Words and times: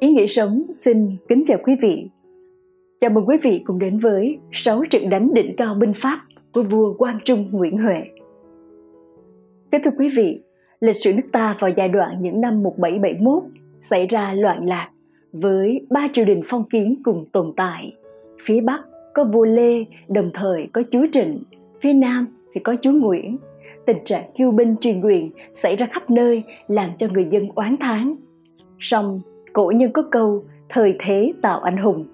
Ý 0.00 0.12
nghĩa 0.12 0.26
sống 0.26 0.62
xin 0.72 1.16
kính 1.28 1.42
chào 1.46 1.58
quý 1.64 1.76
vị. 1.82 2.08
Chào 3.00 3.10
mừng 3.10 3.28
quý 3.28 3.36
vị 3.42 3.62
cùng 3.66 3.78
đến 3.78 3.98
với 3.98 4.38
6 4.52 4.84
trận 4.90 5.10
đánh 5.10 5.34
đỉnh 5.34 5.56
cao 5.56 5.74
binh 5.74 5.92
Pháp 5.92 6.20
của 6.52 6.62
vua 6.62 6.94
Quang 6.94 7.18
Trung 7.24 7.48
Nguyễn 7.52 7.78
Huệ. 7.78 8.02
Kính 9.70 9.82
thưa 9.84 9.90
quý 9.98 10.08
vị, 10.16 10.40
lịch 10.80 10.96
sử 10.96 11.14
nước 11.14 11.22
ta 11.32 11.56
vào 11.58 11.70
giai 11.76 11.88
đoạn 11.88 12.22
những 12.22 12.40
năm 12.40 12.62
1771 12.62 13.42
xảy 13.80 14.06
ra 14.06 14.32
loạn 14.32 14.68
lạc 14.68 14.90
với 15.32 15.86
ba 15.90 16.08
triều 16.12 16.24
đình 16.24 16.42
phong 16.46 16.68
kiến 16.68 17.00
cùng 17.04 17.24
tồn 17.32 17.52
tại. 17.56 17.92
Phía 18.42 18.60
Bắc 18.60 18.80
có 19.14 19.24
vua 19.24 19.44
Lê, 19.44 19.84
đồng 20.08 20.30
thời 20.34 20.68
có 20.72 20.82
chúa 20.90 21.06
Trịnh, 21.12 21.42
phía 21.80 21.92
Nam 21.92 22.26
thì 22.52 22.60
có 22.60 22.76
chúa 22.82 22.92
Nguyễn. 22.92 23.36
Tình 23.86 23.98
trạng 24.04 24.24
kiêu 24.36 24.50
binh 24.50 24.76
truyền 24.80 25.00
quyền 25.00 25.30
xảy 25.54 25.76
ra 25.76 25.86
khắp 25.86 26.10
nơi 26.10 26.42
làm 26.68 26.90
cho 26.98 27.06
người 27.12 27.26
dân 27.30 27.48
oán 27.54 27.76
thán. 27.80 28.14
Song 28.78 29.20
cổ 29.58 29.72
nhân 29.76 29.92
có 29.92 30.02
câu 30.10 30.44
thời 30.68 30.96
thế 30.98 31.32
tạo 31.42 31.60
anh 31.60 31.76
hùng. 31.76 32.06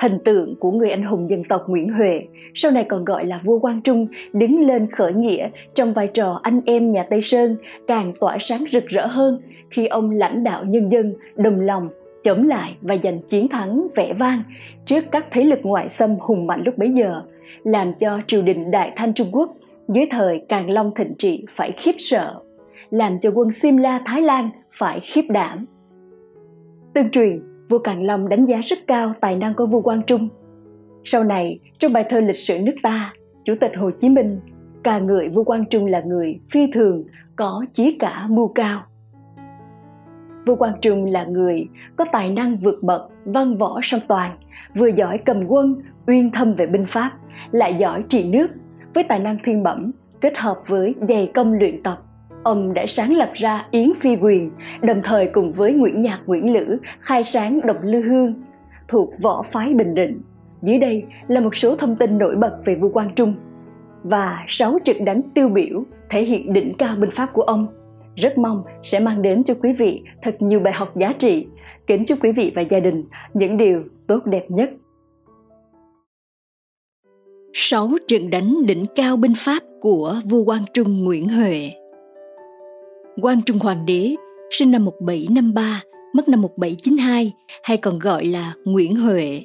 Hình 0.00 0.18
tượng 0.24 0.54
của 0.60 0.70
người 0.70 0.90
anh 0.90 1.02
hùng 1.02 1.30
dân 1.30 1.44
tộc 1.44 1.62
Nguyễn 1.68 1.92
Huệ, 1.92 2.22
sau 2.54 2.70
này 2.70 2.84
còn 2.84 3.04
gọi 3.04 3.26
là 3.26 3.40
vua 3.44 3.58
Quang 3.58 3.82
Trung, 3.82 4.06
đứng 4.32 4.66
lên 4.66 4.90
khởi 4.90 5.12
nghĩa 5.12 5.48
trong 5.74 5.92
vai 5.92 6.06
trò 6.06 6.40
anh 6.42 6.60
em 6.66 6.86
nhà 6.86 7.06
Tây 7.10 7.22
Sơn 7.22 7.56
càng 7.86 8.12
tỏa 8.20 8.36
sáng 8.40 8.64
rực 8.72 8.86
rỡ 8.86 9.06
hơn 9.06 9.40
khi 9.70 9.86
ông 9.86 10.10
lãnh 10.10 10.44
đạo 10.44 10.64
nhân 10.64 10.92
dân 10.92 11.14
đồng 11.36 11.60
lòng 11.60 11.88
chống 12.24 12.48
lại 12.48 12.76
và 12.80 12.96
giành 13.02 13.20
chiến 13.20 13.48
thắng 13.48 13.86
vẻ 13.94 14.12
vang 14.12 14.42
trước 14.86 15.04
các 15.10 15.26
thế 15.30 15.44
lực 15.44 15.58
ngoại 15.62 15.88
xâm 15.88 16.16
hùng 16.20 16.46
mạnh 16.46 16.62
lúc 16.64 16.78
bấy 16.78 16.90
giờ, 16.90 17.22
làm 17.64 17.92
cho 18.00 18.20
triều 18.26 18.42
đình 18.42 18.70
Đại 18.70 18.92
Thanh 18.96 19.14
Trung 19.14 19.28
Quốc 19.32 19.54
dưới 19.88 20.06
thời 20.10 20.40
Càn 20.48 20.66
Long 20.66 20.94
thịnh 20.94 21.14
trị 21.18 21.44
phải 21.56 21.72
khiếp 21.72 21.94
sợ, 21.98 22.34
làm 22.90 23.18
cho 23.20 23.30
quân 23.34 23.52
Simla 23.52 24.00
Thái 24.06 24.22
Lan 24.22 24.50
phải 24.72 25.00
khiếp 25.00 25.24
đảm. 25.28 25.66
Tương 26.94 27.10
truyền, 27.10 27.42
vua 27.68 27.78
Càn 27.78 28.06
Long 28.06 28.28
đánh 28.28 28.46
giá 28.46 28.60
rất 28.64 28.78
cao 28.86 29.12
tài 29.20 29.36
năng 29.36 29.54
của 29.54 29.66
vua 29.66 29.80
Quang 29.80 30.02
Trung. 30.02 30.28
Sau 31.04 31.24
này, 31.24 31.60
trong 31.78 31.92
bài 31.92 32.04
thơ 32.10 32.20
lịch 32.20 32.36
sử 32.36 32.58
nước 32.62 32.74
ta, 32.82 33.12
Chủ 33.44 33.54
tịch 33.60 33.72
Hồ 33.76 33.90
Chí 34.00 34.08
Minh 34.08 34.40
ca 34.84 34.98
ngợi 34.98 35.28
vua 35.28 35.44
Quang 35.44 35.64
Trung 35.64 35.86
là 35.86 36.00
người 36.00 36.38
phi 36.50 36.60
thường, 36.74 37.04
có 37.36 37.64
chí 37.74 37.96
cả 37.98 38.26
mưu 38.30 38.48
cao. 38.48 38.82
Vua 40.46 40.56
Quang 40.56 40.80
Trung 40.80 41.04
là 41.04 41.24
người 41.24 41.66
có 41.96 42.04
tài 42.12 42.30
năng 42.30 42.56
vượt 42.56 42.82
bậc, 42.82 43.10
văn 43.24 43.56
võ 43.56 43.80
song 43.82 44.00
toàn, 44.08 44.30
vừa 44.74 44.88
giỏi 44.88 45.18
cầm 45.18 45.44
quân, 45.48 45.82
uyên 46.06 46.30
thâm 46.30 46.54
về 46.54 46.66
binh 46.66 46.86
pháp, 46.88 47.10
lại 47.50 47.74
giỏi 47.74 48.04
trị 48.08 48.30
nước, 48.30 48.46
với 48.94 49.04
tài 49.04 49.18
năng 49.18 49.38
thiên 49.44 49.62
bẩm 49.62 49.90
kết 50.20 50.38
hợp 50.38 50.56
với 50.66 50.94
dày 51.08 51.30
công 51.34 51.52
luyện 51.52 51.82
tập 51.82 51.98
ông 52.42 52.74
đã 52.74 52.86
sáng 52.88 53.16
lập 53.16 53.30
ra 53.34 53.66
Yến 53.70 53.92
Phi 54.00 54.16
Quyền, 54.16 54.50
đồng 54.82 55.00
thời 55.04 55.26
cùng 55.26 55.52
với 55.52 55.72
Nguyễn 55.72 56.02
Nhạc 56.02 56.20
Nguyễn 56.26 56.52
Lữ 56.54 56.78
khai 57.00 57.24
sáng 57.24 57.60
Độc 57.66 57.76
Lư 57.82 58.00
Hương, 58.00 58.34
thuộc 58.88 59.10
võ 59.20 59.42
phái 59.42 59.74
Bình 59.74 59.94
Định. 59.94 60.20
Dưới 60.62 60.78
đây 60.78 61.02
là 61.28 61.40
một 61.40 61.56
số 61.56 61.76
thông 61.76 61.96
tin 61.96 62.18
nổi 62.18 62.36
bật 62.36 62.58
về 62.64 62.74
vua 62.74 62.88
Quang 62.88 63.14
Trung 63.14 63.34
và 64.02 64.38
sáu 64.48 64.78
trận 64.84 65.04
đánh 65.04 65.22
tiêu 65.34 65.48
biểu 65.48 65.84
thể 66.10 66.24
hiện 66.24 66.52
đỉnh 66.52 66.74
cao 66.78 66.96
binh 66.96 67.10
pháp 67.14 67.32
của 67.32 67.42
ông. 67.42 67.66
Rất 68.16 68.38
mong 68.38 68.62
sẽ 68.82 69.00
mang 69.00 69.22
đến 69.22 69.44
cho 69.44 69.54
quý 69.62 69.72
vị 69.72 70.02
thật 70.22 70.36
nhiều 70.42 70.60
bài 70.60 70.72
học 70.72 70.96
giá 70.96 71.12
trị. 71.12 71.46
Kính 71.86 72.04
chúc 72.04 72.18
quý 72.22 72.32
vị 72.32 72.52
và 72.54 72.62
gia 72.62 72.80
đình 72.80 73.04
những 73.34 73.56
điều 73.56 73.82
tốt 74.06 74.26
đẹp 74.26 74.50
nhất. 74.50 74.70
Sáu 77.52 77.90
trận 78.08 78.30
đánh 78.30 78.54
đỉnh 78.66 78.84
cao 78.96 79.16
binh 79.16 79.34
pháp 79.36 79.62
của 79.80 80.14
vua 80.24 80.44
Quang 80.44 80.62
Trung 80.74 81.04
Nguyễn 81.04 81.28
Huệ 81.28 81.70
Quang 83.20 83.42
Trung 83.42 83.58
Hoàng 83.58 83.86
đế, 83.86 84.14
sinh 84.50 84.70
năm 84.70 84.84
1753, 84.84 85.82
mất 86.14 86.28
năm 86.28 86.42
1792, 86.42 87.32
hay 87.62 87.76
còn 87.76 87.98
gọi 87.98 88.24
là 88.24 88.54
Nguyễn 88.64 88.96
Huệ. 88.96 89.42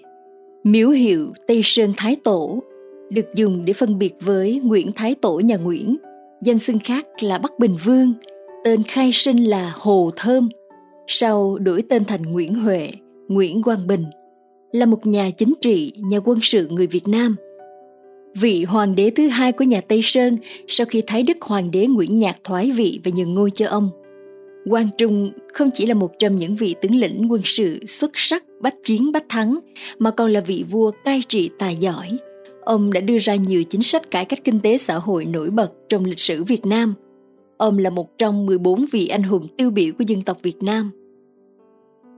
Miếu 0.64 0.90
hiệu 0.90 1.34
Tây 1.48 1.62
Sơn 1.64 1.94
Thái 1.98 2.16
Tổ, 2.24 2.64
được 3.10 3.26
dùng 3.36 3.66
để 3.66 3.74
phân 3.74 4.00
biệt 4.00 4.14
với 4.22 4.62
Nguyễn 4.64 4.92
Thái 4.92 5.16
Tổ 5.22 5.40
nhà 5.40 5.58
Nguyễn, 5.58 5.98
danh 6.44 6.60
xưng 6.60 6.80
khác 6.80 7.06
là 7.22 7.38
Bắc 7.38 7.60
Bình 7.60 7.76
Vương, 7.84 8.14
tên 8.64 8.84
khai 8.84 9.10
sinh 9.14 9.38
là 9.44 9.74
Hồ 9.76 10.12
Thơm, 10.16 10.50
sau 11.08 11.58
đổi 11.58 11.82
tên 11.82 12.06
thành 12.06 12.22
Nguyễn 12.22 12.56
Huệ, 12.56 12.90
Nguyễn 13.28 13.64
Quang 13.64 13.88
Bình, 13.88 14.06
là 14.72 14.86
một 14.86 15.08
nhà 15.08 15.30
chính 15.38 15.54
trị, 15.62 15.94
nhà 16.10 16.20
quân 16.26 16.40
sự 16.42 16.68
người 16.68 16.88
Việt 16.88 17.08
Nam– 17.08 17.36
vị 18.40 18.64
hoàng 18.64 18.96
đế 18.96 19.10
thứ 19.10 19.28
hai 19.28 19.52
của 19.52 19.64
nhà 19.64 19.82
Tây 19.82 20.02
Sơn 20.04 20.38
sau 20.68 20.88
khi 20.90 21.02
Thái 21.08 21.24
Đức 21.24 21.42
Hoàng 21.42 21.72
đế 21.72 21.86
Nguyễn 21.86 22.18
Nhạc 22.18 22.40
thoái 22.44 22.72
vị 22.72 23.00
và 23.04 23.12
nhường 23.16 23.34
ngôi 23.34 23.52
cho 23.52 23.68
ông. 23.68 23.90
Quang 24.70 24.90
Trung 24.98 25.32
không 25.54 25.70
chỉ 25.74 25.86
là 25.86 25.94
một 25.94 26.12
trong 26.20 26.38
những 26.38 26.56
vị 26.56 26.76
tướng 26.82 26.96
lĩnh 26.96 27.32
quân 27.32 27.42
sự 27.46 27.86
xuất 27.86 28.12
sắc 28.14 28.44
bách 28.62 28.76
chiến 28.84 29.12
bách 29.12 29.30
thắng, 29.30 29.60
mà 30.00 30.12
còn 30.12 30.32
là 30.32 30.42
vị 30.42 30.66
vua 30.70 30.92
cai 31.06 31.22
trị 31.28 31.50
tài 31.60 31.76
giỏi. 31.76 32.18
Ông 32.66 32.94
đã 32.94 33.02
đưa 33.02 33.18
ra 33.18 33.36
nhiều 33.36 33.64
chính 33.64 33.82
sách 33.82 34.12
cải 34.12 34.26
cách 34.26 34.44
kinh 34.44 34.60
tế 34.60 34.78
xã 34.78 34.96
hội 34.96 35.26
nổi 35.26 35.50
bật 35.50 35.72
trong 35.90 36.06
lịch 36.06 36.20
sử 36.20 36.44
Việt 36.44 36.66
Nam. 36.66 36.94
Ông 37.58 37.78
là 37.78 37.90
một 37.90 38.18
trong 38.18 38.46
14 38.46 38.86
vị 38.92 39.08
anh 39.08 39.24
hùng 39.24 39.48
tiêu 39.58 39.70
biểu 39.70 39.94
của 39.98 40.04
dân 40.08 40.22
tộc 40.22 40.38
Việt 40.42 40.64
Nam. 40.64 40.92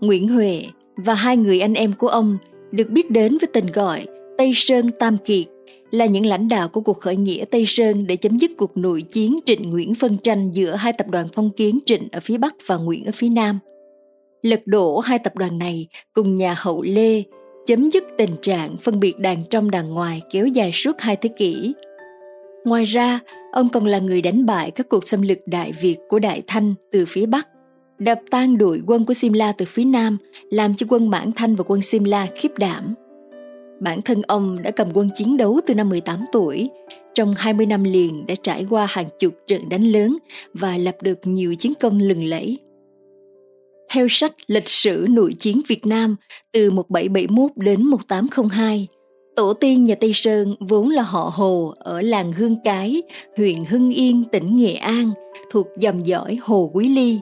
Nguyễn 0.01 0.27
Huệ 0.27 0.65
và 0.95 1.13
hai 1.13 1.37
người 1.37 1.59
anh 1.59 1.73
em 1.73 1.93
của 1.93 2.07
ông 2.07 2.37
được 2.71 2.89
biết 2.89 3.11
đến 3.11 3.37
với 3.41 3.49
tên 3.53 3.65
gọi 3.73 4.05
Tây 4.37 4.51
Sơn 4.55 4.89
Tam 4.99 5.17
Kiệt 5.17 5.45
là 5.91 6.05
những 6.05 6.25
lãnh 6.25 6.47
đạo 6.47 6.67
của 6.67 6.81
cuộc 6.81 6.99
khởi 6.99 7.15
nghĩa 7.15 7.45
Tây 7.45 7.63
Sơn 7.67 8.07
để 8.07 8.15
chấm 8.15 8.37
dứt 8.37 8.51
cuộc 8.57 8.77
nội 8.77 9.01
chiến 9.01 9.39
Trịnh 9.45 9.69
Nguyễn 9.69 9.95
phân 9.95 10.17
tranh 10.17 10.51
giữa 10.51 10.75
hai 10.75 10.93
tập 10.93 11.07
đoàn 11.09 11.27
phong 11.33 11.51
kiến 11.51 11.79
Trịnh 11.85 12.07
ở 12.11 12.19
phía 12.19 12.37
Bắc 12.37 12.55
và 12.65 12.77
Nguyễn 12.77 13.05
ở 13.05 13.11
phía 13.15 13.29
Nam. 13.29 13.59
Lật 14.41 14.61
đổ 14.65 14.99
hai 14.99 15.19
tập 15.19 15.35
đoàn 15.35 15.57
này 15.57 15.87
cùng 16.13 16.35
nhà 16.35 16.55
hậu 16.57 16.81
Lê 16.81 17.23
chấm 17.65 17.91
dứt 17.91 18.03
tình 18.17 18.35
trạng 18.41 18.77
phân 18.77 18.99
biệt 18.99 19.19
đàn 19.19 19.43
trong 19.49 19.71
đàn 19.71 19.89
ngoài 19.89 20.21
kéo 20.31 20.47
dài 20.47 20.71
suốt 20.73 20.95
hai 20.99 21.15
thế 21.15 21.29
kỷ. 21.37 21.73
Ngoài 22.65 22.83
ra, 22.83 23.19
ông 23.51 23.69
còn 23.69 23.85
là 23.85 23.99
người 23.99 24.21
đánh 24.21 24.45
bại 24.45 24.71
các 24.71 24.89
cuộc 24.89 25.07
xâm 25.07 25.21
lược 25.21 25.37
Đại 25.45 25.71
Việt 25.81 25.97
của 26.09 26.19
Đại 26.19 26.41
Thanh 26.47 26.73
từ 26.91 27.05
phía 27.07 27.25
Bắc, 27.25 27.47
đập 27.99 28.19
tan 28.31 28.57
đội 28.57 28.81
quân 28.87 29.05
của 29.05 29.13
Simla 29.13 29.51
từ 29.51 29.65
phía 29.65 29.83
Nam, 29.83 30.17
làm 30.51 30.75
cho 30.75 30.85
quân 30.89 31.09
Mãn 31.09 31.31
Thanh 31.31 31.55
và 31.55 31.63
quân 31.67 31.81
Simla 31.81 32.27
khiếp 32.35 32.51
đảm. 32.57 32.93
Bản 33.79 34.01
thân 34.01 34.21
ông 34.21 34.57
đã 34.63 34.71
cầm 34.71 34.87
quân 34.93 35.09
chiến 35.15 35.37
đấu 35.37 35.59
từ 35.67 35.75
năm 35.75 35.89
18 35.89 36.25
tuổi, 36.31 36.69
trong 37.15 37.33
20 37.37 37.65
năm 37.65 37.83
liền 37.83 38.25
đã 38.25 38.35
trải 38.43 38.65
qua 38.69 38.87
hàng 38.89 39.09
chục 39.19 39.33
trận 39.47 39.69
đánh 39.69 39.83
lớn 39.83 40.17
và 40.53 40.77
lập 40.77 40.95
được 41.01 41.19
nhiều 41.23 41.55
chiến 41.55 41.73
công 41.79 41.99
lừng 41.99 42.23
lẫy. 42.23 42.57
Theo 43.91 44.07
sách 44.09 44.33
Lịch 44.47 44.69
sử 44.69 45.05
nội 45.09 45.33
chiến 45.39 45.61
Việt 45.67 45.85
Nam 45.85 46.15
từ 46.51 46.71
1771 46.71 47.51
đến 47.55 47.85
1802, 47.85 48.87
tổ 49.35 49.53
tiên 49.53 49.83
nhà 49.83 49.95
Tây 49.95 50.11
Sơn 50.13 50.55
vốn 50.59 50.89
là 50.89 51.01
họ 51.01 51.31
Hồ 51.33 51.73
ở 51.77 52.01
làng 52.01 52.33
Hương 52.33 52.55
Cái, 52.63 53.01
huyện 53.37 53.65
Hưng 53.65 53.91
Yên, 53.91 54.23
tỉnh 54.31 54.57
Nghệ 54.57 54.73
An, 54.73 55.11
thuộc 55.51 55.67
dòng 55.79 56.05
dõi 56.05 56.37
Hồ 56.41 56.71
Quý 56.73 56.89
Ly. 56.89 57.19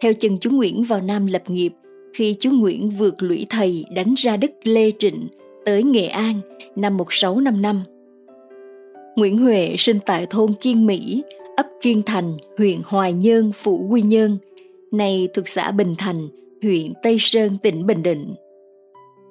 Theo 0.00 0.12
chân 0.14 0.38
chú 0.38 0.50
Nguyễn 0.50 0.82
vào 0.82 1.02
Nam 1.02 1.26
lập 1.26 1.42
nghiệp, 1.46 1.72
khi 2.14 2.36
chú 2.40 2.50
Nguyễn 2.50 2.90
vượt 2.90 3.22
lũy 3.22 3.46
thầy 3.50 3.84
đánh 3.94 4.14
ra 4.16 4.36
đất 4.36 4.50
Lê 4.64 4.90
Trịnh 4.98 5.28
tới 5.68 5.82
Nghệ 5.82 6.06
An 6.06 6.40
năm 6.76 6.96
1655. 6.96 7.80
Nguyễn 9.16 9.38
Huệ 9.38 9.74
sinh 9.78 9.98
tại 10.06 10.26
thôn 10.30 10.54
Kiên 10.60 10.86
Mỹ, 10.86 11.22
ấp 11.56 11.66
Kiên 11.80 12.02
Thành, 12.06 12.36
huyện 12.58 12.80
Hoài 12.84 13.12
Nhơn, 13.12 13.52
Phủ 13.52 13.86
Quy 13.90 14.02
Nhơn, 14.02 14.38
nay 14.92 15.28
thuộc 15.34 15.48
xã 15.48 15.70
Bình 15.70 15.94
Thành, 15.98 16.28
huyện 16.62 16.92
Tây 17.02 17.16
Sơn, 17.20 17.58
tỉnh 17.62 17.86
Bình 17.86 18.02
Định. 18.02 18.34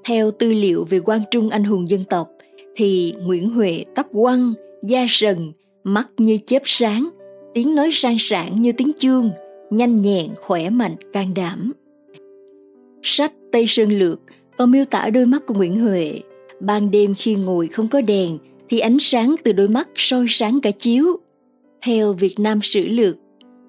Theo 0.06 0.32
tư 0.32 0.54
liệu 0.54 0.86
về 0.90 1.00
quan 1.00 1.22
trung 1.32 1.50
anh 1.50 1.64
hùng 1.64 1.90
dân 1.90 2.04
tộc, 2.10 2.30
thì 2.76 3.14
Nguyễn 3.22 3.50
Huệ 3.50 3.86
tóc 3.96 4.08
quăng, 4.14 4.54
da 4.84 5.06
sần, 5.10 5.52
mắt 5.84 6.08
như 6.18 6.38
chớp 6.46 6.62
sáng, 6.66 7.10
tiếng 7.54 7.76
nói 7.76 7.90
sang 7.94 8.18
sảng 8.20 8.62
như 8.62 8.72
tiếng 8.72 8.92
chuông, 9.00 9.32
nhanh 9.70 10.02
nhẹn, 10.02 10.28
khỏe 10.42 10.70
mạnh, 10.70 10.96
can 11.14 11.34
đảm. 11.34 11.72
Sách 13.02 13.34
Tây 13.52 13.66
Sơn 13.68 13.90
Lược 14.00 14.20
có 14.58 14.66
miêu 14.66 14.86
tả 14.86 15.10
đôi 15.14 15.26
mắt 15.26 15.44
của 15.48 15.54
Nguyễn 15.54 15.80
Huệ. 15.80 16.20
Ban 16.60 16.92
đêm 16.92 17.14
khi 17.16 17.36
ngồi 17.36 17.68
không 17.68 17.88
có 17.88 18.02
đèn 18.02 18.38
thì 18.70 18.80
ánh 18.80 19.00
sáng 19.00 19.36
từ 19.44 19.52
đôi 19.52 19.68
mắt 19.68 19.90
soi 19.96 20.26
sáng 20.30 20.62
cả 20.62 20.72
chiếu. 20.72 21.20
Theo 21.82 22.14
Việt 22.14 22.40
Nam 22.40 22.60
Sử 22.64 22.88
Lược, 22.88 23.18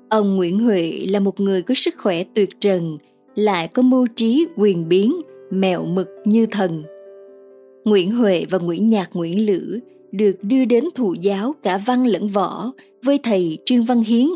ông 0.09 0.37
Nguyễn 0.37 0.59
Huệ 0.59 1.07
là 1.09 1.21
một 1.21 1.41
người 1.41 1.63
có 1.63 1.75
sức 1.75 1.95
khỏe 1.99 2.25
tuyệt 2.35 2.49
trần, 2.61 2.99
lại 3.35 3.69
có 3.69 3.83
mưu 3.83 4.07
trí 4.17 4.47
quyền 4.57 4.89
biến, 4.89 5.15
mẹo 5.51 5.85
mực 5.85 6.09
như 6.25 6.47
thần. 6.47 6.83
Nguyễn 7.85 8.13
Huệ 8.13 8.45
và 8.51 8.59
Nguyễn 8.59 8.89
Nhạc 8.89 9.11
Nguyễn 9.13 9.47
Lữ 9.47 9.81
được 10.13 10.37
đưa 10.43 10.65
đến 10.65 10.85
thụ 10.95 11.15
giáo 11.21 11.55
cả 11.63 11.81
văn 11.87 12.07
lẫn 12.07 12.29
võ 12.29 12.73
với 13.05 13.19
thầy 13.23 13.59
Trương 13.65 13.83
Văn 13.83 14.03
Hiến. 14.03 14.27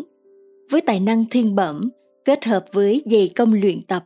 Với 0.70 0.80
tài 0.80 1.00
năng 1.00 1.24
thiên 1.30 1.54
bẩm, 1.54 1.88
kết 2.24 2.44
hợp 2.44 2.64
với 2.72 3.02
dày 3.06 3.30
công 3.36 3.54
luyện 3.54 3.82
tập, 3.82 4.04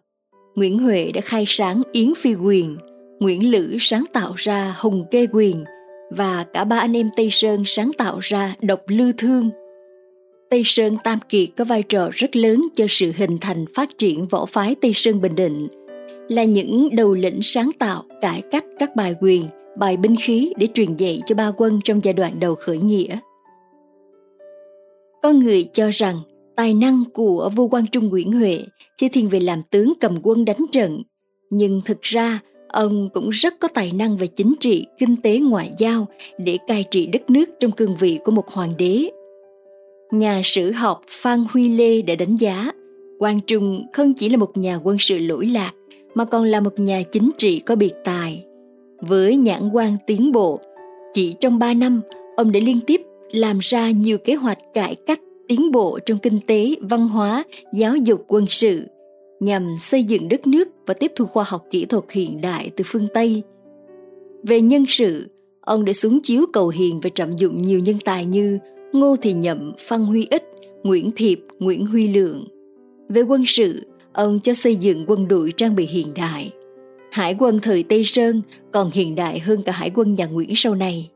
Nguyễn 0.54 0.78
Huệ 0.78 1.12
đã 1.12 1.20
khai 1.20 1.44
sáng 1.46 1.82
Yến 1.92 2.14
Phi 2.14 2.34
Quyền, 2.34 2.76
Nguyễn 3.20 3.50
Lữ 3.50 3.76
sáng 3.80 4.04
tạo 4.12 4.32
ra 4.36 4.74
Hùng 4.80 5.04
Kê 5.10 5.26
Quyền 5.32 5.64
và 6.10 6.44
cả 6.52 6.64
ba 6.64 6.78
anh 6.78 6.96
em 6.96 7.10
Tây 7.16 7.28
Sơn 7.30 7.62
sáng 7.66 7.90
tạo 7.98 8.18
ra 8.18 8.54
Độc 8.60 8.80
Lư 8.86 9.12
Thương. 9.12 9.50
Tây 10.50 10.62
Sơn 10.64 10.96
Tam 11.04 11.18
Kiệt 11.28 11.48
có 11.56 11.64
vai 11.64 11.82
trò 11.82 12.08
rất 12.12 12.36
lớn 12.36 12.66
cho 12.74 12.84
sự 12.88 13.12
hình 13.16 13.38
thành 13.40 13.64
phát 13.74 13.98
triển 13.98 14.26
võ 14.26 14.46
phái 14.46 14.74
Tây 14.74 14.92
Sơn 14.94 15.20
Bình 15.20 15.34
Định. 15.34 15.68
là 16.28 16.44
những 16.44 16.96
đầu 16.96 17.14
lĩnh 17.14 17.42
sáng 17.42 17.70
tạo 17.78 18.02
cải 18.20 18.42
cách 18.50 18.64
các 18.78 18.96
bài 18.96 19.14
quyền, 19.20 19.46
bài 19.78 19.96
binh 19.96 20.14
khí 20.20 20.52
để 20.56 20.66
truyền 20.74 20.96
dạy 20.96 21.20
cho 21.26 21.34
ba 21.34 21.50
quân 21.56 21.80
trong 21.84 22.04
giai 22.04 22.14
đoạn 22.14 22.40
đầu 22.40 22.54
khởi 22.54 22.78
nghĩa. 22.78 23.18
Có 25.22 25.32
người 25.32 25.64
cho 25.72 25.90
rằng 25.92 26.20
tài 26.56 26.74
năng 26.74 27.04
của 27.14 27.50
vua 27.56 27.68
quan 27.68 27.86
trung 27.92 28.08
Nguyễn 28.08 28.32
Huệ 28.32 28.64
chỉ 28.96 29.08
thiên 29.08 29.28
về 29.28 29.40
làm 29.40 29.62
tướng 29.62 29.92
cầm 30.00 30.18
quân 30.22 30.44
đánh 30.44 30.66
trận, 30.72 31.02
nhưng 31.50 31.80
thực 31.84 32.02
ra 32.02 32.40
ông 32.68 33.08
cũng 33.14 33.30
rất 33.30 33.54
có 33.60 33.68
tài 33.68 33.92
năng 33.92 34.16
về 34.16 34.26
chính 34.26 34.54
trị, 34.60 34.86
kinh 34.98 35.16
tế 35.22 35.38
ngoại 35.38 35.72
giao 35.78 36.06
để 36.38 36.58
cai 36.66 36.84
trị 36.90 37.06
đất 37.06 37.30
nước 37.30 37.50
trong 37.60 37.70
cương 37.70 37.96
vị 37.96 38.18
của 38.24 38.32
một 38.32 38.48
hoàng 38.48 38.72
đế. 38.78 39.10
Nhà 40.10 40.40
sử 40.44 40.72
học 40.72 41.02
Phan 41.08 41.44
Huy 41.50 41.68
Lê 41.68 42.02
đã 42.02 42.14
đánh 42.14 42.36
giá 42.36 42.72
Quang 43.18 43.40
Trung 43.40 43.86
không 43.92 44.14
chỉ 44.14 44.28
là 44.28 44.36
một 44.36 44.56
nhà 44.56 44.80
quân 44.84 44.96
sự 45.00 45.18
lỗi 45.18 45.46
lạc 45.46 45.72
mà 46.14 46.24
còn 46.24 46.44
là 46.44 46.60
một 46.60 46.80
nhà 46.80 47.02
chính 47.12 47.30
trị 47.38 47.60
có 47.60 47.76
biệt 47.76 47.92
tài. 48.04 48.44
Với 49.00 49.36
nhãn 49.36 49.68
quan 49.72 49.96
tiến 50.06 50.32
bộ, 50.32 50.60
chỉ 51.14 51.34
trong 51.40 51.58
3 51.58 51.74
năm, 51.74 52.00
ông 52.36 52.52
đã 52.52 52.60
liên 52.62 52.80
tiếp 52.86 53.02
làm 53.32 53.58
ra 53.58 53.90
nhiều 53.90 54.18
kế 54.18 54.34
hoạch 54.34 54.58
cải 54.74 54.94
cách 54.94 55.20
tiến 55.48 55.72
bộ 55.72 55.98
trong 56.06 56.18
kinh 56.18 56.38
tế, 56.46 56.74
văn 56.80 57.08
hóa, 57.08 57.44
giáo 57.72 57.96
dục 57.96 58.24
quân 58.28 58.46
sự 58.50 58.82
nhằm 59.40 59.76
xây 59.80 60.04
dựng 60.04 60.28
đất 60.28 60.46
nước 60.46 60.68
và 60.86 60.94
tiếp 60.94 61.12
thu 61.16 61.26
khoa 61.26 61.44
học 61.48 61.64
kỹ 61.70 61.84
thuật 61.84 62.04
hiện 62.10 62.40
đại 62.40 62.70
từ 62.76 62.84
phương 62.86 63.06
Tây. 63.14 63.42
Về 64.42 64.60
nhân 64.60 64.84
sự, 64.88 65.28
ông 65.60 65.84
đã 65.84 65.92
xuống 65.92 66.20
chiếu 66.22 66.46
cầu 66.52 66.68
hiền 66.68 67.00
và 67.00 67.10
trọng 67.14 67.38
dụng 67.38 67.62
nhiều 67.62 67.78
nhân 67.78 67.96
tài 68.04 68.26
như 68.26 68.58
Ngô 68.92 69.16
Thị 69.16 69.32
Nhậm, 69.32 69.72
Phan 69.78 70.00
Huy 70.00 70.26
Ích, 70.30 70.44
Nguyễn 70.82 71.10
Thiệp, 71.16 71.40
Nguyễn 71.58 71.86
Huy 71.86 72.08
Lượng. 72.08 72.44
Về 73.08 73.22
quân 73.22 73.44
sự, 73.46 73.80
ông 74.12 74.40
cho 74.40 74.54
xây 74.54 74.76
dựng 74.76 75.04
quân 75.06 75.28
đội 75.28 75.52
trang 75.56 75.76
bị 75.76 75.86
hiện 75.86 76.06
đại. 76.14 76.50
Hải 77.12 77.36
quân 77.38 77.58
thời 77.62 77.82
Tây 77.82 78.04
Sơn 78.04 78.42
còn 78.72 78.90
hiện 78.90 79.14
đại 79.14 79.38
hơn 79.38 79.62
cả 79.62 79.72
hải 79.72 79.90
quân 79.94 80.14
nhà 80.14 80.26
Nguyễn 80.26 80.52
sau 80.56 80.74
này. 80.74 81.10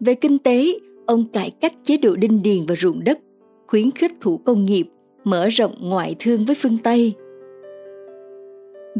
Về 0.00 0.14
kinh 0.14 0.38
tế, 0.38 0.78
ông 1.06 1.24
cải 1.32 1.50
cách 1.50 1.74
chế 1.82 1.96
độ 1.96 2.16
đinh 2.16 2.42
điền 2.42 2.66
và 2.66 2.74
ruộng 2.74 3.04
đất, 3.04 3.18
khuyến 3.66 3.90
khích 3.90 4.12
thủ 4.20 4.36
công 4.36 4.66
nghiệp, 4.66 4.88
mở 5.24 5.48
rộng 5.48 5.74
ngoại 5.80 6.16
thương 6.18 6.44
với 6.44 6.54
phương 6.54 6.78
Tây. 6.82 7.12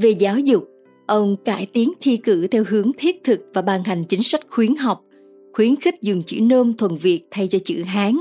Về 0.00 0.10
giáo 0.10 0.38
dục, 0.38 0.64
ông 1.06 1.36
cải 1.44 1.66
tiến 1.66 1.92
thi 2.00 2.16
cử 2.16 2.46
theo 2.46 2.64
hướng 2.68 2.90
thiết 2.98 3.24
thực 3.24 3.40
và 3.54 3.62
ban 3.62 3.84
hành 3.84 4.04
chính 4.04 4.22
sách 4.22 4.40
khuyến 4.50 4.76
học, 4.76 5.04
khuyến 5.52 5.76
khích 5.76 5.94
dùng 6.02 6.22
chữ 6.22 6.40
nôm 6.40 6.76
thuần 6.76 6.96
Việt 6.96 7.20
thay 7.30 7.48
cho 7.48 7.58
chữ 7.64 7.82
Hán, 7.82 8.16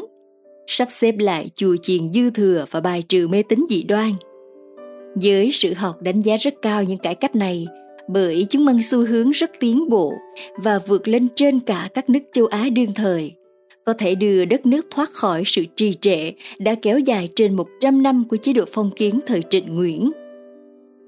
sắp 0.68 0.88
xếp 0.92 1.16
lại 1.18 1.50
chùa 1.56 1.76
chiền 1.82 2.14
dư 2.14 2.30
thừa 2.30 2.66
và 2.72 2.82
bài 2.82 3.04
trừ 3.10 3.28
mê 3.28 3.44
tín 3.50 3.66
dị 3.70 3.84
đoan. 3.84 4.12
Giới 5.16 5.52
sử 5.52 5.74
học 5.74 6.02
đánh 6.02 6.20
giá 6.20 6.38
rất 6.38 6.54
cao 6.62 6.84
những 6.84 6.98
cải 6.98 7.16
cách 7.16 7.36
này 7.36 7.68
bởi 8.08 8.46
chúng 8.50 8.66
mang 8.66 8.84
xu 8.84 9.06
hướng 9.06 9.32
rất 9.32 9.52
tiến 9.60 9.90
bộ 9.90 10.14
và 10.58 10.80
vượt 10.88 11.08
lên 11.08 11.28
trên 11.36 11.60
cả 11.60 11.90
các 11.94 12.10
nước 12.10 12.24
châu 12.34 12.46
Á 12.46 12.70
đương 12.70 12.94
thời, 12.96 13.32
có 13.86 13.94
thể 13.94 14.16
đưa 14.16 14.46
đất 14.46 14.66
nước 14.66 14.88
thoát 14.92 15.10
khỏi 15.10 15.44
sự 15.46 15.66
trì 15.76 15.94
trệ 16.02 16.32
đã 16.58 16.76
kéo 16.76 17.00
dài 17.00 17.30
trên 17.36 17.56
100 17.56 18.04
năm 18.04 18.24
của 18.30 18.38
chế 18.38 18.54
độ 18.54 18.66
phong 18.72 18.92
kiến 18.96 19.20
thời 19.26 19.42
Trịnh 19.50 19.76
Nguyễn. 19.76 20.12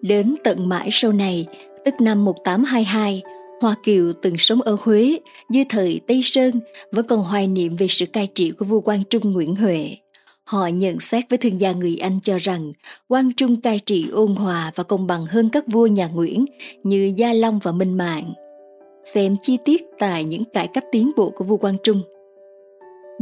Đến 0.02 0.36
tận 0.44 0.70
mãi 0.70 0.90
sau 0.92 1.14
này, 1.14 1.48
tức 1.86 1.94
năm 2.02 2.26
1822, 2.26 3.22
Hoa 3.62 3.76
Kiều 3.84 4.14
từng 4.22 4.36
sống 4.38 4.62
ở 4.62 4.78
Huế 4.82 5.18
dưới 5.50 5.64
thời 5.70 6.02
Tây 6.08 6.22
Sơn 6.24 6.60
vẫn 6.92 7.08
còn 7.08 7.24
hoài 7.24 7.48
niệm 7.48 7.76
về 7.76 7.88
sự 7.90 8.06
cai 8.06 8.28
trị 8.28 8.52
của 8.52 8.66
vua 8.66 8.82
Quang 8.82 9.04
Trung 9.10 9.32
Nguyễn 9.32 9.56
Huệ. 9.56 9.98
Họ 10.44 10.68
nhận 10.68 11.00
xét 11.00 11.30
với 11.30 11.38
thương 11.38 11.60
gia 11.60 11.72
người 11.72 11.98
Anh 11.98 12.20
cho 12.24 12.38
rằng 12.38 12.74
Quang 13.08 13.34
Trung 13.34 13.62
cai 13.62 13.80
trị 13.80 14.10
ôn 14.12 14.36
hòa 14.36 14.72
và 14.76 14.84
công 14.84 15.08
bằng 15.08 15.26
hơn 15.26 15.50
các 15.50 15.68
vua 15.68 15.88
nhà 15.88 16.08
Nguyễn 16.08 16.46
như 16.84 17.14
Gia 17.18 17.34
Long 17.34 17.60
và 17.64 17.72
Minh 17.72 17.98
Mạng. 17.98 18.34
Xem 19.14 19.36
chi 19.42 19.58
tiết 19.66 19.84
tại 20.00 20.26
những 20.26 20.44
cải 20.54 20.68
cách 20.68 20.86
tiến 20.92 21.12
bộ 21.18 21.30
của 21.30 21.44
vua 21.44 21.58
Quang 21.58 21.78
Trung. 21.84 22.02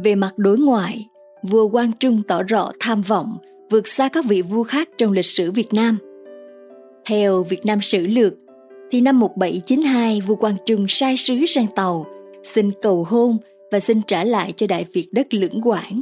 Về 0.03 0.15
mặt 0.15 0.33
đối 0.37 0.57
ngoại, 0.57 1.07
vua 1.43 1.67
Quang 1.67 1.91
Trung 1.99 2.21
tỏ 2.27 2.43
rõ 2.43 2.71
tham 2.79 3.01
vọng 3.01 3.37
vượt 3.71 3.87
xa 3.87 4.09
các 4.09 4.25
vị 4.25 4.41
vua 4.41 4.63
khác 4.63 4.89
trong 4.97 5.11
lịch 5.11 5.25
sử 5.25 5.51
Việt 5.51 5.73
Nam. 5.73 5.97
Theo 7.05 7.43
Việt 7.43 7.65
Nam 7.65 7.81
Sử 7.81 8.07
Lược, 8.07 8.33
thì 8.91 9.01
năm 9.01 9.19
1792 9.19 10.21
vua 10.21 10.35
Quang 10.35 10.55
Trung 10.65 10.85
sai 10.89 11.17
sứ 11.17 11.45
sang 11.47 11.67
tàu, 11.75 12.05
xin 12.43 12.71
cầu 12.81 13.05
hôn 13.09 13.37
và 13.71 13.79
xin 13.79 14.01
trả 14.01 14.23
lại 14.23 14.51
cho 14.51 14.67
Đại 14.67 14.85
Việt 14.93 15.07
đất 15.11 15.33
lưỡng 15.33 15.61
quảng. 15.61 16.01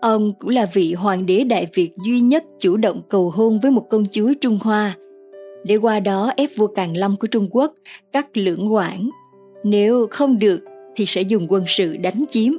Ông 0.00 0.32
cũng 0.38 0.50
là 0.50 0.66
vị 0.72 0.92
hoàng 0.92 1.26
đế 1.26 1.44
Đại 1.44 1.66
Việt 1.74 1.90
duy 2.04 2.20
nhất 2.20 2.44
chủ 2.58 2.76
động 2.76 3.02
cầu 3.08 3.30
hôn 3.30 3.60
với 3.60 3.70
một 3.70 3.86
công 3.90 4.06
chúa 4.10 4.32
Trung 4.40 4.58
Hoa, 4.62 4.96
để 5.64 5.76
qua 5.76 6.00
đó 6.00 6.32
ép 6.36 6.50
vua 6.56 6.66
Càn 6.66 6.94
Long 6.94 7.16
của 7.16 7.26
Trung 7.26 7.48
Quốc 7.50 7.74
cắt 8.12 8.36
lưỡng 8.36 8.72
quảng. 8.72 9.10
Nếu 9.64 10.06
không 10.10 10.38
được 10.38 10.60
thì 10.96 11.06
sẽ 11.06 11.22
dùng 11.22 11.46
quân 11.48 11.64
sự 11.66 11.96
đánh 11.96 12.24
chiếm. 12.30 12.52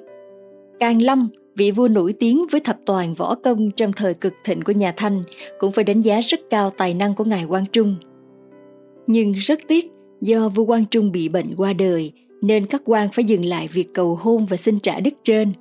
Càn 0.79 0.99
Long, 0.99 1.27
vị 1.56 1.71
vua 1.71 1.88
nổi 1.88 2.13
tiếng 2.13 2.45
với 2.51 2.62
thập 2.62 2.77
toàn 2.86 3.13
võ 3.13 3.36
công 3.36 3.71
trong 3.71 3.94
thời 3.94 4.13
cực 4.13 4.33
thịnh 4.44 4.62
của 4.62 4.71
nhà 4.71 4.94
Thanh, 4.98 5.21
cũng 5.59 5.71
phải 5.71 5.83
đánh 5.83 6.01
giá 6.01 6.19
rất 6.21 6.39
cao 6.50 6.69
tài 6.69 6.94
năng 6.94 7.15
của 7.15 7.24
ngài 7.24 7.45
Quang 7.48 7.65
Trung– 7.65 7.95
nhưng 9.07 9.31
rất 9.31 9.59
tiếc, 9.68 9.92
do 10.21 10.50
vua 10.50 10.65
Quang 10.65 10.86
Trung 10.86 11.12
bị 11.12 11.30
bệnh 11.30 11.56
qua 11.57 11.74
đời, 11.74 12.12
nên 12.42 12.65
các 12.65 12.81
quan 12.86 13.09
phải 13.13 13.25
dừng 13.25 13.45
lại 13.45 13.69
việc 13.74 13.94
cầu 13.94 14.15
hôn 14.21 14.45
và 14.45 14.57
xin 14.57 14.80
trả 14.80 15.00
đức 15.00 15.13
trên, 15.24 15.51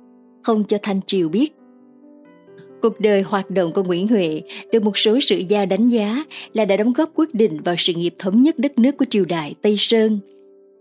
không 0.43 0.63
cho 0.63 0.77
Thanh 0.81 0.99
Triều 1.07 1.29
biết. 1.29 1.53
Cuộc 2.81 2.99
đời 2.99 3.21
hoạt 3.21 3.49
động 3.49 3.73
của 3.73 3.83
Nguyễn 3.83 4.07
Huệ 4.07 4.41
được 4.71 4.83
một 4.83 4.97
số 4.97 5.19
sử 5.19 5.37
gia 5.47 5.65
đánh 5.65 5.87
giá 5.87 6.23
là 6.53 6.65
đã 6.65 6.77
đóng 6.77 6.93
góp 6.93 7.09
quyết 7.15 7.33
định 7.33 7.61
vào 7.63 7.75
sự 7.77 7.93
nghiệp 7.93 8.15
thống 8.19 8.41
nhất 8.41 8.59
đất 8.59 8.79
nước 8.79 8.97
của 8.97 9.05
triều 9.09 9.25
đại 9.25 9.55
Tây 9.61 9.75
Sơn. 9.77 10.19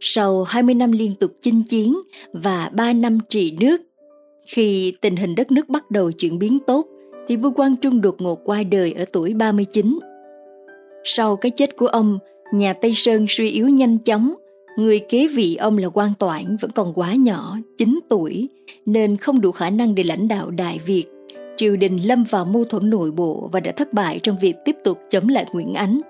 Sau 0.01 0.45
20 0.45 0.75
năm 0.75 0.93
liên 0.93 1.15
tục 1.21 1.33
chinh 1.43 1.63
chiến 1.63 1.97
và 2.33 2.71
3 2.73 2.93
năm 2.93 3.19
trị 3.29 3.57
nước, 3.61 3.83
khi 4.47 4.95
tình 5.01 5.17
hình 5.17 5.35
đất 5.35 5.53
nước 5.53 5.69
bắt 5.69 5.91
đầu 5.91 6.13
chuyển 6.13 6.39
biến 6.39 6.59
tốt, 6.67 6.87
thì 7.29 7.37
vua 7.37 7.51
Quang 7.51 7.77
Trung 7.77 8.01
đột 8.01 8.21
ngột 8.21 8.41
qua 8.45 8.63
đời 8.63 8.93
ở 8.93 9.05
tuổi 9.13 9.35
39. 9.35 9.99
Sau 11.05 11.37
cái 11.37 11.51
chết 11.51 11.77
của 11.77 11.87
ông, 11.87 12.19
Nhà 12.53 12.73
Tây 12.73 12.95
Sơn 12.95 13.27
suy 13.29 13.51
yếu 13.51 13.69
nhanh 13.69 13.99
chóng, 13.99 14.35
người 14.77 14.99
kế 14.99 15.29
vị 15.29 15.57
ông 15.57 15.79
là 15.79 15.89
quan 15.89 16.13
toản 16.19 16.57
vẫn 16.61 16.71
còn 16.71 16.93
quá 16.95 17.15
nhỏ, 17.15 17.57
9 17.79 18.01
tuổi, 18.09 18.49
nên 18.87 19.17
không 19.17 19.41
đủ 19.41 19.53
khả 19.53 19.71
năng 19.71 19.95
để 19.95 20.03
lãnh 20.03 20.29
đạo 20.29 20.51
Đại 20.51 20.81
Việt. 20.87 21.05
Triều 21.57 21.77
đình 21.77 21.97
lâm 21.97 22.25
vào 22.25 22.45
mâu 22.45 22.65
thuẫn 22.65 22.91
nội 22.91 23.11
bộ 23.11 23.49
và 23.53 23.61
đã 23.61 23.73
thất 23.73 23.93
bại 23.93 24.21
trong 24.23 24.37
việc 24.41 24.57
tiếp 24.65 24.77
tục 24.85 24.99
chống 25.11 25.29
lại 25.29 25.47
Nguyễn 25.53 25.75
Ánh. 25.75 26.01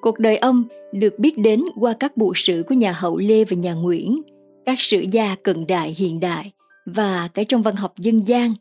Cuộc 0.00 0.18
đời 0.18 0.36
ông 0.36 0.64
được 0.92 1.18
biết 1.18 1.38
đến 1.38 1.64
qua 1.80 1.94
các 2.00 2.16
bộ 2.16 2.32
sử 2.36 2.64
của 2.68 2.74
nhà 2.74 2.92
Hậu 2.92 3.18
Lê 3.18 3.44
và 3.44 3.56
nhà 3.56 3.74
Nguyễn, 3.74 4.16
các 4.64 4.80
sử 4.80 5.04
gia 5.12 5.36
cận 5.42 5.66
đại 5.66 5.94
hiện 5.98 6.20
đại 6.20 6.52
và 6.86 7.28
cái 7.34 7.44
trong 7.44 7.62
văn 7.62 7.76
học 7.76 7.94
dân 7.98 8.28
gian. 8.28 8.54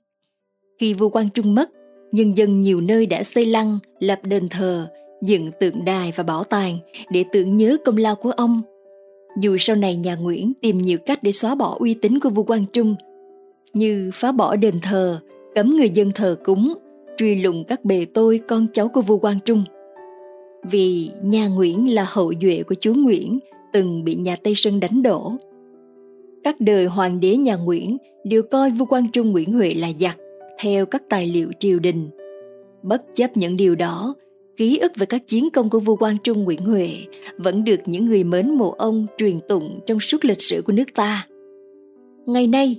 Khi 0.79 0.93
vua 0.93 1.09
Quang 1.09 1.29
Trung 1.29 1.55
mất, 1.55 1.69
nhân 2.11 2.37
dân 2.37 2.61
nhiều 2.61 2.81
nơi 2.81 3.05
đã 3.05 3.23
xây 3.23 3.45
lăng, 3.45 3.79
lập 3.99 4.19
đền 4.23 4.49
thờ, 4.49 4.87
dựng 5.21 5.51
tượng 5.59 5.85
đài 5.85 6.13
và 6.15 6.23
bảo 6.23 6.43
tàng 6.43 6.77
để 7.11 7.25
tưởng 7.31 7.55
nhớ 7.55 7.77
công 7.85 7.97
lao 7.97 8.15
của 8.15 8.31
ông. 8.31 8.61
Dù 9.41 9.57
sau 9.59 9.75
này 9.75 9.95
nhà 9.95 10.15
Nguyễn 10.15 10.53
tìm 10.61 10.77
nhiều 10.77 10.97
cách 11.05 11.23
để 11.23 11.31
xóa 11.31 11.55
bỏ 11.55 11.77
uy 11.79 11.93
tín 11.93 12.19
của 12.19 12.29
vua 12.29 12.43
Quang 12.43 12.65
Trung, 12.73 12.95
như 13.73 14.11
phá 14.13 14.31
bỏ 14.31 14.55
đền 14.55 14.79
thờ, 14.81 15.19
cấm 15.55 15.75
người 15.75 15.89
dân 15.89 16.11
thờ 16.15 16.35
cúng, 16.43 16.73
truy 17.17 17.35
lùng 17.35 17.63
các 17.67 17.85
bề 17.85 18.05
tôi 18.13 18.39
con 18.47 18.67
cháu 18.73 18.87
của 18.87 19.01
vua 19.01 19.17
Quang 19.17 19.39
Trung. 19.45 19.63
Vì 20.71 21.11
nhà 21.23 21.47
Nguyễn 21.47 21.93
là 21.93 22.05
hậu 22.09 22.33
duệ 22.41 22.63
của 22.63 22.75
chúa 22.79 22.93
Nguyễn 22.93 23.39
từng 23.73 24.03
bị 24.03 24.15
nhà 24.15 24.35
Tây 24.43 24.53
Sơn 24.55 24.79
đánh 24.79 25.03
đổ. 25.03 25.31
Các 26.43 26.61
đời 26.61 26.85
hoàng 26.85 27.19
đế 27.19 27.37
nhà 27.37 27.55
Nguyễn 27.55 27.97
đều 28.23 28.43
coi 28.43 28.69
vua 28.69 28.85
Quang 28.85 29.11
Trung 29.11 29.31
Nguyễn 29.31 29.53
Huệ 29.53 29.73
là 29.73 29.91
giặc 29.99 30.17
theo 30.59 30.85
các 30.85 31.03
tài 31.09 31.27
liệu 31.27 31.51
triều 31.59 31.79
đình. 31.79 32.09
Bất 32.83 33.01
chấp 33.15 33.37
những 33.37 33.57
điều 33.57 33.75
đó, 33.75 34.15
ký 34.57 34.77
ức 34.77 34.91
về 34.95 35.05
các 35.05 35.27
chiến 35.27 35.49
công 35.49 35.69
của 35.69 35.79
vua 35.79 35.95
Quang 35.95 36.17
Trung 36.23 36.43
Nguyễn 36.43 36.65
Huệ 36.65 36.89
vẫn 37.37 37.63
được 37.63 37.79
những 37.85 38.05
người 38.05 38.23
mến 38.23 38.49
mộ 38.49 38.71
ông 38.71 39.07
truyền 39.17 39.39
tụng 39.49 39.79
trong 39.85 39.99
suốt 39.99 40.25
lịch 40.25 40.41
sử 40.41 40.61
của 40.65 40.73
nước 40.73 40.93
ta. 40.95 41.27
Ngày 42.25 42.47
nay, 42.47 42.77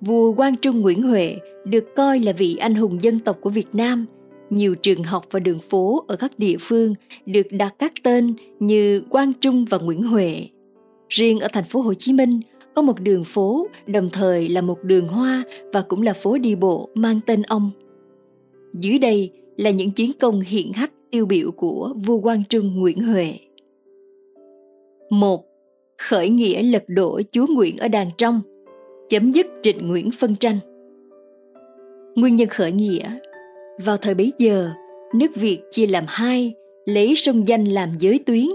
vua 0.00 0.32
Quang 0.32 0.56
Trung 0.56 0.80
Nguyễn 0.80 1.02
Huệ 1.02 1.36
được 1.64 1.84
coi 1.96 2.20
là 2.20 2.32
vị 2.32 2.56
anh 2.56 2.74
hùng 2.74 3.02
dân 3.02 3.20
tộc 3.20 3.38
của 3.40 3.50
Việt 3.50 3.68
Nam. 3.72 4.06
Nhiều 4.50 4.74
trường 4.74 5.02
học 5.02 5.26
và 5.30 5.40
đường 5.40 5.58
phố 5.58 6.04
ở 6.08 6.16
các 6.16 6.38
địa 6.38 6.56
phương 6.60 6.94
được 7.26 7.46
đặt 7.50 7.74
các 7.78 7.92
tên 8.02 8.34
như 8.60 9.00
Quang 9.10 9.32
Trung 9.40 9.64
và 9.64 9.78
Nguyễn 9.78 10.02
Huệ. 10.02 10.48
Riêng 11.08 11.40
ở 11.40 11.48
thành 11.52 11.64
phố 11.64 11.80
Hồ 11.80 11.94
Chí 11.94 12.12
Minh 12.12 12.40
có 12.74 12.82
một 12.82 13.00
đường 13.00 13.24
phố 13.24 13.66
đồng 13.86 14.08
thời 14.12 14.48
là 14.48 14.60
một 14.60 14.82
đường 14.82 15.08
hoa 15.08 15.42
và 15.72 15.82
cũng 15.82 16.02
là 16.02 16.12
phố 16.12 16.38
đi 16.38 16.54
bộ 16.54 16.88
mang 16.94 17.20
tên 17.26 17.42
ông. 17.42 17.70
Dưới 18.72 18.98
đây 18.98 19.30
là 19.56 19.70
những 19.70 19.90
chiến 19.90 20.10
công 20.20 20.40
hiển 20.40 20.72
hách 20.74 20.92
tiêu 21.10 21.26
biểu 21.26 21.50
của 21.50 21.94
vua 22.06 22.20
Quang 22.20 22.42
Trung 22.48 22.80
Nguyễn 22.80 23.02
Huệ. 23.02 23.34
một 25.10 25.44
Khởi 25.98 26.28
nghĩa 26.28 26.62
lật 26.62 26.84
đổ 26.88 27.20
chúa 27.32 27.46
Nguyễn 27.46 27.76
ở 27.76 27.88
Đàn 27.88 28.10
Trong, 28.18 28.40
chấm 29.08 29.30
dứt 29.30 29.46
trịnh 29.62 29.88
Nguyễn 29.88 30.10
phân 30.10 30.36
tranh. 30.36 30.58
Nguyên 32.14 32.36
nhân 32.36 32.48
khởi 32.48 32.72
nghĩa 32.72 33.18
Vào 33.84 33.96
thời 33.96 34.14
bấy 34.14 34.32
giờ, 34.38 34.70
nước 35.14 35.36
Việt 35.36 35.58
chia 35.70 35.86
làm 35.86 36.04
hai, 36.08 36.54
lấy 36.84 37.14
sông 37.14 37.48
Danh 37.48 37.64
làm 37.64 37.88
giới 37.98 38.18
tuyến. 38.18 38.46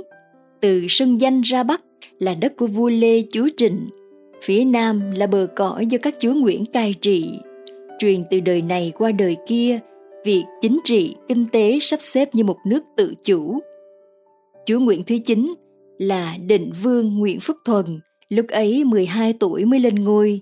Từ 0.61 0.87
sông 0.89 1.21
Danh 1.21 1.41
ra 1.41 1.63
Bắc 1.63 1.81
là 2.19 2.33
đất 2.33 2.57
của 2.57 2.67
vua 2.67 2.89
Lê 2.89 3.21
Chúa 3.31 3.47
Trịnh, 3.57 3.89
phía 4.41 4.65
Nam 4.65 5.11
là 5.15 5.27
bờ 5.27 5.47
cõi 5.55 5.85
do 5.85 5.97
các 6.01 6.15
chúa 6.19 6.33
Nguyễn 6.33 6.65
cai 6.65 6.93
trị. 7.01 7.39
Truyền 7.99 8.23
từ 8.29 8.39
đời 8.39 8.61
này 8.61 8.91
qua 8.97 9.11
đời 9.11 9.37
kia, 9.47 9.79
việc 10.25 10.43
chính 10.61 10.79
trị, 10.83 11.15
kinh 11.27 11.45
tế 11.51 11.79
sắp 11.81 12.01
xếp 12.01 12.35
như 12.35 12.43
một 12.43 12.57
nước 12.65 12.83
tự 12.97 13.13
chủ. 13.23 13.59
Chúa 14.65 14.79
Nguyễn 14.79 15.03
thứ 15.03 15.15
9 15.25 15.53
là 15.97 16.37
định 16.47 16.71
vương 16.83 17.17
Nguyễn 17.17 17.39
Phúc 17.39 17.57
Thuần, 17.65 17.85
lúc 18.29 18.45
ấy 18.47 18.83
12 18.83 19.33
tuổi 19.33 19.65
mới 19.65 19.79
lên 19.79 19.95
ngôi. 19.95 20.41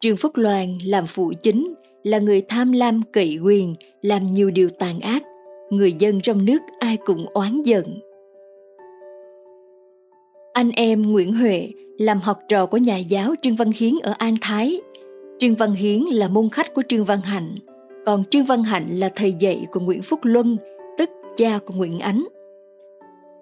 Trương 0.00 0.16
Phúc 0.16 0.32
Loan 0.36 0.78
làm 0.84 1.06
phụ 1.06 1.32
chính, 1.42 1.74
là 2.02 2.18
người 2.18 2.40
tham 2.40 2.72
lam 2.72 3.00
cậy 3.12 3.38
quyền, 3.42 3.74
làm 4.02 4.26
nhiều 4.26 4.50
điều 4.50 4.68
tàn 4.68 5.00
ác. 5.00 5.22
Người 5.70 5.92
dân 5.92 6.20
trong 6.20 6.44
nước 6.44 6.58
ai 6.78 6.96
cũng 7.04 7.26
oán 7.34 7.62
giận. 7.62 8.00
Anh 10.52 10.70
em 10.70 11.02
Nguyễn 11.02 11.32
Huệ 11.32 11.70
làm 11.98 12.20
học 12.20 12.38
trò 12.48 12.66
của 12.66 12.76
nhà 12.76 12.98
giáo 12.98 13.34
Trương 13.42 13.56
Văn 13.56 13.70
Hiến 13.76 13.94
ở 14.02 14.14
An 14.18 14.34
Thái. 14.40 14.80
Trương 15.38 15.54
Văn 15.54 15.74
Hiến 15.74 16.02
là 16.02 16.28
môn 16.28 16.48
khách 16.48 16.74
của 16.74 16.82
Trương 16.88 17.04
Văn 17.04 17.20
Hạnh, 17.20 17.54
còn 18.06 18.24
Trương 18.30 18.44
Văn 18.44 18.62
Hạnh 18.62 18.86
là 18.90 19.08
thầy 19.16 19.32
dạy 19.32 19.66
của 19.72 19.80
Nguyễn 19.80 20.02
Phúc 20.02 20.20
Luân, 20.22 20.56
tức 20.98 21.10
cha 21.36 21.58
của 21.66 21.74
Nguyễn 21.74 21.98
Ánh. 21.98 22.24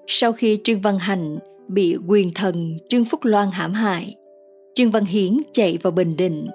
Sau 0.07 0.33
khi 0.33 0.59
Trương 0.65 0.81
Văn 0.81 0.99
Hạnh 0.99 1.39
bị 1.69 1.97
quyền 2.09 2.31
thần 2.35 2.79
Trương 2.89 3.05
Phúc 3.05 3.21
Loan 3.25 3.49
hãm 3.53 3.73
hại, 3.73 4.15
Trương 4.75 4.91
Văn 4.91 5.05
Hiến 5.05 5.37
chạy 5.53 5.79
vào 5.83 5.91
Bình 5.91 6.17
Định. 6.17 6.47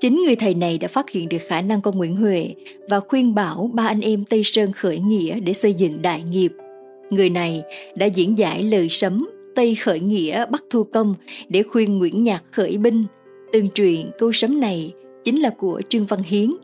Chính 0.00 0.22
người 0.26 0.36
thầy 0.36 0.54
này 0.54 0.78
đã 0.78 0.88
phát 0.88 1.10
hiện 1.10 1.28
được 1.28 1.42
khả 1.48 1.60
năng 1.60 1.80
của 1.80 1.92
Nguyễn 1.92 2.16
Huệ 2.16 2.54
và 2.88 3.00
khuyên 3.00 3.34
bảo 3.34 3.70
ba 3.74 3.86
anh 3.86 4.00
em 4.00 4.24
Tây 4.24 4.42
Sơn 4.44 4.72
khởi 4.72 4.98
nghĩa 4.98 5.40
để 5.40 5.52
xây 5.52 5.74
dựng 5.74 6.02
đại 6.02 6.22
nghiệp. 6.22 6.52
Người 7.10 7.30
này 7.30 7.62
đã 7.94 8.06
diễn 8.06 8.38
giải 8.38 8.62
lời 8.62 8.88
sấm 8.90 9.26
Tây 9.56 9.74
khởi 9.74 10.00
nghĩa 10.00 10.46
bắt 10.46 10.64
thu 10.70 10.84
công 10.84 11.14
để 11.48 11.62
khuyên 11.62 11.98
Nguyễn 11.98 12.22
Nhạc 12.22 12.44
khởi 12.50 12.76
binh. 12.76 13.04
Tương 13.52 13.70
truyền 13.70 14.10
câu 14.18 14.32
sấm 14.32 14.60
này 14.60 14.92
chính 15.24 15.40
là 15.40 15.50
của 15.50 15.82
Trương 15.88 16.06
Văn 16.06 16.20
Hiến. 16.24 16.54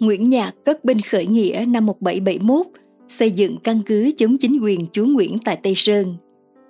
Nguyễn 0.00 0.28
Nhạc 0.28 0.54
cất 0.64 0.84
binh 0.84 1.00
khởi 1.00 1.26
nghĩa 1.26 1.64
năm 1.68 1.86
1771, 1.86 2.66
xây 3.08 3.30
dựng 3.30 3.56
căn 3.64 3.80
cứ 3.86 4.10
chống 4.16 4.38
chính 4.38 4.60
quyền 4.62 4.80
chúa 4.92 5.06
Nguyễn 5.06 5.36
tại 5.44 5.56
Tây 5.62 5.74
Sơn. 5.76 6.14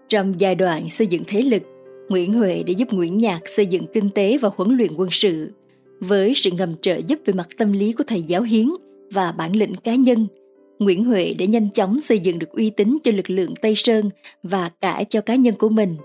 Trong 0.09 0.35
giai 0.39 0.55
đoạn 0.55 0.91
xây 0.91 1.07
dựng 1.07 1.23
thế 1.27 1.43
lực, 1.43 1.63
Nguyễn 2.09 2.33
Huệ 2.33 2.63
đã 2.63 2.73
giúp 2.73 2.93
Nguyễn 2.93 3.19
Nhạc 3.19 3.49
xây 3.49 3.67
dựng 3.67 3.87
kinh 3.93 4.11
tế 4.11 4.39
và 4.39 4.51
huấn 4.57 4.77
luyện 4.77 4.91
quân 4.97 5.09
sự. 5.13 5.53
Với 6.01 6.33
sự 6.35 6.51
ngầm 6.51 6.75
trợ 6.81 7.01
giúp 7.07 7.19
về 7.25 7.33
mặt 7.33 7.49
tâm 7.59 7.73
lý 7.73 7.93
của 7.93 8.05
thầy 8.07 8.23
giáo 8.23 8.43
Hiến 8.43 8.69
và 9.11 9.33
bản 9.33 9.57
lĩnh 9.57 9.75
cá 9.75 9.95
nhân, 9.95 10.27
Nguyễn 10.79 11.05
Huệ 11.05 11.35
đã 11.39 11.45
nhanh 11.45 11.71
chóng 11.71 12.01
xây 12.01 12.19
dựng 12.19 12.39
được 12.39 12.51
uy 12.53 12.71
tín 12.71 12.99
cho 13.05 13.13
lực 13.15 13.31
lượng 13.31 13.55
Tây 13.63 13.75
Sơn 13.77 14.11
và 14.43 14.71
cả 14.81 15.05
cho 15.09 15.21
cá 15.21 15.35
nhân 15.35 15.55
của 15.55 15.69
mình. 15.69 15.97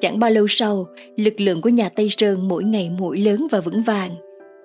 Chẳng 0.00 0.18
bao 0.18 0.30
lâu 0.30 0.46
sau, 0.48 0.86
lực 1.16 1.40
lượng 1.40 1.60
của 1.60 1.68
nhà 1.68 1.88
Tây 1.88 2.08
Sơn 2.10 2.48
mỗi 2.48 2.64
ngày 2.64 2.90
mỗi 2.98 3.18
lớn 3.18 3.46
và 3.50 3.60
vững 3.60 3.82
vàng. 3.82 4.10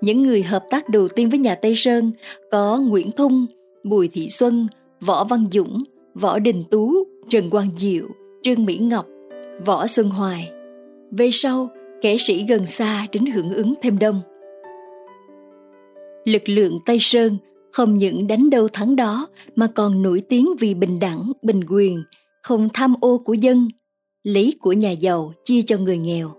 Những 0.02 0.22
người 0.22 0.44
hợp 0.44 0.64
tác 0.70 0.90
đầu 0.90 1.08
tiên 1.08 1.30
với 1.30 1.40
nhà 1.40 1.56
Tây 1.56 1.74
Sơn 1.76 2.12
có 2.52 2.82
Nguyễn 2.88 3.12
Thung, 3.12 3.46
Bùi 3.84 4.08
Thị 4.08 4.30
Xuân, 4.30 4.68
Võ 5.02 5.24
Văn 5.24 5.46
Dũng, 5.52 5.84
Võ 6.14 6.40
Đình 6.40 6.64
Tú, 6.72 6.94
Trần 7.30 7.50
Quang 7.50 7.70
Diệu, 7.78 8.06
Trương 8.42 8.66
Mỹ 8.66 8.78
Ngọc, 8.78 9.06
Võ 9.66 9.88
Xuân 9.88 10.10
Hoài. 10.10 10.52
Về 11.12 11.30
sau, 11.32 11.70
kẻ 12.02 12.18
sĩ 12.20 12.46
gần 12.50 12.66
xa 12.66 13.08
đến 13.12 13.26
hưởng 13.26 13.54
ứng 13.54 13.74
thêm 13.82 14.00
đông. 14.00 14.22
Lực 16.26 16.50
lượng 16.50 16.80
Tây 16.86 16.98
Sơn 17.02 17.38
không 17.72 17.98
những 17.98 18.28
đánh 18.28 18.50
đâu 18.50 18.68
thắng 18.68 18.96
đó 18.96 19.28
mà 19.56 19.68
còn 19.76 20.02
nổi 20.02 20.22
tiếng 20.30 20.50
vì 20.60 20.74
bình 20.74 21.00
đẳng, 21.00 21.32
bình 21.42 21.62
quyền, 21.70 22.04
không 22.44 22.70
tham 22.74 22.96
ô 23.02 23.18
của 23.18 23.34
dân, 23.34 23.68
lấy 24.24 24.54
của 24.60 24.74
nhà 24.74 24.92
giàu 24.92 25.34
chia 25.46 25.62
cho 25.62 25.78
người 25.78 25.98
nghèo. 25.98 26.32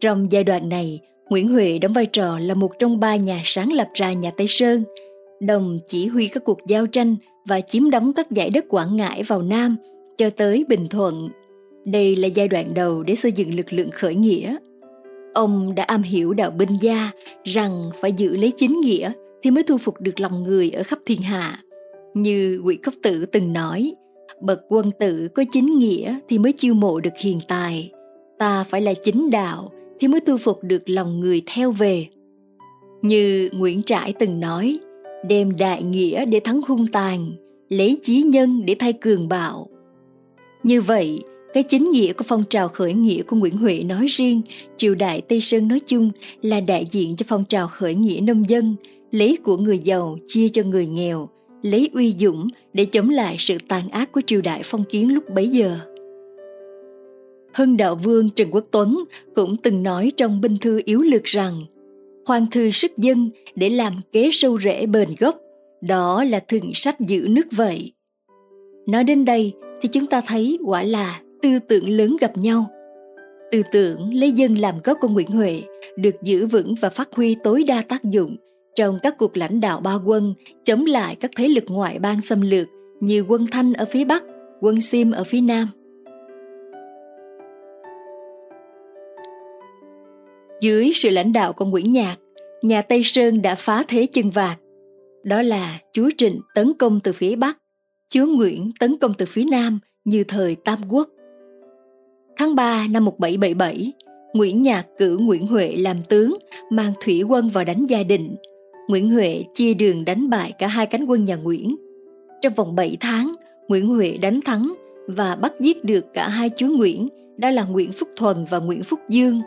Trong 0.00 0.32
giai 0.32 0.44
đoạn 0.44 0.68
này, 0.68 1.00
Nguyễn 1.28 1.48
Huệ 1.48 1.78
đóng 1.78 1.92
vai 1.92 2.06
trò 2.06 2.38
là 2.38 2.54
một 2.54 2.78
trong 2.78 3.00
ba 3.00 3.16
nhà 3.16 3.42
sáng 3.44 3.72
lập 3.72 3.88
ra 3.94 4.12
nhà 4.12 4.30
Tây 4.36 4.46
Sơn, 4.48 4.84
đồng 5.40 5.78
chỉ 5.88 6.06
huy 6.06 6.26
các 6.26 6.44
cuộc 6.44 6.58
giao 6.66 6.86
tranh 6.86 7.16
và 7.48 7.60
chiếm 7.60 7.90
đóng 7.90 8.12
các 8.12 8.30
giải 8.30 8.50
đất 8.50 8.64
Quảng 8.68 8.96
Ngãi 8.96 9.22
vào 9.22 9.42
Nam 9.42 9.76
cho 10.16 10.30
tới 10.30 10.64
Bình 10.68 10.86
Thuận. 10.88 11.28
Đây 11.84 12.16
là 12.16 12.28
giai 12.28 12.48
đoạn 12.48 12.74
đầu 12.74 13.02
để 13.02 13.14
xây 13.14 13.32
dựng 13.32 13.54
lực 13.54 13.72
lượng 13.72 13.90
khởi 13.90 14.14
nghĩa. 14.14 14.56
Ông 15.34 15.74
đã 15.74 15.82
am 15.82 16.02
hiểu 16.02 16.32
đạo 16.32 16.50
binh 16.50 16.76
gia 16.80 17.10
rằng 17.44 17.90
phải 18.00 18.12
giữ 18.12 18.36
lấy 18.36 18.50
chính 18.50 18.80
nghĩa 18.80 19.12
thì 19.42 19.50
mới 19.50 19.62
thu 19.62 19.78
phục 19.78 20.00
được 20.00 20.20
lòng 20.20 20.42
người 20.42 20.70
ở 20.70 20.82
khắp 20.82 20.98
thiên 21.06 21.22
hạ. 21.22 21.58
Như 22.14 22.60
Quỷ 22.64 22.76
Cốc 22.76 22.94
Tử 23.02 23.26
từng 23.26 23.52
nói, 23.52 23.94
bậc 24.40 24.60
quân 24.68 24.90
tử 25.00 25.28
có 25.34 25.44
chính 25.50 25.78
nghĩa 25.78 26.18
thì 26.28 26.38
mới 26.38 26.52
chiêu 26.52 26.74
mộ 26.74 27.00
được 27.00 27.16
hiền 27.22 27.40
tài. 27.48 27.90
Ta 28.38 28.64
phải 28.64 28.80
là 28.80 28.94
chính 29.02 29.30
đạo 29.30 29.70
thì 30.00 30.08
mới 30.08 30.20
thu 30.20 30.36
phục 30.36 30.58
được 30.62 30.90
lòng 30.90 31.20
người 31.20 31.42
theo 31.46 31.72
về. 31.72 32.06
Như 33.02 33.48
Nguyễn 33.52 33.82
Trãi 33.82 34.12
từng 34.12 34.40
nói, 34.40 34.78
đem 35.28 35.56
đại 35.56 35.82
nghĩa 35.82 36.24
để 36.24 36.40
thắng 36.40 36.60
hung 36.68 36.86
tàn, 36.86 37.32
lấy 37.68 37.98
chí 38.02 38.22
nhân 38.22 38.62
để 38.66 38.76
thay 38.78 38.92
cường 38.92 39.28
bạo. 39.28 39.68
Như 40.62 40.80
vậy, 40.80 41.20
cái 41.54 41.62
chính 41.62 41.90
nghĩa 41.90 42.12
của 42.12 42.24
phong 42.28 42.44
trào 42.50 42.68
khởi 42.68 42.94
nghĩa 42.94 43.22
của 43.22 43.36
Nguyễn 43.36 43.56
Huệ 43.56 43.82
nói 43.82 44.06
riêng, 44.06 44.42
triều 44.76 44.94
đại 44.94 45.20
Tây 45.20 45.40
Sơn 45.40 45.68
nói 45.68 45.80
chung 45.80 46.10
là 46.42 46.60
đại 46.60 46.86
diện 46.90 47.16
cho 47.16 47.24
phong 47.28 47.44
trào 47.44 47.68
khởi 47.68 47.94
nghĩa 47.94 48.20
nông 48.20 48.48
dân, 48.48 48.76
lấy 49.10 49.38
của 49.42 49.56
người 49.56 49.78
giàu 49.78 50.16
chia 50.26 50.48
cho 50.48 50.62
người 50.62 50.86
nghèo, 50.86 51.28
lấy 51.62 51.90
uy 51.94 52.14
dũng 52.18 52.48
để 52.72 52.84
chống 52.84 53.10
lại 53.10 53.36
sự 53.38 53.58
tàn 53.68 53.88
ác 53.88 54.12
của 54.12 54.20
triều 54.26 54.40
đại 54.40 54.60
phong 54.64 54.84
kiến 54.84 55.14
lúc 55.14 55.24
bấy 55.34 55.48
giờ. 55.48 55.76
Hưng 57.54 57.76
đạo 57.76 57.94
vương 57.94 58.30
Trần 58.30 58.48
Quốc 58.50 58.64
Tuấn 58.70 59.04
cũng 59.34 59.56
từng 59.56 59.82
nói 59.82 60.12
trong 60.16 60.40
binh 60.40 60.56
thư 60.60 60.80
yếu 60.84 61.02
lược 61.02 61.24
rằng 61.24 61.64
khoan 62.26 62.46
thư 62.50 62.70
sức 62.70 62.98
dân 62.98 63.30
để 63.54 63.70
làm 63.70 63.92
kế 64.12 64.28
sâu 64.32 64.58
rễ 64.58 64.86
bền 64.86 65.08
gốc, 65.18 65.36
đó 65.80 66.24
là 66.24 66.40
thượng 66.40 66.74
sách 66.74 67.00
giữ 67.00 67.26
nước 67.30 67.46
vậy. 67.52 67.92
Nói 68.86 69.04
đến 69.04 69.24
đây 69.24 69.52
thì 69.82 69.88
chúng 69.88 70.06
ta 70.06 70.20
thấy 70.26 70.58
quả 70.64 70.82
là 70.82 71.20
tư 71.42 71.58
tưởng 71.68 71.88
lớn 71.88 72.16
gặp 72.20 72.36
nhau. 72.36 72.66
Tư 73.52 73.62
tưởng 73.72 74.14
lấy 74.14 74.32
dân 74.32 74.54
làm 74.54 74.74
gốc 74.84 74.98
của 75.00 75.08
Nguyễn 75.08 75.30
Huệ 75.30 75.62
được 75.96 76.22
giữ 76.22 76.46
vững 76.46 76.74
và 76.80 76.90
phát 76.90 77.08
huy 77.12 77.36
tối 77.44 77.64
đa 77.68 77.82
tác 77.82 78.04
dụng 78.04 78.36
trong 78.74 78.98
các 79.02 79.18
cuộc 79.18 79.36
lãnh 79.36 79.60
đạo 79.60 79.80
ba 79.80 79.94
quân 79.94 80.34
chống 80.64 80.86
lại 80.86 81.16
các 81.20 81.30
thế 81.36 81.48
lực 81.48 81.64
ngoại 81.68 81.98
bang 81.98 82.20
xâm 82.20 82.40
lược 82.40 82.68
như 83.00 83.24
quân 83.28 83.46
Thanh 83.50 83.72
ở 83.72 83.84
phía 83.84 84.04
Bắc, 84.04 84.24
quân 84.60 84.80
Sim 84.80 85.10
ở 85.10 85.24
phía 85.24 85.40
Nam. 85.40 85.68
Dưới 90.60 90.90
sự 90.94 91.10
lãnh 91.10 91.32
đạo 91.32 91.52
của 91.52 91.64
Nguyễn 91.64 91.90
Nhạc, 91.90 92.16
nhà 92.62 92.82
Tây 92.82 93.02
Sơn 93.04 93.42
đã 93.42 93.54
phá 93.54 93.84
thế 93.88 94.06
chân 94.06 94.30
vạc. 94.30 94.58
Đó 95.22 95.42
là 95.42 95.78
chúa 95.92 96.10
Trịnh 96.16 96.40
tấn 96.54 96.72
công 96.78 97.00
từ 97.00 97.12
phía 97.12 97.36
Bắc, 97.36 97.58
chúa 98.08 98.26
Nguyễn 98.26 98.70
tấn 98.80 98.96
công 98.98 99.14
từ 99.14 99.26
phía 99.26 99.44
Nam 99.50 99.78
như 100.04 100.24
thời 100.24 100.54
Tam 100.54 100.78
Quốc. 100.90 101.08
Tháng 102.36 102.54
3 102.54 102.86
năm 102.90 103.04
1777, 103.04 103.92
Nguyễn 104.34 104.62
Nhạc 104.62 104.86
cử 104.98 105.18
Nguyễn 105.18 105.46
Huệ 105.46 105.76
làm 105.76 105.96
tướng, 106.08 106.36
mang 106.70 106.92
thủy 107.00 107.22
quân 107.22 107.48
vào 107.48 107.64
đánh 107.64 107.84
Gia 107.84 108.02
Định, 108.02 108.36
Nguyễn 108.88 109.10
Huệ 109.10 109.44
chia 109.54 109.74
đường 109.74 110.04
đánh 110.04 110.30
bại 110.30 110.52
cả 110.58 110.66
hai 110.66 110.86
cánh 110.86 111.04
quân 111.04 111.24
nhà 111.24 111.36
Nguyễn. 111.36 111.76
Trong 112.42 112.54
vòng 112.54 112.74
7 112.74 112.96
tháng, 113.00 113.32
Nguyễn 113.68 113.88
Huệ 113.88 114.18
đánh 114.22 114.40
thắng 114.40 114.74
và 115.06 115.36
bắt 115.36 115.52
giết 115.60 115.84
được 115.84 116.04
cả 116.14 116.28
hai 116.28 116.50
chúa 116.56 116.68
Nguyễn, 116.68 117.08
đó 117.36 117.50
là 117.50 117.64
Nguyễn 117.64 117.92
Phúc 117.92 118.08
Thuần 118.16 118.44
và 118.50 118.58
Nguyễn 118.58 118.82
Phúc 118.82 119.00
Dương. 119.08 119.40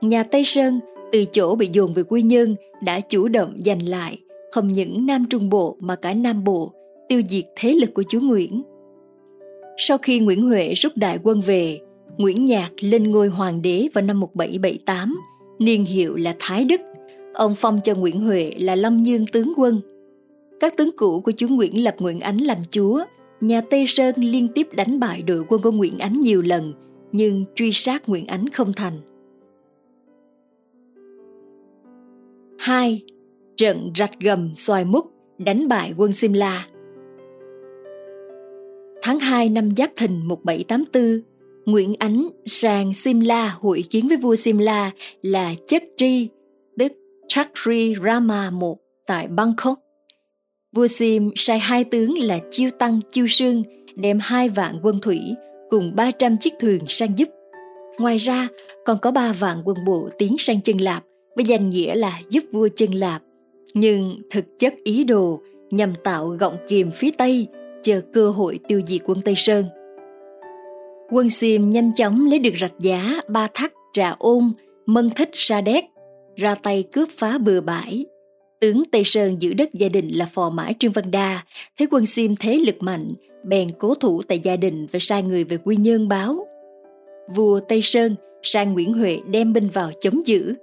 Nhà 0.00 0.22
Tây 0.22 0.44
Sơn 0.44 0.80
từ 1.12 1.24
chỗ 1.32 1.54
bị 1.54 1.68
dồn 1.72 1.94
về 1.94 2.02
Quy 2.02 2.22
Nhơn 2.22 2.56
đã 2.82 3.00
chủ 3.00 3.28
động 3.28 3.58
giành 3.64 3.88
lại 3.88 4.18
không 4.52 4.72
những 4.72 5.06
Nam 5.06 5.26
Trung 5.30 5.50
Bộ 5.50 5.76
mà 5.80 5.96
cả 5.96 6.14
Nam 6.14 6.44
Bộ, 6.44 6.72
tiêu 7.08 7.22
diệt 7.28 7.44
thế 7.56 7.72
lực 7.72 7.94
của 7.94 8.02
chúa 8.08 8.20
Nguyễn. 8.20 8.62
Sau 9.76 9.98
khi 9.98 10.18
Nguyễn 10.18 10.42
Huệ 10.42 10.74
rút 10.74 10.92
đại 10.96 11.18
quân 11.22 11.40
về, 11.40 11.80
Nguyễn 12.18 12.44
Nhạc 12.44 12.70
lên 12.80 13.10
ngôi 13.10 13.28
hoàng 13.28 13.62
đế 13.62 13.88
vào 13.94 14.04
năm 14.04 14.20
1778, 14.20 15.20
niên 15.58 15.84
hiệu 15.84 16.16
là 16.16 16.34
Thái 16.38 16.64
Đức, 16.64 16.80
Ông 17.38 17.54
phong 17.54 17.80
cho 17.84 17.94
Nguyễn 17.94 18.20
Huệ 18.20 18.52
là 18.58 18.74
Lâm 18.74 19.02
Dương 19.02 19.26
tướng 19.26 19.52
quân. 19.56 19.80
Các 20.60 20.76
tướng 20.76 20.90
cũ 20.96 21.20
của 21.20 21.32
chúa 21.36 21.48
Nguyễn 21.48 21.84
lập 21.84 21.94
Nguyễn 21.98 22.20
Ánh 22.20 22.36
làm 22.36 22.58
chúa, 22.70 23.04
nhà 23.40 23.60
Tây 23.60 23.84
Sơn 23.86 24.14
liên 24.18 24.48
tiếp 24.54 24.68
đánh 24.72 25.00
bại 25.00 25.22
đội 25.22 25.44
quân 25.48 25.62
của 25.62 25.70
Nguyễn 25.70 25.98
Ánh 25.98 26.20
nhiều 26.20 26.42
lần, 26.42 26.74
nhưng 27.12 27.44
truy 27.54 27.72
sát 27.72 28.08
Nguyễn 28.08 28.26
Ánh 28.26 28.48
không 28.48 28.72
thành. 28.72 29.00
2. 32.58 33.02
Trận 33.56 33.92
rạch 33.96 34.20
gầm 34.20 34.54
xoài 34.54 34.84
múc 34.84 35.06
đánh 35.38 35.68
bại 35.68 35.94
quân 35.96 36.12
Simla 36.12 36.66
Tháng 39.02 39.18
2 39.20 39.48
năm 39.48 39.70
Giáp 39.76 39.90
Thìn 39.96 40.26
1784, 40.26 41.20
Nguyễn 41.66 41.94
Ánh 41.98 42.28
sang 42.46 42.94
Simla 42.94 43.48
hội 43.60 43.84
kiến 43.90 44.08
với 44.08 44.16
vua 44.16 44.36
Simla 44.36 44.90
là 45.22 45.54
Chất 45.66 45.82
Tri 45.96 46.28
Chakri 47.28 47.94
Rama 48.04 48.50
I 48.50 48.66
tại 49.06 49.28
Bangkok. 49.28 49.78
vua 50.76 50.86
Sim 50.86 51.30
sai 51.36 51.58
hai 51.58 51.84
tướng 51.84 52.18
là 52.18 52.38
Chiêu 52.50 52.70
Tăng, 52.78 53.00
Chiêu 53.12 53.26
Sương 53.26 53.62
đem 53.96 54.18
hai 54.22 54.48
vạn 54.48 54.80
quân 54.82 54.98
thủy 55.02 55.20
cùng 55.70 55.92
300 55.96 56.36
chiếc 56.36 56.54
thuyền 56.60 56.80
sang 56.88 57.18
giúp. 57.18 57.28
Ngoài 57.98 58.18
ra, 58.18 58.48
còn 58.84 58.98
có 59.02 59.10
ba 59.10 59.32
vạn 59.32 59.62
quân 59.64 59.76
bộ 59.86 60.08
tiến 60.18 60.36
sang 60.38 60.60
chân 60.60 60.78
Lạp 60.80 61.04
với 61.36 61.44
danh 61.44 61.70
nghĩa 61.70 61.94
là 61.94 62.20
giúp 62.28 62.44
vua 62.52 62.68
chân 62.76 62.90
Lạp. 62.90 63.22
Nhưng 63.74 64.22
thực 64.30 64.44
chất 64.58 64.74
ý 64.84 65.04
đồ 65.04 65.40
nhằm 65.70 65.94
tạo 66.04 66.28
gọng 66.28 66.56
kìm 66.68 66.90
phía 66.90 67.10
Tây, 67.18 67.46
chờ 67.82 68.00
cơ 68.12 68.30
hội 68.30 68.58
tiêu 68.68 68.80
diệt 68.86 69.00
quân 69.06 69.20
Tây 69.20 69.34
Sơn. 69.36 69.64
Quân 71.10 71.30
Sim 71.30 71.70
nhanh 71.70 71.92
chóng 71.92 72.26
lấy 72.26 72.38
được 72.38 72.54
rạch 72.60 72.78
giá, 72.78 73.20
ba 73.28 73.48
thắt, 73.54 73.72
trà 73.92 74.14
ôn, 74.18 74.52
mân 74.86 75.10
thích 75.10 75.30
sa 75.32 75.60
đéc, 75.60 75.84
ra 76.38 76.54
tay 76.54 76.84
cướp 76.92 77.08
phá 77.18 77.38
bừa 77.38 77.60
bãi. 77.60 78.06
Tướng 78.60 78.82
Tây 78.92 79.02
Sơn 79.04 79.42
giữ 79.42 79.54
đất 79.54 79.74
gia 79.74 79.88
đình 79.88 80.08
là 80.08 80.28
phò 80.32 80.50
mã 80.50 80.68
Trương 80.78 80.92
Văn 80.92 81.10
Đa, 81.10 81.42
thấy 81.78 81.88
quân 81.90 82.06
Sim 82.06 82.36
thế 82.36 82.56
lực 82.56 82.76
mạnh, 82.80 83.08
bèn 83.44 83.68
cố 83.78 83.94
thủ 83.94 84.22
tại 84.22 84.38
gia 84.38 84.56
đình 84.56 84.86
và 84.92 84.98
sai 85.02 85.22
người 85.22 85.44
về 85.44 85.56
quy 85.56 85.76
nhơn 85.76 86.08
báo. 86.08 86.46
Vua 87.34 87.60
Tây 87.60 87.82
Sơn 87.82 88.14
sang 88.42 88.72
Nguyễn 88.72 88.92
Huệ 88.92 89.18
đem 89.30 89.52
binh 89.52 89.68
vào 89.68 89.90
chống 90.00 90.26
giữ. 90.26 90.54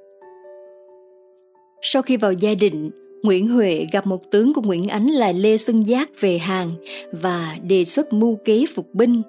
Sau 1.82 2.02
khi 2.02 2.18
vào 2.18 2.34
gia 2.34 2.54
đình, 2.54 2.90
Nguyễn 3.24 3.48
Huệ 3.48 3.88
gặp 3.92 4.08
một 4.08 4.32
tướng 4.32 4.54
của 4.54 4.62
Nguyễn 4.62 4.88
Ánh 4.88 5.08
là 5.08 5.32
Lê 5.32 5.58
Xuân 5.58 5.84
Giác 5.84 6.10
về 6.20 6.38
hàng 6.38 6.70
và 7.12 7.58
đề 7.68 7.86
xuất 7.86 8.14
mưu 8.14 8.38
kế 8.46 8.66
phục 8.76 8.94
binh. 8.94 9.22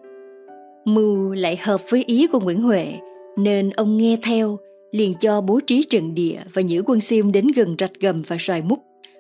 Mưu 0.85 1.33
lại 1.33 1.59
hợp 1.63 1.81
với 1.89 2.05
ý 2.07 2.27
của 2.27 2.41
Nguyễn 2.41 2.63
Huệ, 2.63 2.95
nên 3.37 3.71
ông 3.71 3.97
nghe 3.97 4.17
theo, 4.23 4.59
liền 4.91 5.15
cho 5.21 5.41
bố 5.41 5.61
trí 5.61 5.83
trận 5.83 6.15
địa 6.15 6.39
và 6.53 6.63
nhử 6.63 6.83
quân 6.87 7.01
xiêm 7.01 7.33
đến 7.33 7.47
gần 7.57 7.77
rạch 7.79 8.01
gầm 8.01 8.23
và 8.27 8.37
xoài 8.41 8.63
múc 8.63 8.79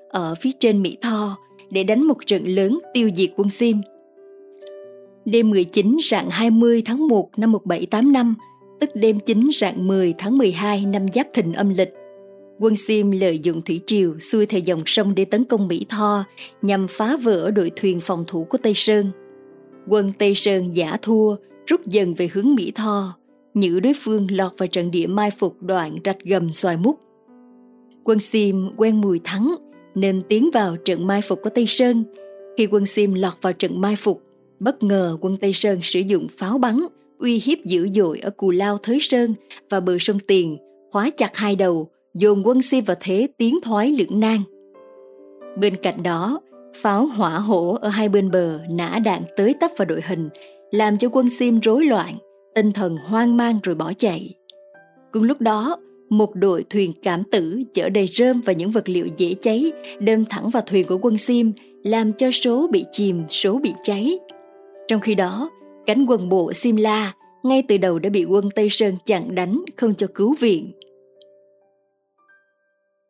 ở 0.08 0.34
phía 0.40 0.50
trên 0.60 0.82
Mỹ 0.82 0.96
Tho 1.00 1.36
để 1.70 1.84
đánh 1.84 2.04
một 2.04 2.26
trận 2.26 2.44
lớn 2.44 2.78
tiêu 2.94 3.10
diệt 3.16 3.30
quân 3.36 3.50
xiêm. 3.50 3.76
Đêm 5.24 5.50
19 5.50 5.96
rạng 6.10 6.30
20 6.30 6.82
tháng 6.84 7.08
1 7.08 7.38
năm 7.38 7.52
1785, 7.52 8.34
tức 8.80 8.90
đêm 8.94 9.20
9 9.20 9.48
rạng 9.52 9.86
10 9.86 10.14
tháng 10.18 10.38
12 10.38 10.86
năm 10.86 11.06
Giáp 11.14 11.26
Thìn 11.34 11.52
âm 11.52 11.68
lịch, 11.68 11.92
quân 12.58 12.76
Sim 12.76 13.10
lợi 13.10 13.38
dụng 13.38 13.62
thủy 13.62 13.80
triều 13.86 14.18
xuôi 14.18 14.46
theo 14.46 14.60
dòng 14.60 14.82
sông 14.86 15.14
để 15.14 15.24
tấn 15.24 15.44
công 15.44 15.68
Mỹ 15.68 15.86
Tho 15.88 16.24
nhằm 16.62 16.86
phá 16.90 17.16
vỡ 17.16 17.50
đội 17.50 17.70
thuyền 17.76 18.00
phòng 18.00 18.24
thủ 18.26 18.44
của 18.44 18.58
Tây 18.58 18.72
Sơn. 18.76 19.10
Quân 19.88 20.12
Tây 20.18 20.34
Sơn 20.34 20.76
giả 20.76 20.96
thua, 21.02 21.36
rút 21.66 21.86
dần 21.86 22.14
về 22.14 22.28
hướng 22.32 22.54
Mỹ 22.54 22.72
Tho, 22.74 23.16
nhữ 23.56 23.80
đối 23.80 23.92
phương 24.00 24.26
lọt 24.30 24.52
vào 24.58 24.66
trận 24.66 24.90
địa 24.90 25.06
mai 25.06 25.30
phục 25.30 25.62
đoạn 25.62 25.98
rạch 26.04 26.24
gầm 26.24 26.48
xoài 26.48 26.76
mút 26.76 26.98
Quân 28.04 28.20
Sim 28.20 28.70
quen 28.76 29.00
mùi 29.00 29.20
thắng 29.24 29.54
nên 29.94 30.22
tiến 30.28 30.50
vào 30.52 30.76
trận 30.76 31.06
mai 31.06 31.22
phục 31.22 31.42
của 31.42 31.50
Tây 31.50 31.66
Sơn. 31.66 32.04
Khi 32.56 32.66
quân 32.66 32.86
Sim 32.86 33.14
lọt 33.14 33.32
vào 33.42 33.52
trận 33.52 33.80
mai 33.80 33.96
phục, 33.96 34.22
bất 34.60 34.82
ngờ 34.82 35.16
quân 35.20 35.36
Tây 35.36 35.52
Sơn 35.52 35.80
sử 35.82 36.00
dụng 36.00 36.26
pháo 36.38 36.58
bắn 36.58 36.76
uy 37.18 37.40
hiếp 37.44 37.58
dữ 37.64 37.88
dội 37.88 38.18
ở 38.18 38.30
Cù 38.30 38.50
Lao 38.50 38.78
Thới 38.78 38.98
Sơn 39.00 39.34
và 39.70 39.80
bờ 39.80 39.98
sông 40.00 40.18
Tiền, 40.18 40.56
khóa 40.92 41.10
chặt 41.16 41.36
hai 41.36 41.56
đầu, 41.56 41.90
dồn 42.14 42.46
quân 42.46 42.62
Sim 42.62 42.84
vào 42.84 42.96
thế 43.00 43.28
tiến 43.38 43.58
thoái 43.62 43.92
lưỡng 43.92 44.20
nan. 44.20 44.40
Bên 45.58 45.76
cạnh 45.76 46.02
đó, 46.02 46.40
pháo 46.74 47.06
hỏa 47.06 47.38
hổ 47.38 47.78
ở 47.80 47.88
hai 47.88 48.08
bên 48.08 48.30
bờ 48.30 48.60
nã 48.70 48.98
đạn 49.04 49.22
tới 49.36 49.54
tấp 49.60 49.70
vào 49.76 49.86
đội 49.86 50.00
hình, 50.06 50.28
làm 50.70 50.98
cho 50.98 51.08
quân 51.08 51.30
Sim 51.30 51.60
rối 51.60 51.84
loạn, 51.84 52.18
tinh 52.56 52.72
thần 52.72 52.96
hoang 52.96 53.36
mang 53.36 53.58
rồi 53.62 53.74
bỏ 53.74 53.92
chạy. 53.98 54.34
Cùng 55.12 55.22
lúc 55.22 55.40
đó, 55.40 55.76
một 56.08 56.34
đội 56.34 56.64
thuyền 56.70 56.92
cảm 57.02 57.22
tử 57.24 57.62
chở 57.74 57.88
đầy 57.88 58.06
rơm 58.06 58.40
và 58.40 58.52
những 58.52 58.70
vật 58.70 58.88
liệu 58.88 59.06
dễ 59.16 59.34
cháy 59.34 59.72
đâm 59.98 60.24
thẳng 60.24 60.50
vào 60.50 60.62
thuyền 60.66 60.86
của 60.86 60.98
quân 61.02 61.18
Sim, 61.18 61.52
làm 61.84 62.12
cho 62.12 62.30
số 62.30 62.68
bị 62.72 62.84
chìm, 62.92 63.22
số 63.28 63.58
bị 63.58 63.72
cháy. 63.82 64.18
Trong 64.88 65.00
khi 65.00 65.14
đó, 65.14 65.50
cánh 65.86 66.06
quân 66.06 66.28
bộ 66.28 66.52
Simla 66.52 67.14
ngay 67.42 67.62
từ 67.68 67.76
đầu 67.76 67.98
đã 67.98 68.10
bị 68.10 68.24
quân 68.24 68.50
Tây 68.54 68.68
Sơn 68.70 68.94
chặn 69.06 69.34
đánh 69.34 69.62
không 69.76 69.94
cho 69.94 70.06
cứu 70.14 70.34
viện. 70.40 70.72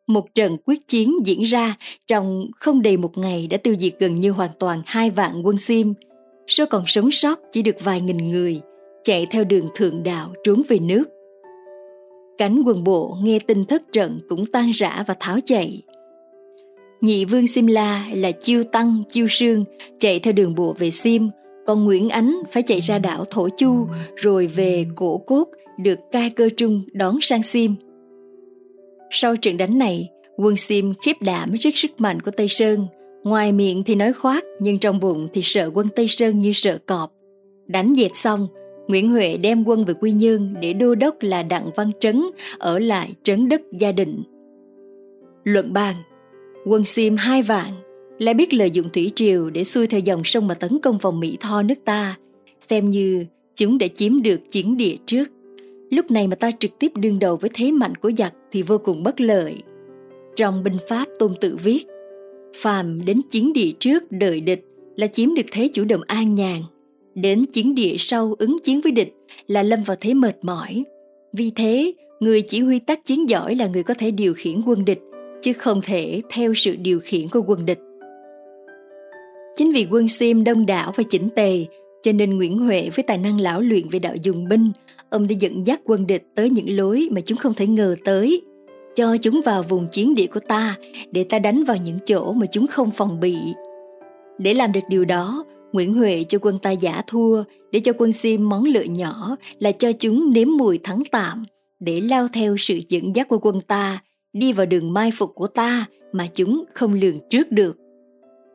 Một 0.07 0.35
trận 0.35 0.57
quyết 0.65 0.87
chiến 0.87 1.15
diễn 1.25 1.43
ra 1.43 1.75
trong 2.07 2.47
không 2.59 2.81
đầy 2.81 2.97
một 2.97 3.17
ngày 3.17 3.47
đã 3.47 3.57
tiêu 3.57 3.75
diệt 3.79 3.93
gần 3.99 4.19
như 4.19 4.31
hoàn 4.31 4.49
toàn 4.59 4.81
hai 4.85 5.09
vạn 5.09 5.41
quân 5.45 5.57
Sim. 5.57 5.93
Số 6.47 6.65
còn 6.65 6.83
sống 6.87 7.11
sót 7.11 7.39
chỉ 7.51 7.61
được 7.61 7.75
vài 7.83 8.01
nghìn 8.01 8.17
người, 8.31 8.61
chạy 9.07 9.25
theo 9.25 9.43
đường 9.43 9.67
thượng 9.75 10.03
đạo 10.03 10.33
trốn 10.43 10.61
về 10.67 10.79
nước. 10.79 11.03
Cánh 12.37 12.63
quân 12.65 12.83
bộ 12.83 13.17
nghe 13.23 13.39
tin 13.39 13.65
thất 13.65 13.83
trận 13.93 14.19
cũng 14.29 14.45
tan 14.45 14.71
rã 14.71 15.03
và 15.07 15.15
tháo 15.19 15.37
chạy. 15.45 15.81
Nhị 17.01 17.25
vương 17.25 17.47
Simla 17.47 18.07
là 18.13 18.31
Chiêu 18.31 18.63
Tăng, 18.63 19.03
Chiêu 19.09 19.27
Sương 19.29 19.65
chạy 19.99 20.19
theo 20.19 20.33
đường 20.33 20.55
bộ 20.55 20.75
về 20.79 20.91
Sim, 20.91 21.29
còn 21.67 21.85
Nguyễn 21.85 22.09
Ánh 22.09 22.41
phải 22.51 22.63
chạy 22.63 22.79
ra 22.79 22.99
đảo 22.99 23.25
Thổ 23.31 23.49
Chu 23.57 23.87
rồi 24.15 24.47
về 24.47 24.85
Cổ 24.95 25.17
Cốt 25.17 25.47
được 25.79 25.99
Cai 26.11 26.29
Cơ 26.29 26.49
Trung 26.57 26.83
đón 26.93 27.17
sang 27.21 27.43
Sim. 27.43 27.75
Sau 29.09 29.35
trận 29.35 29.57
đánh 29.57 29.77
này, 29.77 30.09
quân 30.37 30.57
Sim 30.57 30.93
khiếp 31.01 31.15
đảm 31.21 31.51
trước 31.59 31.71
sức 31.75 31.91
mạnh 31.97 32.21
của 32.21 32.31
Tây 32.31 32.47
Sơn. 32.47 32.87
Ngoài 33.23 33.51
miệng 33.51 33.83
thì 33.83 33.95
nói 33.95 34.13
khoác, 34.13 34.43
nhưng 34.59 34.79
trong 34.79 34.99
bụng 34.99 35.27
thì 35.33 35.41
sợ 35.43 35.69
quân 35.73 35.87
Tây 35.95 36.07
Sơn 36.07 36.39
như 36.39 36.51
sợ 36.53 36.77
cọp. 36.85 37.11
Đánh 37.67 37.93
dẹp 37.97 38.11
xong, 38.13 38.47
Nguyễn 38.87 39.11
Huệ 39.11 39.37
đem 39.37 39.63
quân 39.63 39.85
về 39.85 39.93
Quy 39.93 40.11
Nhơn 40.11 40.53
để 40.61 40.73
đô 40.73 40.95
đốc 40.95 41.15
là 41.21 41.43
Đặng 41.43 41.69
Văn 41.75 41.91
Trấn 41.99 42.23
ở 42.57 42.79
lại 42.79 43.13
trấn 43.23 43.49
đất 43.49 43.61
gia 43.71 43.91
định. 43.91 44.23
Luận 45.43 45.73
bàn 45.73 45.95
Quân 46.65 46.85
Sim 46.85 47.15
hai 47.15 47.43
vạn 47.43 47.71
lại 48.19 48.33
biết 48.33 48.53
lợi 48.53 48.71
dụng 48.71 48.89
thủy 48.89 49.11
triều 49.15 49.49
để 49.49 49.63
xuôi 49.63 49.87
theo 49.87 49.99
dòng 49.99 50.23
sông 50.23 50.47
mà 50.47 50.53
tấn 50.53 50.79
công 50.79 50.97
vào 50.97 51.11
Mỹ 51.11 51.37
Tho 51.39 51.61
nước 51.61 51.75
ta, 51.85 52.17
xem 52.59 52.89
như 52.89 53.25
chúng 53.55 53.77
đã 53.77 53.87
chiếm 53.95 54.21
được 54.21 54.51
chiến 54.51 54.77
địa 54.77 54.95
trước. 55.05 55.29
Lúc 55.89 56.11
này 56.11 56.27
mà 56.27 56.35
ta 56.35 56.51
trực 56.59 56.71
tiếp 56.79 56.91
đương 56.95 57.19
đầu 57.19 57.35
với 57.35 57.49
thế 57.53 57.71
mạnh 57.71 57.95
của 57.95 58.11
giặc 58.17 58.33
thì 58.51 58.61
vô 58.61 58.77
cùng 58.77 59.03
bất 59.03 59.21
lợi. 59.21 59.57
Trong 60.35 60.63
binh 60.63 60.77
pháp 60.89 61.05
Tôn 61.19 61.33
Tự 61.41 61.57
viết, 61.63 61.85
phàm 62.55 63.05
đến 63.05 63.21
chiến 63.29 63.53
địa 63.53 63.71
trước 63.79 64.11
đợi 64.11 64.41
địch 64.41 64.65
là 64.95 65.07
chiếm 65.07 65.33
được 65.33 65.45
thế 65.51 65.69
chủ 65.73 65.83
động 65.85 66.01
an 66.07 66.35
nhàn. 66.35 66.61
Đến 67.21 67.45
chiến 67.45 67.75
địa 67.75 67.95
sau 67.99 68.35
ứng 68.39 68.57
chiến 68.63 68.81
với 68.81 68.91
địch 68.91 69.13
là 69.47 69.63
lâm 69.63 69.83
vào 69.83 69.97
thế 70.01 70.13
mệt 70.13 70.37
mỏi. 70.41 70.83
Vì 71.33 71.51
thế, 71.55 71.93
người 72.19 72.41
chỉ 72.41 72.59
huy 72.59 72.79
tác 72.79 73.05
chiến 73.05 73.29
giỏi 73.29 73.55
là 73.55 73.67
người 73.67 73.83
có 73.83 73.93
thể 73.93 74.11
điều 74.11 74.33
khiển 74.33 74.61
quân 74.65 74.85
địch, 74.85 74.99
chứ 75.41 75.53
không 75.53 75.81
thể 75.81 76.21
theo 76.29 76.53
sự 76.53 76.75
điều 76.75 76.99
khiển 76.99 77.27
của 77.27 77.41
quân 77.47 77.65
địch. 77.65 77.79
Chính 79.55 79.71
vì 79.71 79.87
quân 79.91 80.07
Sim 80.07 80.43
đông 80.43 80.65
đảo 80.65 80.91
và 80.95 81.03
chỉnh 81.09 81.29
tề, 81.35 81.65
cho 82.03 82.11
nên 82.11 82.37
Nguyễn 82.37 82.59
Huệ 82.59 82.89
với 82.95 83.03
tài 83.03 83.17
năng 83.17 83.41
lão 83.41 83.61
luyện 83.61 83.87
về 83.89 83.99
đạo 83.99 84.13
dùng 84.21 84.47
binh, 84.49 84.71
ông 85.09 85.27
đã 85.27 85.35
dẫn 85.39 85.67
dắt 85.67 85.81
quân 85.85 86.07
địch 86.07 86.23
tới 86.35 86.49
những 86.49 86.77
lối 86.77 87.07
mà 87.11 87.21
chúng 87.21 87.37
không 87.37 87.53
thể 87.53 87.67
ngờ 87.67 87.95
tới, 88.05 88.41
cho 88.95 89.17
chúng 89.17 89.41
vào 89.45 89.63
vùng 89.63 89.87
chiến 89.91 90.15
địa 90.15 90.27
của 90.27 90.39
ta 90.39 90.75
để 91.11 91.23
ta 91.23 91.39
đánh 91.39 91.63
vào 91.63 91.77
những 91.77 91.97
chỗ 92.05 92.33
mà 92.33 92.45
chúng 92.51 92.67
không 92.67 92.91
phòng 92.91 93.19
bị. 93.19 93.37
Để 94.37 94.53
làm 94.53 94.71
được 94.71 94.81
điều 94.89 95.05
đó, 95.05 95.43
Nguyễn 95.71 95.93
Huệ 95.93 96.23
cho 96.23 96.39
quân 96.41 96.59
ta 96.59 96.71
giả 96.71 97.01
thua 97.07 97.43
để 97.71 97.79
cho 97.79 97.91
quân 97.97 98.13
Sim 98.13 98.49
món 98.49 98.63
lợi 98.63 98.87
nhỏ 98.87 99.35
là 99.59 99.71
cho 99.71 99.91
chúng 99.91 100.33
nếm 100.33 100.47
mùi 100.57 100.77
thắng 100.77 101.03
tạm 101.11 101.45
để 101.79 102.01
lao 102.01 102.27
theo 102.33 102.55
sự 102.59 102.79
dẫn 102.89 103.15
dắt 103.15 103.27
của 103.27 103.39
quân 103.41 103.61
ta 103.61 104.01
đi 104.33 104.53
vào 104.53 104.65
đường 104.65 104.93
mai 104.93 105.11
phục 105.13 105.35
của 105.35 105.47
ta 105.47 105.85
mà 106.11 106.27
chúng 106.33 106.63
không 106.73 106.93
lường 106.93 107.19
trước 107.29 107.51
được. 107.51 107.77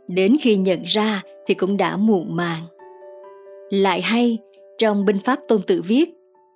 Đến 0.09 0.37
khi 0.41 0.57
nhận 0.57 0.83
ra 0.85 1.23
thì 1.47 1.55
cũng 1.55 1.77
đã 1.77 1.97
muộn 1.97 2.37
màng. 2.37 2.63
Lại 3.71 4.03
hay, 4.03 4.39
trong 4.79 5.05
binh 5.05 5.19
pháp 5.19 5.39
tôn 5.49 5.63
tự 5.67 5.83
viết, 5.83 6.11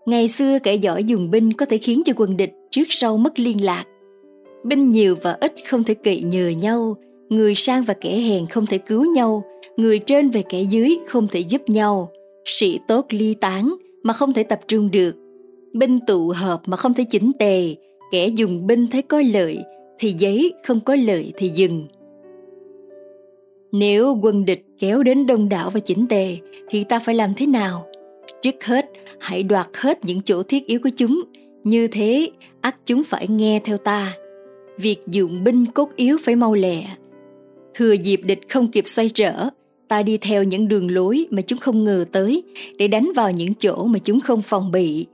ngày 0.07 0.29
xưa 0.29 0.59
kẻ 0.59 0.75
giỏi 0.75 1.05
dùng 1.05 1.31
binh 1.31 1.53
có 1.53 1.67
thể 1.67 1.79
khiến 1.79 2.03
cho 2.05 2.13
quân 2.17 2.37
địch 2.37 2.53
trước 2.71 2.85
sau 2.89 3.17
mất 3.17 3.39
liên 3.39 3.65
lạc. 3.65 3.85
Binh 4.65 4.89
nhiều 4.89 5.17
và 5.23 5.37
ít 5.41 5.55
không 5.69 5.85
thể 5.85 5.95
cậy 5.95 6.23
nhờ 6.23 6.49
nhau, 6.49 6.97
người 7.29 7.55
sang 7.55 7.83
và 7.83 7.95
kẻ 7.95 8.19
hèn 8.19 8.47
không 8.47 8.67
thể 8.67 8.79
cứu 8.79 9.13
nhau, 9.15 9.43
người 9.77 9.99
trên 9.99 10.31
và 10.31 10.41
kẻ 10.49 10.63
dưới 10.63 10.97
không 11.07 11.29
thể 11.29 11.41
giúp 11.41 11.63
nhau, 11.69 12.11
sĩ 12.45 12.79
tốt 12.89 13.07
ly 13.11 13.35
tán 13.35 13.75
mà 14.03 14.13
không 14.13 14.33
thể 14.33 14.43
tập 14.43 14.61
trung 14.69 14.91
được, 14.91 15.17
binh 15.73 15.99
tụ 16.07 16.33
hợp 16.37 16.63
mà 16.67 16.77
không 16.77 16.95
thể 16.95 17.05
chỉnh 17.05 17.33
tề, 17.39 17.75
kẻ 18.13 18.27
dùng 18.29 18.67
binh 18.67 18.87
thấy 18.87 19.03
có 19.03 19.23
lợi 19.33 19.59
thì 19.99 20.11
giấy 20.11 20.53
không 20.65 20.81
có 20.81 20.97
lợi 20.97 21.33
thì 21.37 21.49
dừng 21.49 21.87
nếu 23.79 24.19
quân 24.23 24.45
địch 24.45 24.65
kéo 24.79 25.03
đến 25.03 25.27
đông 25.27 25.49
đảo 25.49 25.71
và 25.71 25.81
chỉnh 25.81 26.07
tề 26.09 26.37
thì 26.69 26.85
ta 26.85 26.99
phải 26.99 27.15
làm 27.15 27.35
thế 27.35 27.47
nào? 27.47 27.87
Trước 28.43 28.65
hết, 28.65 28.91
hãy 29.21 29.43
đoạt 29.43 29.67
hết 29.75 30.05
những 30.05 30.23
chỗ 30.23 30.43
thiết 30.43 30.67
yếu 30.67 30.81
của 30.83 30.91
chúng. 30.97 31.23
Như 31.65 31.87
thế, 31.87 32.31
ắt 32.61 32.77
chúng 32.87 33.05
phải 33.05 33.29
nghe 33.29 33.61
theo 33.65 33.77
ta. 33.77 34.15
Việc 34.79 35.07
dụng 35.07 35.45
binh 35.45 35.67
cốt 35.67 35.91
yếu 35.97 36.17
phải 36.25 36.37
mau 36.37 36.55
lẹ. 36.55 36.87
Thừa 37.75 37.93
dịp 37.93 38.21
địch 38.25 38.49
không 38.49 38.71
kịp 38.71 38.87
xoay 38.87 39.09
trở, 39.09 39.49
ta 39.89 40.03
đi 40.03 40.17
theo 40.17 40.45
những 40.45 40.69
đường 40.69 40.91
lối 40.91 41.27
mà 41.31 41.43
chúng 41.43 41.59
không 41.59 41.85
ngờ 41.85 42.05
tới 42.13 42.43
để 42.79 42.89
đánh 42.89 43.13
vào 43.17 43.33
những 43.33 43.55
chỗ 43.55 43.85
mà 43.85 43.99
chúng 43.99 44.21
không 44.21 44.43
phòng 44.43 44.73
bị. 44.73 45.07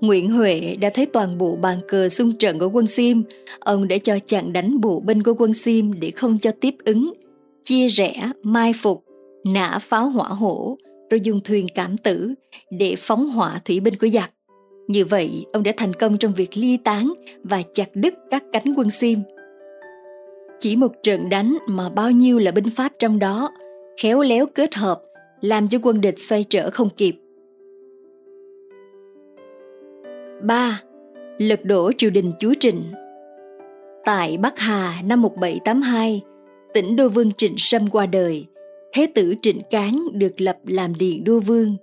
Nguyễn 0.00 0.30
Huệ 0.30 0.76
đã 0.80 0.90
thấy 0.94 1.06
toàn 1.06 1.38
bộ 1.38 1.56
bàn 1.56 1.78
cờ 1.88 2.08
xung 2.08 2.32
trận 2.32 2.58
của 2.58 2.68
quân 2.72 2.86
Sim, 2.86 3.22
ông 3.60 3.88
đã 3.88 3.98
cho 3.98 4.18
chặn 4.26 4.52
đánh 4.52 4.80
bộ 4.80 5.00
binh 5.00 5.22
của 5.22 5.34
quân 5.38 5.52
Sim 5.52 6.00
để 6.00 6.10
không 6.10 6.38
cho 6.38 6.50
tiếp 6.60 6.74
ứng, 6.84 7.12
chia 7.64 7.88
rẽ, 7.88 8.30
mai 8.42 8.72
phục, 8.72 9.04
nã 9.44 9.78
pháo 9.78 10.08
hỏa 10.08 10.28
hổ, 10.28 10.78
rồi 11.10 11.20
dùng 11.22 11.40
thuyền 11.44 11.66
cảm 11.74 11.96
tử 11.96 12.34
để 12.70 12.94
phóng 12.98 13.26
hỏa 13.26 13.60
thủy 13.64 13.80
binh 13.80 13.94
của 14.00 14.08
giặc. 14.08 14.30
Như 14.88 15.04
vậy, 15.04 15.46
ông 15.52 15.62
đã 15.62 15.72
thành 15.76 15.94
công 15.94 16.18
trong 16.18 16.34
việc 16.34 16.56
ly 16.56 16.76
tán 16.76 17.12
và 17.42 17.62
chặt 17.72 17.88
đứt 17.94 18.14
các 18.30 18.44
cánh 18.52 18.74
quân 18.76 18.90
Sim. 18.90 19.20
Chỉ 20.60 20.76
một 20.76 20.92
trận 21.02 21.28
đánh 21.28 21.58
mà 21.66 21.88
bao 21.88 22.10
nhiêu 22.10 22.38
là 22.38 22.50
binh 22.50 22.70
pháp 22.76 22.92
trong 22.98 23.18
đó, 23.18 23.50
khéo 24.00 24.22
léo 24.22 24.46
kết 24.46 24.74
hợp, 24.74 25.02
làm 25.40 25.68
cho 25.68 25.78
quân 25.82 26.00
địch 26.00 26.18
xoay 26.18 26.44
trở 26.44 26.70
không 26.70 26.88
kịp. 26.96 27.16
3. 30.42 30.80
Lật 31.38 31.64
đổ 31.64 31.92
triều 31.98 32.10
đình 32.10 32.32
chúa 32.40 32.54
Trịnh 32.60 32.82
Tại 34.04 34.36
Bắc 34.36 34.58
Hà 34.58 35.02
năm 35.04 35.22
1782, 35.22 36.22
tỉnh 36.74 36.96
Đô 36.96 37.08
Vương 37.08 37.32
Trịnh 37.32 37.54
Sâm 37.58 37.90
qua 37.90 38.06
đời, 38.06 38.46
Thế 38.92 39.06
tử 39.14 39.34
Trịnh 39.42 39.60
Cán 39.70 40.02
được 40.12 40.40
lập 40.40 40.58
làm 40.66 40.92
Điện 40.98 41.24
Đô 41.24 41.40
Vương. 41.40 41.76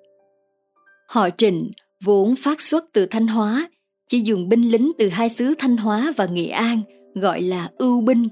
Họ 1.07 1.29
Trịnh 1.37 1.71
vốn 2.03 2.35
phát 2.35 2.61
xuất 2.61 2.85
từ 2.93 3.05
Thanh 3.05 3.27
Hóa, 3.27 3.69
chỉ 4.09 4.19
dùng 4.19 4.49
binh 4.49 4.61
lính 4.61 4.91
từ 4.97 5.09
hai 5.09 5.29
xứ 5.29 5.53
Thanh 5.59 5.77
Hóa 5.77 6.13
và 6.17 6.25
Nghệ 6.25 6.47
An 6.47 6.81
gọi 7.15 7.41
là 7.41 7.69
ưu 7.77 8.01
binh. 8.01 8.27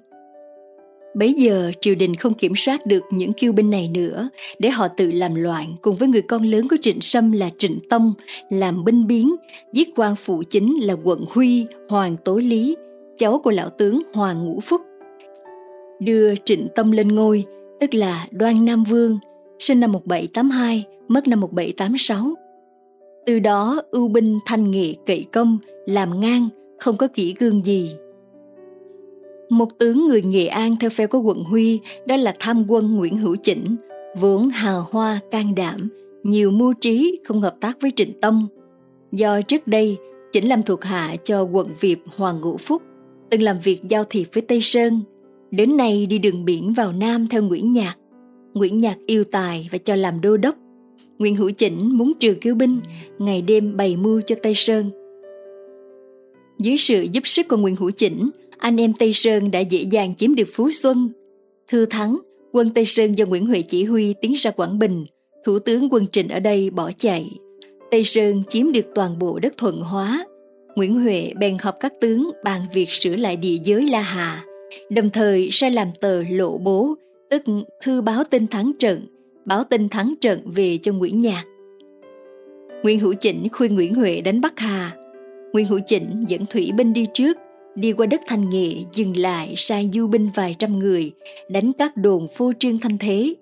Bấy 1.20 1.34
giờ 1.34 1.72
triều 1.82 1.96
đình 1.96 2.16
không 2.16 2.34
kiểm 2.34 2.54
soát 2.56 2.86
được 2.86 3.04
những 3.12 3.34
kiêu 3.34 3.52
binh 3.52 3.70
này 3.70 3.88
nữa 3.88 4.30
để 4.60 4.70
họ 4.70 4.88
tự 4.88 5.12
làm 5.12 5.36
loạn 5.36 5.76
cùng 5.82 5.96
với 5.96 6.08
người 6.08 6.22
con 6.22 6.44
lớn 6.44 6.68
của 6.70 6.78
Trịnh 6.82 7.02
Sâm 7.02 7.32
là 7.32 7.50
Trịnh 7.58 7.80
Tông 7.90 8.14
làm 8.50 8.84
binh 8.84 9.08
biến, 9.08 9.36
giết 9.74 9.90
quan 9.96 10.16
phụ 10.16 10.44
chính 10.50 10.80
là 10.82 10.96
quận 11.04 11.26
Huy, 11.30 11.66
Hoàng 11.90 12.18
Tố 12.18 12.38
Lý, 12.38 12.78
cháu 13.18 13.42
của 13.44 13.52
lão 13.52 13.70
tướng 13.70 14.02
Hoàng 14.14 14.46
Ngũ 14.46 14.60
Phúc. 14.60 14.82
Đưa 16.00 16.36
Trịnh 16.36 16.68
Tông 16.76 16.92
lên 16.92 17.08
ngôi, 17.08 17.46
tức 17.80 17.94
là 17.94 18.28
Đoan 18.32 18.66
Nam 18.66 18.84
Vương, 18.84 19.20
sinh 19.60 19.80
năm 19.80 19.92
1782, 19.92 20.86
mất 21.08 21.28
năm 21.28 21.40
1786 21.42 22.36
từ 23.26 23.40
đó 23.40 23.82
ưu 23.92 24.08
binh 24.08 24.40
thanh 24.46 24.72
nghệ 24.72 24.94
cậy 25.06 25.26
công, 25.32 25.58
làm 25.86 26.20
ngang, 26.20 26.50
không 26.80 26.98
có 26.98 27.08
kỹ 27.08 27.36
gương 27.40 27.66
gì. 27.66 27.92
Một 29.50 29.80
tướng 29.80 30.08
người 30.08 30.22
Nghệ 30.22 30.48
An 30.48 30.76
theo 30.80 30.90
phe 30.90 31.08
của 31.08 31.20
quận 31.20 31.44
Huy 31.44 31.80
đó 32.06 32.16
là 32.16 32.36
tham 32.40 32.66
quân 32.68 32.96
Nguyễn 32.96 33.18
Hữu 33.18 33.36
Chỉnh, 33.36 33.76
vốn 34.20 34.50
hào 34.50 34.88
hoa 34.92 35.20
can 35.32 35.56
đảm, 35.56 35.90
nhiều 36.24 36.52
mưu 36.52 36.74
trí 36.74 37.20
không 37.26 37.42
hợp 37.42 37.56
tác 37.62 37.78
với 37.82 37.92
Trịnh 37.96 38.22
Tông. 38.22 38.48
Do 39.12 39.42
trước 39.42 39.68
đây 39.68 39.98
Chỉnh 40.32 40.48
làm 40.48 40.64
thuộc 40.64 40.84
hạ 40.84 41.16
cho 41.24 41.44
quận 41.44 41.68
Việt 41.80 41.98
Hoàng 42.16 42.42
Ngũ 42.42 42.58
Phúc, 42.58 42.82
từng 43.30 43.42
làm 43.42 43.60
việc 43.64 43.80
giao 43.84 44.04
thiệp 44.04 44.28
với 44.34 44.42
Tây 44.42 44.62
Sơn, 44.62 45.02
đến 45.52 45.78
nay 45.78 46.06
đi 46.06 46.20
đường 46.20 46.46
biển 46.46 46.74
vào 46.74 46.94
Nam 46.94 47.28
theo 47.28 47.42
Nguyễn 47.42 47.72
Nhạc. 47.72 47.96
Nguyễn 48.54 48.78
Nhạc 48.78 48.98
yêu 49.06 49.24
tài 49.24 49.70
và 49.72 49.78
cho 49.78 49.96
làm 49.96 50.22
đô 50.22 50.38
đốc 50.38 50.56
Nguyễn 51.20 51.36
Hữu 51.36 51.52
Chỉnh 51.52 51.98
muốn 51.98 52.14
trừ 52.20 52.36
cứu 52.42 52.56
binh, 52.56 52.80
ngày 53.20 53.42
đêm 53.42 53.78
bày 53.78 53.98
mưu 53.98 54.22
cho 54.22 54.36
Tây 54.44 54.54
Sơn. 54.56 54.90
Dưới 56.60 56.78
sự 56.78 57.02
giúp 57.12 57.28
sức 57.28 57.48
của 57.48 57.58
Nguyễn 57.58 57.76
Hữu 57.76 57.92
Chỉnh, 57.92 58.30
anh 58.60 58.82
em 58.82 58.94
Tây 58.94 59.14
Sơn 59.14 59.52
đã 59.52 59.60
dễ 59.60 59.82
dàng 59.82 60.16
chiếm 60.16 60.36
được 60.36 60.48
Phú 60.54 60.72
Xuân. 60.72 61.10
Thư 61.68 61.86
thắng, 61.86 62.18
quân 62.52 62.70
Tây 62.70 62.86
Sơn 62.86 63.18
do 63.18 63.26
Nguyễn 63.26 63.46
Huệ 63.46 63.62
chỉ 63.62 63.84
huy 63.84 64.14
tiến 64.22 64.34
ra 64.34 64.52
Quảng 64.52 64.80
Bình, 64.80 65.06
thủ 65.46 65.60
tướng 65.60 65.90
quân 65.94 66.08
Trịnh 66.08 66.30
ở 66.30 66.40
đây 66.40 66.70
bỏ 66.70 66.92
chạy. 66.98 67.30
Tây 67.92 68.04
Sơn 68.04 68.44
chiếm 68.50 68.72
được 68.72 68.86
toàn 68.96 69.20
bộ 69.20 69.40
đất 69.40 69.58
thuận 69.58 69.82
hóa. 69.82 70.26
Nguyễn 70.76 71.00
Huệ 71.00 71.32
bèn 71.40 71.58
họp 71.62 71.76
các 71.80 71.94
tướng 72.02 72.32
bàn 72.44 72.62
việc 72.74 72.90
sửa 72.90 73.16
lại 73.16 73.36
địa 73.36 73.58
giới 73.64 73.88
La 73.90 74.02
Hà, 74.02 74.46
đồng 74.90 75.10
thời 75.10 75.50
sai 75.52 75.72
làm 75.72 75.88
tờ 76.02 76.24
lộ 76.24 76.58
bố, 76.58 76.96
tức 77.30 77.44
thư 77.84 78.02
báo 78.02 78.24
tin 78.24 78.48
thắng 78.48 78.72
trận, 78.80 79.08
báo 79.46 79.64
tin 79.64 79.90
thắng 79.90 80.14
trận 80.22 80.52
về 80.52 80.78
cho 80.78 80.94
Nguyễn 80.94 81.18
Nhạc. 81.18 81.44
Nguyễn 82.84 83.00
Hữu 83.00 83.14
Chỉnh 83.14 83.48
khuyên 83.52 83.76
Nguyễn 83.76 83.96
Huệ 83.96 84.22
đánh 84.22 84.42
Bắc 84.42 84.60
Hà. 84.60 84.92
Nguyễn 85.54 85.66
Hữu 85.66 85.80
Chỉnh 85.86 86.26
dẫn 86.28 86.46
thủy 86.46 86.72
binh 86.78 86.94
đi 86.94 87.06
trước, 87.14 87.38
đi 87.76 87.94
qua 87.94 88.06
đất 88.06 88.22
Thanh 88.28 88.50
Nghệ 88.50 88.72
dừng 88.94 89.18
lại 89.18 89.54
sai 89.58 89.90
du 89.94 90.08
binh 90.08 90.30
vài 90.36 90.56
trăm 90.60 90.80
người, 90.80 91.12
đánh 91.50 91.72
các 91.74 91.98
đồn 91.98 92.28
phô 92.28 92.52
trương 92.60 92.78
thanh 92.78 92.98
thế. 92.98 93.36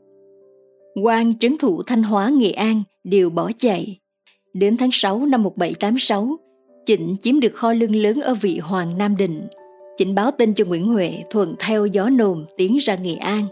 quan 1.04 1.40
trấn 1.40 1.58
thủ 1.58 1.84
Thanh 1.84 2.04
Hóa 2.04 2.30
Nghệ 2.30 2.52
An 2.52 2.84
đều 3.04 3.30
bỏ 3.30 3.52
chạy. 3.58 4.00
Đến 4.54 4.78
tháng 4.78 4.90
6 4.92 5.26
năm 5.26 5.44
1786, 5.44 6.38
Chỉnh 6.86 7.16
chiếm 7.22 7.40
được 7.40 7.54
kho 7.54 7.74
lương 7.74 7.96
lớn 7.96 8.22
ở 8.22 8.34
vị 8.42 8.60
Hoàng 8.60 8.98
Nam 8.98 9.18
Định. 9.18 9.42
Chỉnh 9.98 10.16
báo 10.16 10.32
tin 10.32 10.54
cho 10.54 10.66
Nguyễn 10.66 10.88
Huệ 10.88 11.14
thuận 11.30 11.56
theo 11.60 11.86
gió 11.86 12.10
nồm 12.10 12.46
tiến 12.58 12.78
ra 12.78 12.96
Nghệ 12.96 13.16
An. 13.16 13.44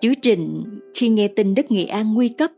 Chứ 0.00 0.12
Trịnh 0.22 0.64
khi 0.94 1.08
nghe 1.08 1.28
tin 1.28 1.54
đất 1.54 1.70
Nghệ 1.70 1.84
An 1.84 2.14
nguy 2.14 2.28
cấp, 2.28 2.50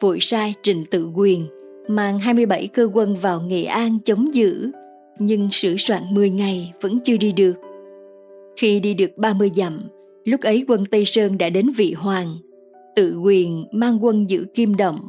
vội 0.00 0.18
sai 0.20 0.54
Trịnh 0.62 0.84
tự 0.90 1.10
quyền, 1.14 1.46
mang 1.88 2.18
27 2.18 2.66
cơ 2.66 2.88
quân 2.92 3.14
vào 3.14 3.40
Nghệ 3.40 3.64
An 3.64 3.98
chống 4.04 4.34
giữ, 4.34 4.70
nhưng 5.18 5.48
sửa 5.52 5.74
soạn 5.78 6.02
10 6.10 6.30
ngày 6.30 6.72
vẫn 6.80 6.98
chưa 7.04 7.16
đi 7.16 7.32
được. 7.32 7.52
Khi 8.56 8.80
đi 8.80 8.94
được 8.94 9.18
30 9.18 9.50
dặm, 9.56 9.82
lúc 10.24 10.40
ấy 10.40 10.64
quân 10.68 10.84
Tây 10.90 11.04
Sơn 11.04 11.38
đã 11.38 11.50
đến 11.50 11.70
vị 11.76 11.92
hoàng, 11.92 12.36
tự 12.96 13.18
quyền 13.18 13.64
mang 13.72 14.04
quân 14.04 14.30
giữ 14.30 14.44
Kim 14.54 14.76
Động. 14.76 15.08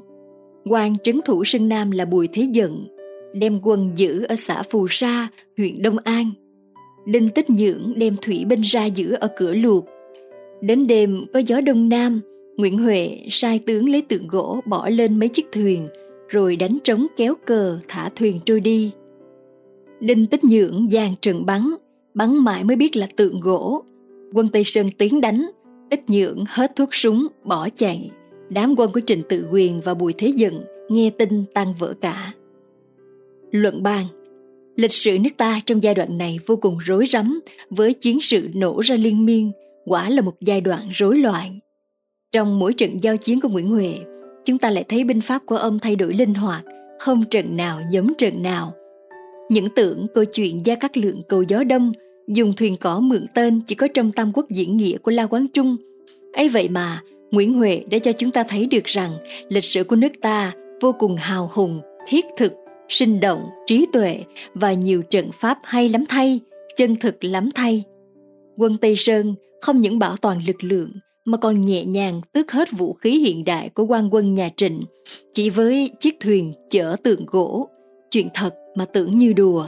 quan 0.66 0.98
trấn 1.04 1.20
thủ 1.26 1.44
Sơn 1.44 1.70
Nam 1.70 1.92
là 1.92 2.06
Bùi 2.06 2.28
Thế 2.28 2.48
Dận, 2.54 2.88
đem 3.34 3.60
quân 3.64 3.92
giữ 3.96 4.26
ở 4.30 4.36
xã 4.36 4.64
Phù 4.64 4.88
Sa, 4.90 5.28
huyện 5.58 5.82
Đông 5.82 5.98
An. 6.04 6.32
Đinh 7.06 7.30
Tích 7.30 7.50
Nhưỡng 7.50 7.94
đem 7.96 8.16
thủy 8.22 8.46
binh 8.46 8.62
ra 8.62 8.86
giữ 8.86 9.14
ở 9.14 9.28
cửa 9.38 9.54
luộc, 9.54 9.86
Đến 10.64 10.88
đêm 10.88 11.26
có 11.34 11.40
gió 11.40 11.62
đông 11.62 11.90
nam, 11.90 12.22
Nguyễn 12.58 12.78
Huệ 12.78 13.18
sai 13.30 13.60
tướng 13.60 13.90
lấy 13.90 14.02
tượng 14.02 14.28
gỗ 14.28 14.60
bỏ 14.66 14.90
lên 14.90 15.20
mấy 15.20 15.30
chiếc 15.30 15.46
thuyền, 15.52 15.88
rồi 16.28 16.56
đánh 16.56 16.78
trống 16.84 17.08
kéo 17.18 17.34
cờ 17.46 17.80
thả 17.88 18.10
thuyền 18.16 18.40
trôi 18.46 18.60
đi. 18.60 18.92
Đinh 20.04 20.26
Tích 20.26 20.44
Nhưỡng 20.44 20.90
giang 20.92 21.16
trường 21.22 21.46
bắn, 21.46 21.76
bắn 22.14 22.38
mãi 22.38 22.64
mới 22.64 22.76
biết 22.76 22.96
là 22.96 23.08
tượng 23.16 23.40
gỗ. 23.40 23.84
Quân 24.34 24.48
Tây 24.48 24.64
Sơn 24.64 24.90
tiến 24.98 25.22
đánh, 25.22 25.50
Tích 25.90 26.04
Nhưỡng 26.08 26.44
hết 26.48 26.76
thuốc 26.76 26.90
súng, 26.96 27.28
bỏ 27.44 27.70
chạy. 27.76 28.12
Đám 28.50 28.76
quân 28.78 28.92
của 28.92 29.00
Trịnh 29.06 29.24
Tự 29.30 29.46
Quyền 29.52 29.82
và 29.82 29.94
Bùi 29.94 30.14
Thế 30.18 30.34
Dận 30.38 30.64
nghe 30.90 31.10
tin 31.10 31.46
tan 31.54 31.74
vỡ 31.80 31.94
cả. 32.02 32.34
Luận 33.52 33.84
bàn 33.84 34.06
Lịch 34.76 34.92
sử 34.92 35.20
nước 35.20 35.30
ta 35.38 35.60
trong 35.66 35.84
giai 35.84 35.96
đoạn 35.96 36.18
này 36.18 36.40
vô 36.46 36.56
cùng 36.56 36.78
rối 36.78 37.06
rắm 37.06 37.40
với 37.70 37.94
chiến 37.94 38.20
sự 38.22 38.48
nổ 38.54 38.80
ra 38.80 38.96
liên 38.96 39.26
miên, 39.26 39.52
quả 39.86 40.10
là 40.10 40.22
một 40.22 40.36
giai 40.42 40.62
đoạn 40.62 40.90
rối 40.94 41.18
loạn. 41.18 41.60
Trong 42.32 42.60
mỗi 42.60 42.74
trận 42.74 43.04
giao 43.04 43.18
chiến 43.18 43.40
của 43.42 43.50
Nguyễn 43.50 43.70
Huệ, 43.70 43.96
chúng 44.46 44.58
ta 44.58 44.70
lại 44.70 44.84
thấy 44.90 45.04
binh 45.04 45.22
pháp 45.22 45.46
của 45.46 45.58
ông 45.58 45.80
thay 45.80 45.96
đổi 45.96 46.14
linh 46.14 46.34
hoạt, 46.34 46.64
không 47.00 47.24
trận 47.30 47.56
nào 47.58 47.82
giống 47.92 48.14
trận 48.18 48.42
nào. 48.42 48.74
Những 49.50 49.70
tưởng 49.76 50.08
câu 50.14 50.26
chuyện 50.26 50.66
Gia 50.66 50.76
Cát 50.76 50.98
Lượng 50.98 51.22
cầu 51.30 51.44
gió 51.44 51.64
đông 51.64 51.92
dùng 52.28 52.54
thuyền 52.54 52.78
cỏ 52.78 53.00
mượn 53.00 53.26
tên 53.34 53.62
chỉ 53.68 53.76
có 53.76 53.88
trong 53.94 54.12
Tam 54.12 54.32
Quốc 54.34 54.46
diễn 54.50 54.78
nghĩa 54.78 54.98
của 54.98 55.12
La 55.12 55.26
Quán 55.26 55.48
Trung. 55.48 55.78
ấy 56.34 56.50
vậy 56.50 56.70
mà, 56.70 57.02
Nguyễn 57.32 57.54
Huệ 57.54 57.84
đã 57.92 57.98
cho 58.00 58.12
chúng 58.12 58.32
ta 58.32 58.44
thấy 58.44 58.66
được 58.66 58.86
rằng 58.86 59.12
lịch 59.50 59.64
sử 59.64 59.84
của 59.84 59.96
nước 59.96 60.12
ta 60.22 60.54
vô 60.82 60.92
cùng 61.00 61.16
hào 61.16 61.50
hùng, 61.54 61.82
thiết 62.08 62.26
thực, 62.38 62.54
sinh 62.90 63.20
động, 63.20 63.44
trí 63.66 63.86
tuệ 63.94 64.24
và 64.54 64.74
nhiều 64.74 65.02
trận 65.02 65.32
pháp 65.34 65.60
hay 65.64 65.90
lắm 65.90 66.04
thay, 66.10 66.40
chân 66.76 66.96
thực 66.96 67.24
lắm 67.24 67.50
thay. 67.56 67.84
Quân 68.58 68.78
Tây 68.78 68.96
Sơn 68.98 69.36
không 69.62 69.82
những 69.82 70.00
bảo 70.00 70.18
toàn 70.18 70.42
lực 70.48 70.64
lượng 70.64 70.92
mà 71.26 71.38
còn 71.38 71.62
nhẹ 71.62 71.86
nhàng 71.86 72.22
tước 72.34 72.52
hết 72.52 72.72
vũ 72.72 72.94
khí 72.94 73.20
hiện 73.20 73.46
đại 73.46 73.70
của 73.70 73.86
quan 73.86 74.14
quân 74.14 74.34
nhà 74.34 74.50
Trịnh 74.56 74.82
chỉ 75.34 75.50
với 75.50 75.90
chiếc 76.00 76.20
thuyền 76.20 76.54
chở 76.70 76.96
tượng 77.04 77.26
gỗ, 77.26 77.70
chuyện 78.12 78.28
thật 78.34 78.56
mà 78.76 78.86
tưởng 78.86 79.18
như 79.18 79.34
đùa. 79.34 79.66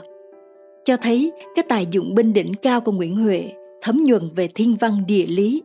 Cho 0.85 0.97
thấy 0.97 1.31
cái 1.55 1.65
tài 1.69 1.87
dụng 1.91 2.15
binh 2.15 2.33
đỉnh 2.33 2.53
cao 2.53 2.81
của 2.81 2.91
Nguyễn 2.91 3.15
Huệ 3.15 3.51
thấm 3.81 4.03
nhuần 4.03 4.29
về 4.35 4.47
thiên 4.55 4.75
văn 4.75 5.03
địa 5.07 5.25
lý. 5.25 5.63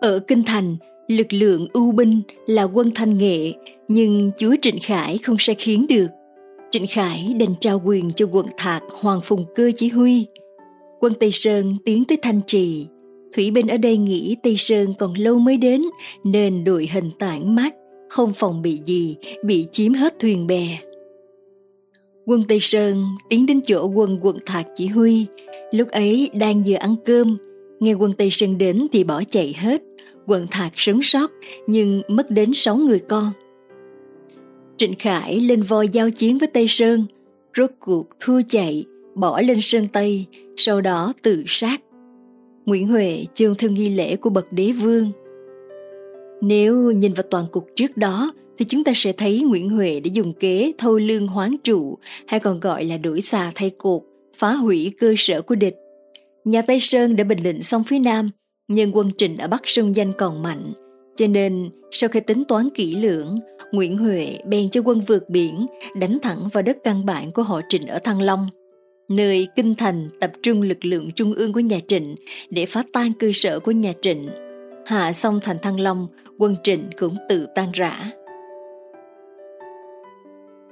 Ở 0.00 0.18
Kinh 0.18 0.42
Thành, 0.42 0.76
lực 1.08 1.32
lượng 1.32 1.66
ưu 1.72 1.92
binh 1.92 2.22
là 2.46 2.62
quân 2.62 2.90
thanh 2.94 3.18
nghệ, 3.18 3.52
nhưng 3.88 4.30
chúa 4.38 4.54
Trịnh 4.62 4.78
Khải 4.82 5.18
không 5.18 5.36
sai 5.38 5.56
khiến 5.58 5.86
được. 5.88 6.06
Trịnh 6.70 6.86
Khải 6.86 7.34
đành 7.38 7.54
trao 7.60 7.82
quyền 7.84 8.10
cho 8.16 8.26
quận 8.32 8.46
Thạc 8.56 8.82
Hoàng 9.00 9.20
Phùng 9.24 9.44
Cơ 9.54 9.70
chỉ 9.76 9.88
huy. 9.88 10.26
Quân 11.00 11.12
Tây 11.20 11.30
Sơn 11.30 11.76
tiến 11.84 12.04
tới 12.04 12.18
Thanh 12.22 12.40
Trì, 12.46 12.86
Thủy 13.32 13.50
binh 13.50 13.68
ở 13.68 13.76
đây 13.76 13.96
nghĩ 13.96 14.36
Tây 14.42 14.56
Sơn 14.58 14.94
còn 14.98 15.14
lâu 15.14 15.38
mới 15.38 15.56
đến 15.56 15.82
nên 16.24 16.64
đội 16.64 16.88
hình 16.92 17.10
tản 17.18 17.54
mát, 17.54 17.74
không 18.08 18.32
phòng 18.32 18.62
bị 18.62 18.78
gì, 18.84 19.16
bị 19.44 19.66
chiếm 19.72 19.92
hết 19.92 20.18
thuyền 20.18 20.46
bè. 20.46 20.78
Quân 22.30 22.42
Tây 22.48 22.60
Sơn 22.60 23.04
tiến 23.28 23.46
đến 23.46 23.60
chỗ 23.66 23.86
quân 23.86 24.18
quận 24.22 24.38
Thạc 24.46 24.66
chỉ 24.76 24.86
huy, 24.86 25.26
lúc 25.72 25.88
ấy 25.88 26.30
đang 26.34 26.62
vừa 26.66 26.74
ăn 26.74 26.94
cơm, 27.04 27.36
nghe 27.80 27.94
quân 27.94 28.12
Tây 28.12 28.30
Sơn 28.30 28.58
đến 28.58 28.86
thì 28.92 29.04
bỏ 29.04 29.22
chạy 29.30 29.54
hết, 29.58 29.82
quận 30.26 30.46
Thạc 30.50 30.72
sống 30.74 31.02
sót 31.02 31.30
nhưng 31.66 32.02
mất 32.08 32.30
đến 32.30 32.50
sáu 32.54 32.76
người 32.76 32.98
con. 32.98 33.24
Trịnh 34.76 34.94
Khải 34.98 35.40
lên 35.40 35.62
voi 35.62 35.88
giao 35.88 36.10
chiến 36.10 36.38
với 36.38 36.48
Tây 36.48 36.66
Sơn, 36.68 37.06
rốt 37.56 37.70
cuộc 37.80 38.06
thua 38.20 38.40
chạy, 38.48 38.84
bỏ 39.14 39.40
lên 39.40 39.60
Sơn 39.60 39.86
Tây, 39.92 40.26
sau 40.56 40.80
đó 40.80 41.12
tự 41.22 41.44
sát. 41.46 41.82
Nguyễn 42.66 42.88
Huệ 42.88 43.26
chương 43.34 43.54
theo 43.54 43.70
nghi 43.70 43.88
lễ 43.88 44.16
của 44.16 44.30
bậc 44.30 44.52
đế 44.52 44.72
vương. 44.72 45.12
Nếu 46.40 46.90
nhìn 46.90 47.12
vào 47.12 47.24
toàn 47.30 47.44
cục 47.52 47.68
trước 47.76 47.96
đó 47.96 48.32
thì 48.60 48.66
chúng 48.68 48.84
ta 48.84 48.92
sẽ 48.94 49.12
thấy 49.12 49.42
Nguyễn 49.42 49.70
Huệ 49.70 50.00
đã 50.00 50.10
dùng 50.12 50.32
kế 50.32 50.72
thâu 50.78 50.98
lương 50.98 51.26
hoán 51.26 51.56
trụ 51.64 51.98
hay 52.26 52.40
còn 52.40 52.60
gọi 52.60 52.84
là 52.84 52.96
đuổi 52.96 53.20
xà 53.20 53.52
thay 53.54 53.70
cột, 53.70 54.02
phá 54.36 54.52
hủy 54.52 54.92
cơ 54.98 55.14
sở 55.18 55.42
của 55.42 55.54
địch. 55.54 55.76
Nhà 56.44 56.62
Tây 56.62 56.80
Sơn 56.80 57.16
đã 57.16 57.24
bình 57.24 57.38
định 57.42 57.62
xong 57.62 57.84
phía 57.84 57.98
Nam, 57.98 58.30
nhưng 58.68 58.96
quân 58.96 59.10
Trịnh 59.16 59.36
ở 59.36 59.48
Bắc 59.48 59.60
Sông 59.64 59.96
Danh 59.96 60.12
còn 60.18 60.42
mạnh, 60.42 60.72
cho 61.16 61.26
nên 61.26 61.70
sau 61.90 62.08
khi 62.08 62.20
tính 62.20 62.44
toán 62.44 62.68
kỹ 62.74 62.94
lưỡng, 62.94 63.40
Nguyễn 63.72 63.98
Huệ 63.98 64.38
bèn 64.46 64.68
cho 64.68 64.80
quân 64.84 65.00
vượt 65.00 65.30
biển 65.30 65.66
đánh 65.94 66.18
thẳng 66.22 66.48
vào 66.52 66.62
đất 66.62 66.78
căn 66.84 67.06
bản 67.06 67.32
của 67.32 67.42
họ 67.42 67.60
Trịnh 67.68 67.86
ở 67.86 67.98
Thăng 67.98 68.22
Long, 68.22 68.46
nơi 69.08 69.48
kinh 69.56 69.74
thành 69.74 70.08
tập 70.20 70.32
trung 70.42 70.62
lực 70.62 70.84
lượng 70.84 71.10
trung 71.10 71.34
ương 71.34 71.52
của 71.52 71.60
nhà 71.60 71.78
Trịnh 71.88 72.14
để 72.50 72.66
phá 72.66 72.84
tan 72.92 73.12
cơ 73.12 73.30
sở 73.34 73.60
của 73.60 73.72
nhà 73.72 73.92
Trịnh. 74.02 74.28
Hạ 74.86 75.12
xong 75.12 75.40
thành 75.42 75.56
Thăng 75.62 75.80
Long, 75.80 76.06
quân 76.38 76.56
Trịnh 76.62 76.82
cũng 76.98 77.16
tự 77.28 77.46
tan 77.54 77.68
rã. 77.72 78.12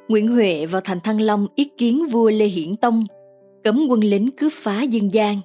Nguyễn 0.09 0.29
Huệ 0.29 0.66
vào 0.66 0.81
thành 0.81 1.01
Thăng 1.01 1.21
Long 1.21 1.47
ý 1.55 1.64
kiến 1.79 2.07
vua 2.07 2.31
Lê 2.31 2.44
Hiển 2.44 2.77
Tông, 2.77 3.07
cấm 3.64 3.87
quân 3.88 4.01
lính 4.01 4.31
cướp 4.31 4.53
phá 4.55 4.83
dân 4.83 5.14
gian. 5.14 5.40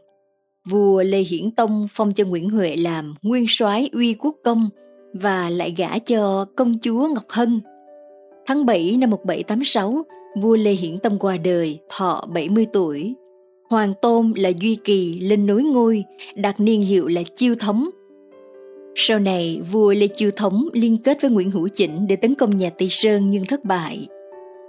Vua 0.69 1.03
Lê 1.03 1.19
Hiển 1.19 1.51
Tông 1.51 1.87
phong 1.91 2.13
cho 2.13 2.25
Nguyễn 2.25 2.49
Huệ 2.49 2.75
làm 2.75 3.15
nguyên 3.21 3.45
soái 3.47 3.89
uy 3.93 4.13
quốc 4.13 4.35
công 4.43 4.69
và 5.13 5.49
lại 5.49 5.73
gả 5.77 5.99
cho 5.99 6.45
công 6.55 6.79
chúa 6.79 7.07
Ngọc 7.07 7.23
Hân. 7.29 7.61
Tháng 8.45 8.65
7 8.65 8.97
năm 8.97 9.09
1786, 9.09 10.05
vua 10.41 10.55
Lê 10.55 10.71
Hiển 10.71 10.97
Tông 10.97 11.19
qua 11.19 11.37
đời, 11.37 11.79
thọ 11.97 12.25
70 12.33 12.65
tuổi. 12.73 13.13
Hoàng 13.69 13.93
tôn 14.01 14.33
là 14.35 14.51
Duy 14.59 14.75
Kỳ 14.75 15.19
lên 15.19 15.45
nối 15.45 15.63
ngôi, 15.63 16.03
đặt 16.35 16.59
niên 16.59 16.81
hiệu 16.81 17.07
là 17.07 17.21
Chiêu 17.35 17.55
Thống. 17.59 17.89
Sau 18.95 19.19
này, 19.19 19.61
vua 19.71 19.93
Lê 19.93 20.07
Chiêu 20.07 20.29
Thống 20.35 20.67
liên 20.73 20.97
kết 20.97 21.21
với 21.21 21.31
Nguyễn 21.31 21.51
Hữu 21.51 21.67
Chỉnh 21.67 22.07
để 22.07 22.15
tấn 22.15 22.35
công 22.35 22.57
nhà 22.57 22.69
Tây 22.77 22.87
Sơn 22.91 23.29
nhưng 23.29 23.45
thất 23.45 23.63
bại 23.65 24.07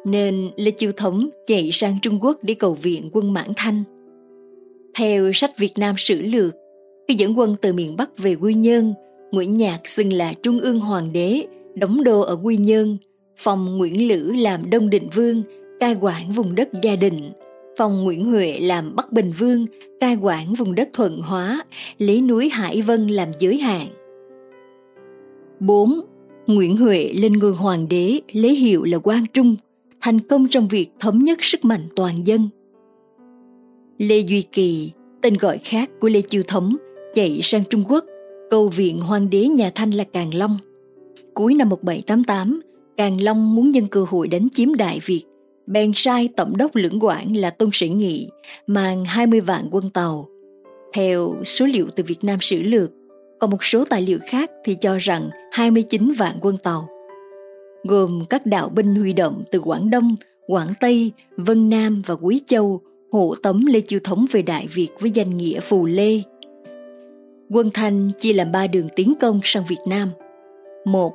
nên 0.04 0.50
Lê 0.56 0.70
Chiêu 0.70 0.92
Thống 0.96 1.28
chạy 1.46 1.70
sang 1.72 1.98
Trung 2.02 2.18
Quốc 2.24 2.38
để 2.42 2.54
cầu 2.54 2.74
viện 2.74 3.08
quân 3.12 3.32
Mãn 3.32 3.48
Thanh. 3.56 3.82
Theo 4.98 5.32
sách 5.34 5.58
Việt 5.58 5.72
Nam 5.78 5.94
Sử 5.98 6.22
Lược, 6.22 6.54
khi 7.08 7.14
dẫn 7.14 7.38
quân 7.38 7.54
từ 7.62 7.72
miền 7.72 7.96
Bắc 7.96 8.18
về 8.18 8.34
Quy 8.34 8.54
Nhơn, 8.54 8.94
Nguyễn 9.30 9.54
Nhạc 9.54 9.88
xưng 9.88 10.12
là 10.12 10.32
Trung 10.42 10.60
ương 10.60 10.80
Hoàng 10.80 11.12
đế, 11.12 11.46
đóng 11.74 12.04
đô 12.04 12.20
ở 12.20 12.38
Quy 12.42 12.56
Nhơn, 12.56 12.96
phòng 13.36 13.78
Nguyễn 13.78 14.08
Lữ 14.08 14.32
làm 14.32 14.70
Đông 14.70 14.90
Định 14.90 15.08
Vương, 15.14 15.42
cai 15.80 15.96
quản 16.00 16.32
vùng 16.32 16.54
đất 16.54 16.68
Gia 16.82 16.96
Định, 16.96 17.32
phòng 17.78 18.04
Nguyễn 18.04 18.24
Huệ 18.24 18.58
làm 18.60 18.96
Bắc 18.96 19.12
Bình 19.12 19.32
Vương, 19.38 19.66
cai 20.00 20.16
quản 20.16 20.54
vùng 20.54 20.74
đất 20.74 20.88
Thuận 20.92 21.20
Hóa, 21.22 21.64
lấy 21.98 22.20
núi 22.20 22.48
Hải 22.48 22.82
Vân 22.82 23.06
làm 23.06 23.28
giới 23.38 23.58
hạn. 23.58 23.86
4. 25.60 26.00
Nguyễn 26.46 26.76
Huệ 26.76 27.12
lên 27.14 27.32
ngôi 27.32 27.52
hoàng 27.52 27.88
đế 27.88 28.20
lấy 28.32 28.54
hiệu 28.54 28.84
là 28.84 28.98
Quang 28.98 29.24
Trung, 29.32 29.56
thành 30.04 30.20
công 30.20 30.48
trong 30.48 30.68
việc 30.68 30.90
thống 31.00 31.24
nhất 31.24 31.38
sức 31.42 31.64
mạnh 31.64 31.88
toàn 31.96 32.26
dân. 32.26 32.48
Lê 33.98 34.18
Duy 34.18 34.42
Kỳ, 34.42 34.92
tên 35.22 35.34
gọi 35.34 35.58
khác 35.58 35.90
của 36.00 36.08
Lê 36.08 36.20
Chiêu 36.20 36.42
Thống, 36.48 36.76
chạy 37.14 37.40
sang 37.42 37.64
Trung 37.70 37.84
Quốc, 37.88 38.04
cầu 38.50 38.68
viện 38.68 39.00
hoàng 39.00 39.30
đế 39.30 39.48
nhà 39.48 39.70
Thanh 39.74 39.90
là 39.90 40.04
Càn 40.04 40.30
Long. 40.30 40.58
Cuối 41.34 41.54
năm 41.54 41.68
1788, 41.68 42.60
Càn 42.96 43.16
Long 43.16 43.54
muốn 43.54 43.70
nhân 43.70 43.86
cơ 43.90 44.04
hội 44.08 44.28
đánh 44.28 44.48
chiếm 44.52 44.74
Đại 44.74 45.00
Việt, 45.04 45.22
bèn 45.66 45.92
sai 45.94 46.28
tổng 46.36 46.56
đốc 46.56 46.76
lưỡng 46.76 46.98
quản 47.00 47.36
là 47.36 47.50
Tôn 47.50 47.70
Sĩ 47.72 47.88
Nghị 47.88 48.28
mang 48.66 49.04
20 49.04 49.40
vạn 49.40 49.68
quân 49.70 49.90
tàu. 49.90 50.28
Theo 50.94 51.34
số 51.44 51.66
liệu 51.66 51.86
từ 51.96 52.04
Việt 52.06 52.24
Nam 52.24 52.38
sử 52.40 52.62
lược, 52.62 52.90
còn 53.40 53.50
một 53.50 53.64
số 53.64 53.84
tài 53.84 54.02
liệu 54.02 54.18
khác 54.26 54.50
thì 54.64 54.76
cho 54.80 54.98
rằng 54.98 55.30
29 55.52 56.12
vạn 56.12 56.36
quân 56.40 56.58
tàu 56.58 56.93
gồm 57.84 58.24
các 58.30 58.46
đạo 58.46 58.68
binh 58.68 58.94
huy 58.94 59.12
động 59.12 59.42
từ 59.50 59.58
Quảng 59.58 59.90
Đông, 59.90 60.16
Quảng 60.46 60.72
Tây, 60.80 61.12
Vân 61.36 61.70
Nam 61.70 62.02
và 62.06 62.14
Quý 62.14 62.40
Châu 62.46 62.80
hộ 63.12 63.34
tống 63.42 63.64
Lê 63.66 63.80
Chiêu 63.80 64.00
Thống 64.04 64.26
về 64.32 64.42
Đại 64.42 64.66
Việt 64.74 64.88
với 65.00 65.10
danh 65.10 65.36
nghĩa 65.36 65.60
Phù 65.60 65.86
Lê. 65.86 66.22
Quân 67.50 67.70
Thanh 67.74 68.10
chia 68.18 68.32
làm 68.32 68.52
ba 68.52 68.66
đường 68.66 68.88
tiến 68.96 69.14
công 69.20 69.40
sang 69.44 69.64
Việt 69.68 69.80
Nam. 69.86 70.08
Một, 70.84 71.12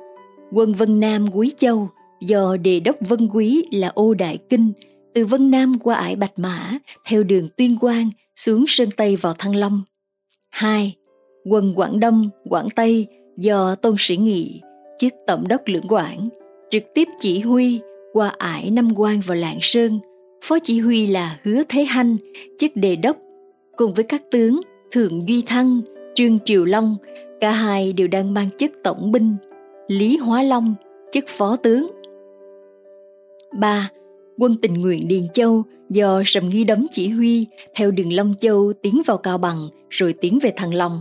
quân 0.52 0.72
Vân 0.72 1.00
Nam 1.00 1.26
Quý 1.34 1.52
Châu 1.56 1.88
do 2.20 2.56
đề 2.56 2.80
đốc 2.80 2.96
Vân 3.00 3.28
Quý 3.32 3.64
là 3.72 3.88
Ô 3.88 4.14
Đại 4.14 4.38
Kinh 4.48 4.72
từ 5.14 5.24
Vân 5.24 5.50
Nam 5.50 5.78
qua 5.82 5.94
ải 5.94 6.16
Bạch 6.16 6.38
Mã 6.38 6.78
theo 7.06 7.22
đường 7.22 7.48
Tuyên 7.56 7.78
Quang 7.80 8.10
xuống 8.36 8.64
Sơn 8.68 8.88
Tây 8.96 9.16
vào 9.16 9.34
Thăng 9.38 9.56
Long. 9.56 9.82
Hai, 10.50 10.96
Quân 11.44 11.72
Quảng 11.76 12.00
Đông, 12.00 12.30
Quảng 12.48 12.68
Tây 12.76 13.06
do 13.36 13.74
Tôn 13.74 13.96
Sĩ 13.98 14.16
Nghị, 14.16 14.60
chức 14.98 15.12
tổng 15.26 15.48
đốc 15.48 15.60
lưỡng 15.66 15.88
quảng 15.88 16.28
trực 16.70 16.82
tiếp 16.94 17.08
chỉ 17.18 17.38
huy 17.40 17.80
qua 18.12 18.32
ải 18.38 18.70
Nam 18.70 18.88
Quan 18.96 19.20
vào 19.26 19.36
Lạng 19.36 19.58
Sơn. 19.60 19.98
Phó 20.42 20.58
chỉ 20.62 20.80
huy 20.80 21.06
là 21.06 21.38
Hứa 21.42 21.62
Thế 21.68 21.84
Hanh, 21.84 22.16
chức 22.58 22.70
đề 22.74 22.96
đốc, 22.96 23.16
cùng 23.76 23.94
với 23.94 24.04
các 24.04 24.22
tướng 24.30 24.60
Thượng 24.90 25.28
Duy 25.28 25.42
Thăng, 25.42 25.80
Trương 26.14 26.38
Triều 26.44 26.64
Long, 26.64 26.96
cả 27.40 27.50
hai 27.50 27.92
đều 27.92 28.08
đang 28.08 28.34
mang 28.34 28.48
chức 28.58 28.72
tổng 28.84 29.12
binh, 29.12 29.34
Lý 29.86 30.16
Hóa 30.16 30.42
Long, 30.42 30.74
chức 31.10 31.24
phó 31.28 31.56
tướng. 31.56 31.90
3. 33.52 33.90
Quân 34.38 34.56
tình 34.62 34.74
nguyện 34.74 35.08
Điền 35.08 35.22
Châu 35.34 35.62
do 35.88 36.22
Sầm 36.26 36.48
Nghi 36.48 36.64
Đấm 36.64 36.86
chỉ 36.90 37.08
huy 37.08 37.46
theo 37.74 37.90
đường 37.90 38.12
Long 38.12 38.34
Châu 38.40 38.72
tiến 38.82 39.02
vào 39.06 39.16
Cao 39.16 39.38
Bằng 39.38 39.68
rồi 39.90 40.12
tiến 40.12 40.38
về 40.42 40.52
Thăng 40.56 40.74
Long. 40.74 41.00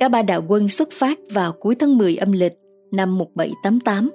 Cả 0.00 0.08
ba 0.08 0.22
đạo 0.22 0.44
quân 0.48 0.68
xuất 0.68 0.88
phát 0.92 1.18
vào 1.30 1.52
cuối 1.52 1.74
tháng 1.74 1.98
10 1.98 2.16
âm 2.16 2.32
lịch 2.32 2.52
năm 2.96 3.18
1788. 3.18 4.10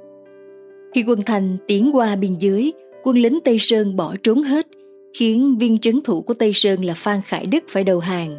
Khi 0.93 1.03
quân 1.07 1.21
Thành 1.25 1.57
tiến 1.67 1.95
qua 1.95 2.15
biên 2.15 2.37
giới, 2.37 2.73
quân 3.03 3.17
lính 3.17 3.39
Tây 3.43 3.57
Sơn 3.59 3.95
bỏ 3.95 4.15
trốn 4.23 4.43
hết, 4.43 4.67
khiến 5.13 5.57
viên 5.57 5.79
trấn 5.79 6.01
thủ 6.01 6.21
của 6.21 6.33
Tây 6.33 6.53
Sơn 6.53 6.85
là 6.85 6.93
Phan 6.93 7.21
Khải 7.25 7.45
Đức 7.45 7.63
phải 7.69 7.83
đầu 7.83 7.99
hàng. 7.99 8.37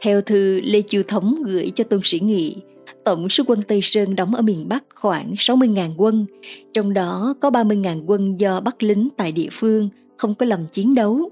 Theo 0.00 0.20
thư 0.20 0.60
Lê 0.64 0.80
Chiêu 0.82 1.02
Thống 1.08 1.42
gửi 1.44 1.70
cho 1.74 1.84
Tôn 1.84 2.00
Sĩ 2.04 2.20
Nghị, 2.20 2.56
tổng 3.04 3.28
số 3.28 3.44
quân 3.46 3.62
Tây 3.68 3.80
Sơn 3.82 4.16
đóng 4.16 4.34
ở 4.34 4.42
miền 4.42 4.68
Bắc 4.68 4.84
khoảng 4.94 5.32
60.000 5.32 5.94
quân, 5.96 6.26
trong 6.74 6.92
đó 6.92 7.34
có 7.40 7.50
30.000 7.50 8.04
quân 8.06 8.40
do 8.40 8.60
bắt 8.60 8.82
lính 8.82 9.08
tại 9.16 9.32
địa 9.32 9.48
phương, 9.52 9.88
không 10.16 10.34
có 10.34 10.46
lòng 10.46 10.66
chiến 10.72 10.94
đấu. 10.94 11.30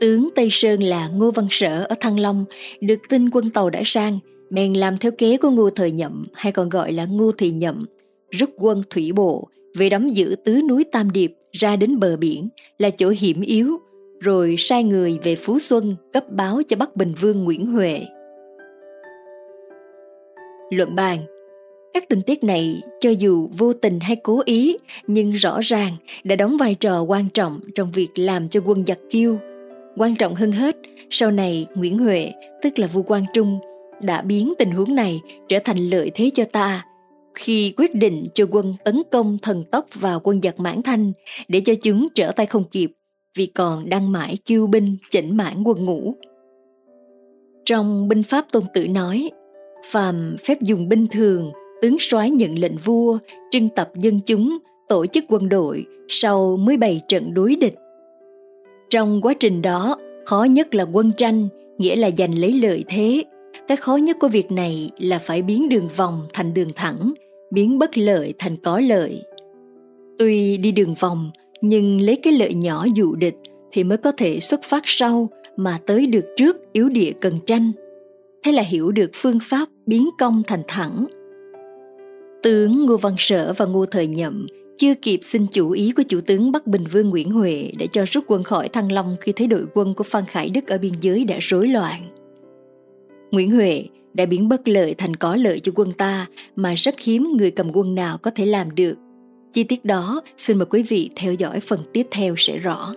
Tướng 0.00 0.28
Tây 0.34 0.48
Sơn 0.50 0.82
là 0.82 1.08
Ngô 1.08 1.30
Văn 1.30 1.46
Sở 1.50 1.84
ở 1.84 1.94
Thăng 2.00 2.20
Long, 2.20 2.44
được 2.80 2.98
tin 3.08 3.30
quân 3.30 3.50
tàu 3.50 3.70
đã 3.70 3.82
sang, 3.84 4.18
bèn 4.50 4.72
làm 4.72 4.98
theo 4.98 5.12
kế 5.18 5.36
của 5.36 5.50
Ngô 5.50 5.70
Thời 5.70 5.92
Nhậm 5.92 6.26
hay 6.34 6.52
còn 6.52 6.68
gọi 6.68 6.92
là 6.92 7.04
Ngô 7.04 7.32
Thị 7.32 7.50
Nhậm, 7.50 7.84
rút 8.30 8.50
quân 8.58 8.82
thủy 8.90 9.12
bộ 9.12 9.48
về 9.74 9.88
đóng 9.88 10.16
giữ 10.16 10.36
tứ 10.44 10.60
núi 10.68 10.84
Tam 10.92 11.10
Điệp 11.10 11.34
ra 11.52 11.76
đến 11.76 11.98
bờ 11.98 12.16
biển 12.16 12.48
là 12.78 12.90
chỗ 12.90 13.12
hiểm 13.18 13.40
yếu, 13.40 13.76
rồi 14.20 14.54
sai 14.58 14.84
người 14.84 15.18
về 15.22 15.36
Phú 15.36 15.58
Xuân 15.58 15.96
cấp 16.12 16.24
báo 16.30 16.62
cho 16.68 16.76
Bắc 16.76 16.96
Bình 16.96 17.14
Vương 17.20 17.44
Nguyễn 17.44 17.66
Huệ. 17.66 18.06
Luận 20.70 20.94
bàn 20.94 21.18
các 21.96 22.08
tình 22.08 22.22
tiết 22.22 22.44
này 22.44 22.82
cho 23.00 23.10
dù 23.10 23.48
vô 23.58 23.72
tình 23.72 24.00
hay 24.00 24.16
cố 24.16 24.42
ý 24.44 24.76
nhưng 25.06 25.32
rõ 25.32 25.60
ràng 25.62 25.96
đã 26.24 26.36
đóng 26.36 26.56
vai 26.56 26.74
trò 26.74 27.02
quan 27.02 27.28
trọng 27.28 27.60
trong 27.74 27.90
việc 27.90 28.08
làm 28.14 28.48
cho 28.48 28.60
quân 28.64 28.86
giặc 28.86 28.98
kiêu 29.10 29.38
quan 29.96 30.16
trọng 30.16 30.34
hơn 30.34 30.52
hết 30.52 30.76
sau 31.10 31.30
này 31.30 31.66
nguyễn 31.74 31.98
huệ 31.98 32.32
tức 32.62 32.78
là 32.78 32.86
vua 32.86 33.02
quang 33.02 33.24
trung 33.34 33.58
đã 34.02 34.22
biến 34.22 34.54
tình 34.58 34.70
huống 34.70 34.94
này 34.94 35.20
trở 35.48 35.58
thành 35.64 35.78
lợi 35.78 36.10
thế 36.14 36.30
cho 36.34 36.44
ta 36.44 36.84
khi 37.34 37.74
quyết 37.76 37.94
định 37.94 38.24
cho 38.34 38.46
quân 38.50 38.74
tấn 38.84 39.02
công 39.10 39.38
thần 39.42 39.64
tốc 39.64 39.86
vào 39.94 40.20
quân 40.20 40.42
giặc 40.42 40.60
mãn 40.60 40.82
thanh 40.82 41.12
để 41.48 41.60
cho 41.64 41.74
chúng 41.82 42.08
trở 42.14 42.32
tay 42.32 42.46
không 42.46 42.64
kịp 42.64 42.90
vì 43.36 43.46
còn 43.46 43.88
đang 43.88 44.12
mãi 44.12 44.38
kiêu 44.44 44.66
binh 44.66 44.96
chỉnh 45.10 45.36
mãn 45.36 45.62
quân 45.64 45.84
ngũ. 45.84 46.14
Trong 47.64 48.08
binh 48.08 48.22
pháp 48.22 48.46
tôn 48.52 48.62
tử 48.74 48.88
nói, 48.88 49.30
phàm 49.90 50.36
phép 50.44 50.62
dùng 50.62 50.88
binh 50.88 51.06
thường, 51.06 51.52
tướng 51.82 51.96
soái 52.00 52.30
nhận 52.30 52.58
lệnh 52.58 52.76
vua, 52.76 53.18
trưng 53.50 53.68
tập 53.68 53.90
dân 53.94 54.20
chúng, 54.26 54.58
tổ 54.88 55.06
chức 55.06 55.24
quân 55.28 55.48
đội 55.48 55.86
sau 56.08 56.56
mới 56.56 56.76
bày 56.76 57.00
trận 57.08 57.34
đối 57.34 57.56
địch. 57.56 57.74
Trong 58.90 59.20
quá 59.22 59.34
trình 59.40 59.62
đó, 59.62 59.96
khó 60.24 60.44
nhất 60.44 60.74
là 60.74 60.84
quân 60.92 61.12
tranh, 61.16 61.48
nghĩa 61.78 61.96
là 61.96 62.10
giành 62.18 62.38
lấy 62.38 62.52
lợi 62.52 62.84
thế, 62.88 63.24
cái 63.68 63.76
khó 63.76 63.96
nhất 63.96 64.16
của 64.20 64.28
việc 64.28 64.52
này 64.52 64.90
là 64.98 65.18
phải 65.18 65.42
biến 65.42 65.68
đường 65.68 65.88
vòng 65.96 66.26
thành 66.32 66.54
đường 66.54 66.70
thẳng, 66.76 67.12
biến 67.50 67.78
bất 67.78 67.98
lợi 67.98 68.34
thành 68.38 68.56
có 68.56 68.80
lợi. 68.80 69.22
Tuy 70.18 70.56
đi 70.56 70.72
đường 70.72 70.94
vòng, 70.94 71.30
nhưng 71.60 72.00
lấy 72.00 72.16
cái 72.16 72.32
lợi 72.32 72.54
nhỏ 72.54 72.86
dụ 72.94 73.14
địch 73.14 73.36
thì 73.72 73.84
mới 73.84 73.98
có 73.98 74.12
thể 74.12 74.40
xuất 74.40 74.62
phát 74.62 74.82
sau 74.84 75.28
mà 75.56 75.78
tới 75.86 76.06
được 76.06 76.24
trước 76.36 76.72
yếu 76.72 76.88
địa 76.88 77.12
cần 77.20 77.38
tranh. 77.46 77.72
Thế 78.44 78.52
là 78.52 78.62
hiểu 78.62 78.90
được 78.90 79.10
phương 79.14 79.38
pháp 79.42 79.68
biến 79.86 80.08
công 80.18 80.42
thành 80.46 80.62
thẳng. 80.68 81.06
Tướng 82.42 82.86
Ngô 82.86 82.96
Văn 82.96 83.14
Sở 83.18 83.54
và 83.56 83.64
Ngô 83.64 83.86
Thời 83.86 84.06
Nhậm 84.06 84.46
chưa 84.78 84.94
kịp 84.94 85.20
xin 85.22 85.46
chủ 85.46 85.70
ý 85.70 85.92
của 85.96 86.02
chủ 86.02 86.20
tướng 86.20 86.52
Bắc 86.52 86.66
Bình 86.66 86.84
Vương 86.92 87.10
Nguyễn 87.10 87.30
Huệ 87.30 87.72
để 87.78 87.86
cho 87.86 88.04
rút 88.06 88.24
quân 88.26 88.42
khỏi 88.42 88.68
Thăng 88.68 88.92
Long 88.92 89.16
khi 89.20 89.32
thấy 89.32 89.46
đội 89.46 89.66
quân 89.74 89.94
của 89.94 90.04
Phan 90.04 90.24
Khải 90.26 90.50
Đức 90.50 90.66
ở 90.66 90.78
biên 90.78 90.92
giới 91.00 91.24
đã 91.24 91.36
rối 91.40 91.68
loạn. 91.68 92.00
Nguyễn 93.30 93.50
Huệ 93.50 93.82
đã 94.14 94.26
biến 94.26 94.48
bất 94.48 94.68
lợi 94.68 94.94
thành 94.94 95.16
có 95.16 95.36
lợi 95.36 95.60
cho 95.60 95.72
quân 95.74 95.92
ta 95.92 96.26
mà 96.56 96.74
rất 96.74 97.00
hiếm 97.00 97.28
người 97.36 97.50
cầm 97.50 97.70
quân 97.72 97.94
nào 97.94 98.18
có 98.18 98.30
thể 98.30 98.46
làm 98.46 98.74
được. 98.74 98.94
Chi 99.52 99.64
tiết 99.64 99.84
đó 99.84 100.20
xin 100.36 100.58
mời 100.58 100.66
quý 100.66 100.82
vị 100.82 101.10
theo 101.16 101.34
dõi 101.34 101.60
phần 101.60 101.80
tiếp 101.92 102.06
theo 102.10 102.34
sẽ 102.38 102.58
rõ. 102.58 102.94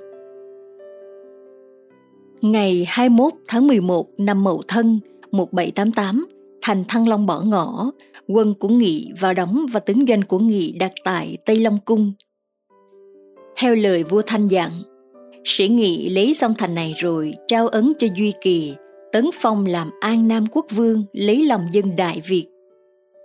Ngày 2.42 2.86
21 2.88 3.34
tháng 3.48 3.68
11 3.68 4.08
năm 4.18 4.44
Mậu 4.44 4.62
Thân 4.68 5.00
1788, 5.32 6.28
thành 6.62 6.84
Thăng 6.88 7.08
Long 7.08 7.26
bỏ 7.26 7.42
ngỏ, 7.42 7.92
quân 8.28 8.54
của 8.54 8.68
Nghị 8.68 9.12
vào 9.20 9.34
đóng 9.34 9.66
và 9.72 9.80
tướng 9.80 10.06
doanh 10.08 10.24
của 10.24 10.40
Nghị 10.40 10.72
đặt 10.72 10.92
tại 11.04 11.38
Tây 11.46 11.56
Long 11.56 11.78
Cung. 11.86 12.14
Theo 13.58 13.76
lời 13.76 14.04
vua 14.04 14.22
Thanh 14.28 14.46
dặn, 14.46 14.72
sĩ 15.44 15.68
Nghị 15.68 16.10
lấy 16.10 16.34
xong 16.34 16.54
thành 16.58 16.76
này 16.76 16.94
rồi 16.98 17.34
trao 17.48 17.68
ấn 17.68 17.94
cho 17.98 18.08
Duy 18.18 18.34
Kỳ, 18.42 18.74
tấn 19.12 19.30
phong 19.34 19.66
làm 19.66 19.90
An 20.00 20.28
Nam 20.28 20.46
Quốc 20.52 20.66
Vương 20.70 21.04
lấy 21.14 21.46
lòng 21.46 21.66
dân 21.72 21.96
Đại 21.96 22.22
Việt. 22.28 22.46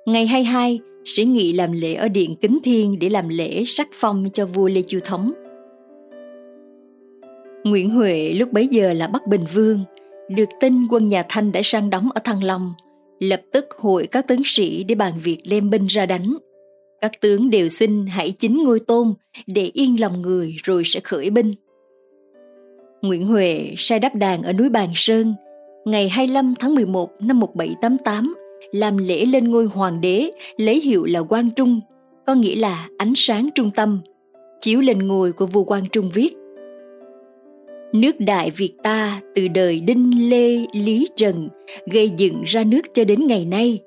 Ngày 0.07 0.27
22, 0.27 0.81
sĩ 1.05 1.25
Nghị 1.25 1.53
làm 1.53 1.73
lễ 1.73 1.95
ở 1.95 2.09
Điện 2.09 2.37
Kính 2.41 2.59
Thiên 2.65 2.99
để 2.99 3.09
làm 3.09 3.29
lễ 3.29 3.65
sắc 3.67 3.89
phong 3.93 4.25
cho 4.33 4.47
vua 4.47 4.69
Lê 4.69 4.83
Chiêu 4.83 5.01
Thống. 5.05 5.33
Nguyễn 7.65 7.91
Huệ 7.91 8.35
lúc 8.35 8.53
bấy 8.53 8.67
giờ 8.67 8.93
là 8.93 9.07
Bắc 9.07 9.27
Bình 9.27 9.45
Vương, 9.55 9.85
được 10.29 10.49
tin 10.61 10.87
quân 10.91 11.09
nhà 11.09 11.25
Thanh 11.29 11.53
đã 11.53 11.61
sang 11.65 11.91
đóng 11.91 12.09
ở 12.15 12.21
Thăng 12.25 12.45
Long, 12.45 12.73
lập 13.21 13.43
tức 13.53 13.65
hội 13.79 14.07
các 14.07 14.27
tướng 14.29 14.43
sĩ 14.45 14.85
để 14.85 14.95
bàn 14.95 15.13
việc 15.25 15.39
đem 15.51 15.71
binh 15.71 15.87
ra 15.87 16.07
đánh. 16.07 16.35
Các 17.01 17.21
tướng 17.21 17.51
đều 17.51 17.69
xin 17.69 18.07
hãy 18.07 18.31
chính 18.31 18.65
ngôi 18.65 18.81
tôn 18.81 19.15
để 19.47 19.71
yên 19.75 20.01
lòng 20.01 20.23
người 20.23 20.57
rồi 20.65 20.83
sẽ 20.87 21.01
khởi 21.01 21.31
binh. 21.31 21.55
Nguyễn 23.03 23.27
Huệ 23.27 23.75
sai 23.77 23.99
đắp 23.99 24.15
đàn 24.15 24.43
ở 24.43 24.53
núi 24.53 24.69
Bàn 24.69 24.89
Sơn 24.95 25.35
ngày 25.85 26.09
25 26.09 26.55
tháng 26.59 26.75
11 26.75 27.11
năm 27.21 27.41
1788 27.41 28.35
làm 28.73 28.97
lễ 28.97 29.27
lên 29.27 29.51
ngôi 29.51 29.67
hoàng 29.67 30.01
đế 30.01 30.31
lấy 30.57 30.81
hiệu 30.81 31.05
là 31.05 31.23
Quang 31.23 31.51
Trung, 31.51 31.81
có 32.27 32.35
nghĩa 32.35 32.57
là 32.57 32.89
ánh 32.99 33.13
sáng 33.17 33.49
trung 33.55 33.71
tâm, 33.75 34.01
chiếu 34.61 34.81
lên 34.81 34.99
ngôi 34.99 35.33
của 35.33 35.47
vua 35.47 35.65
Quang 35.65 35.89
Trung 35.93 36.11
viết. 36.15 36.35
Nước 37.93 38.21
Đại 38.21 38.51
Việt 38.51 38.73
ta 38.83 39.21
từ 39.35 39.49
đời 39.49 39.81
Đinh 39.81 40.31
Lê 40.31 40.67
Lý 40.73 41.09
Trần 41.17 41.49
gây 41.87 42.11
dựng 42.17 42.43
ra 42.47 42.65
nước 42.65 42.95
cho 42.95 43.05
đến 43.05 43.27
ngày 43.27 43.45
nay. 43.45 43.81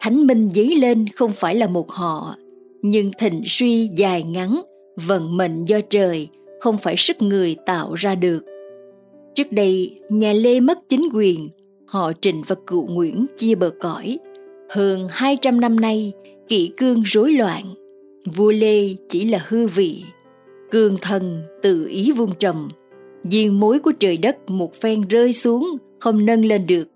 Thánh 0.00 0.26
minh 0.26 0.48
dấy 0.50 0.76
lên 0.76 1.06
không 1.14 1.32
phải 1.32 1.54
là 1.54 1.66
một 1.66 1.90
họ, 1.90 2.36
nhưng 2.82 3.10
thịnh 3.18 3.42
suy 3.46 3.86
dài 3.86 4.22
ngắn, 4.22 4.62
vận 4.96 5.36
mệnh 5.36 5.62
do 5.64 5.80
trời, 5.90 6.28
không 6.60 6.78
phải 6.78 6.94
sức 6.96 7.22
người 7.22 7.56
tạo 7.66 7.94
ra 7.94 8.14
được. 8.14 8.51
Trước 9.34 9.52
đây, 9.52 10.00
nhà 10.08 10.32
Lê 10.32 10.60
mất 10.60 10.78
chính 10.88 11.02
quyền, 11.14 11.48
họ 11.86 12.12
Trịnh 12.20 12.42
và 12.46 12.56
Cựu 12.66 12.86
Nguyễn 12.86 13.26
chia 13.36 13.54
bờ 13.54 13.70
cõi. 13.80 14.18
Hơn 14.70 15.06
200 15.10 15.60
năm 15.60 15.80
nay, 15.80 16.12
kỷ 16.48 16.70
cương 16.76 17.02
rối 17.02 17.32
loạn, 17.32 17.74
vua 18.36 18.52
Lê 18.52 18.88
chỉ 19.08 19.24
là 19.24 19.44
hư 19.48 19.66
vị. 19.66 20.02
Cương 20.70 20.96
thần 21.02 21.42
tự 21.62 21.86
ý 21.86 22.12
vung 22.12 22.32
trầm, 22.38 22.68
diên 23.24 23.60
mối 23.60 23.78
của 23.78 23.92
trời 23.92 24.16
đất 24.16 24.50
một 24.50 24.74
phen 24.74 25.02
rơi 25.08 25.32
xuống 25.32 25.76
không 26.00 26.26
nâng 26.26 26.44
lên 26.44 26.66
được 26.66 26.88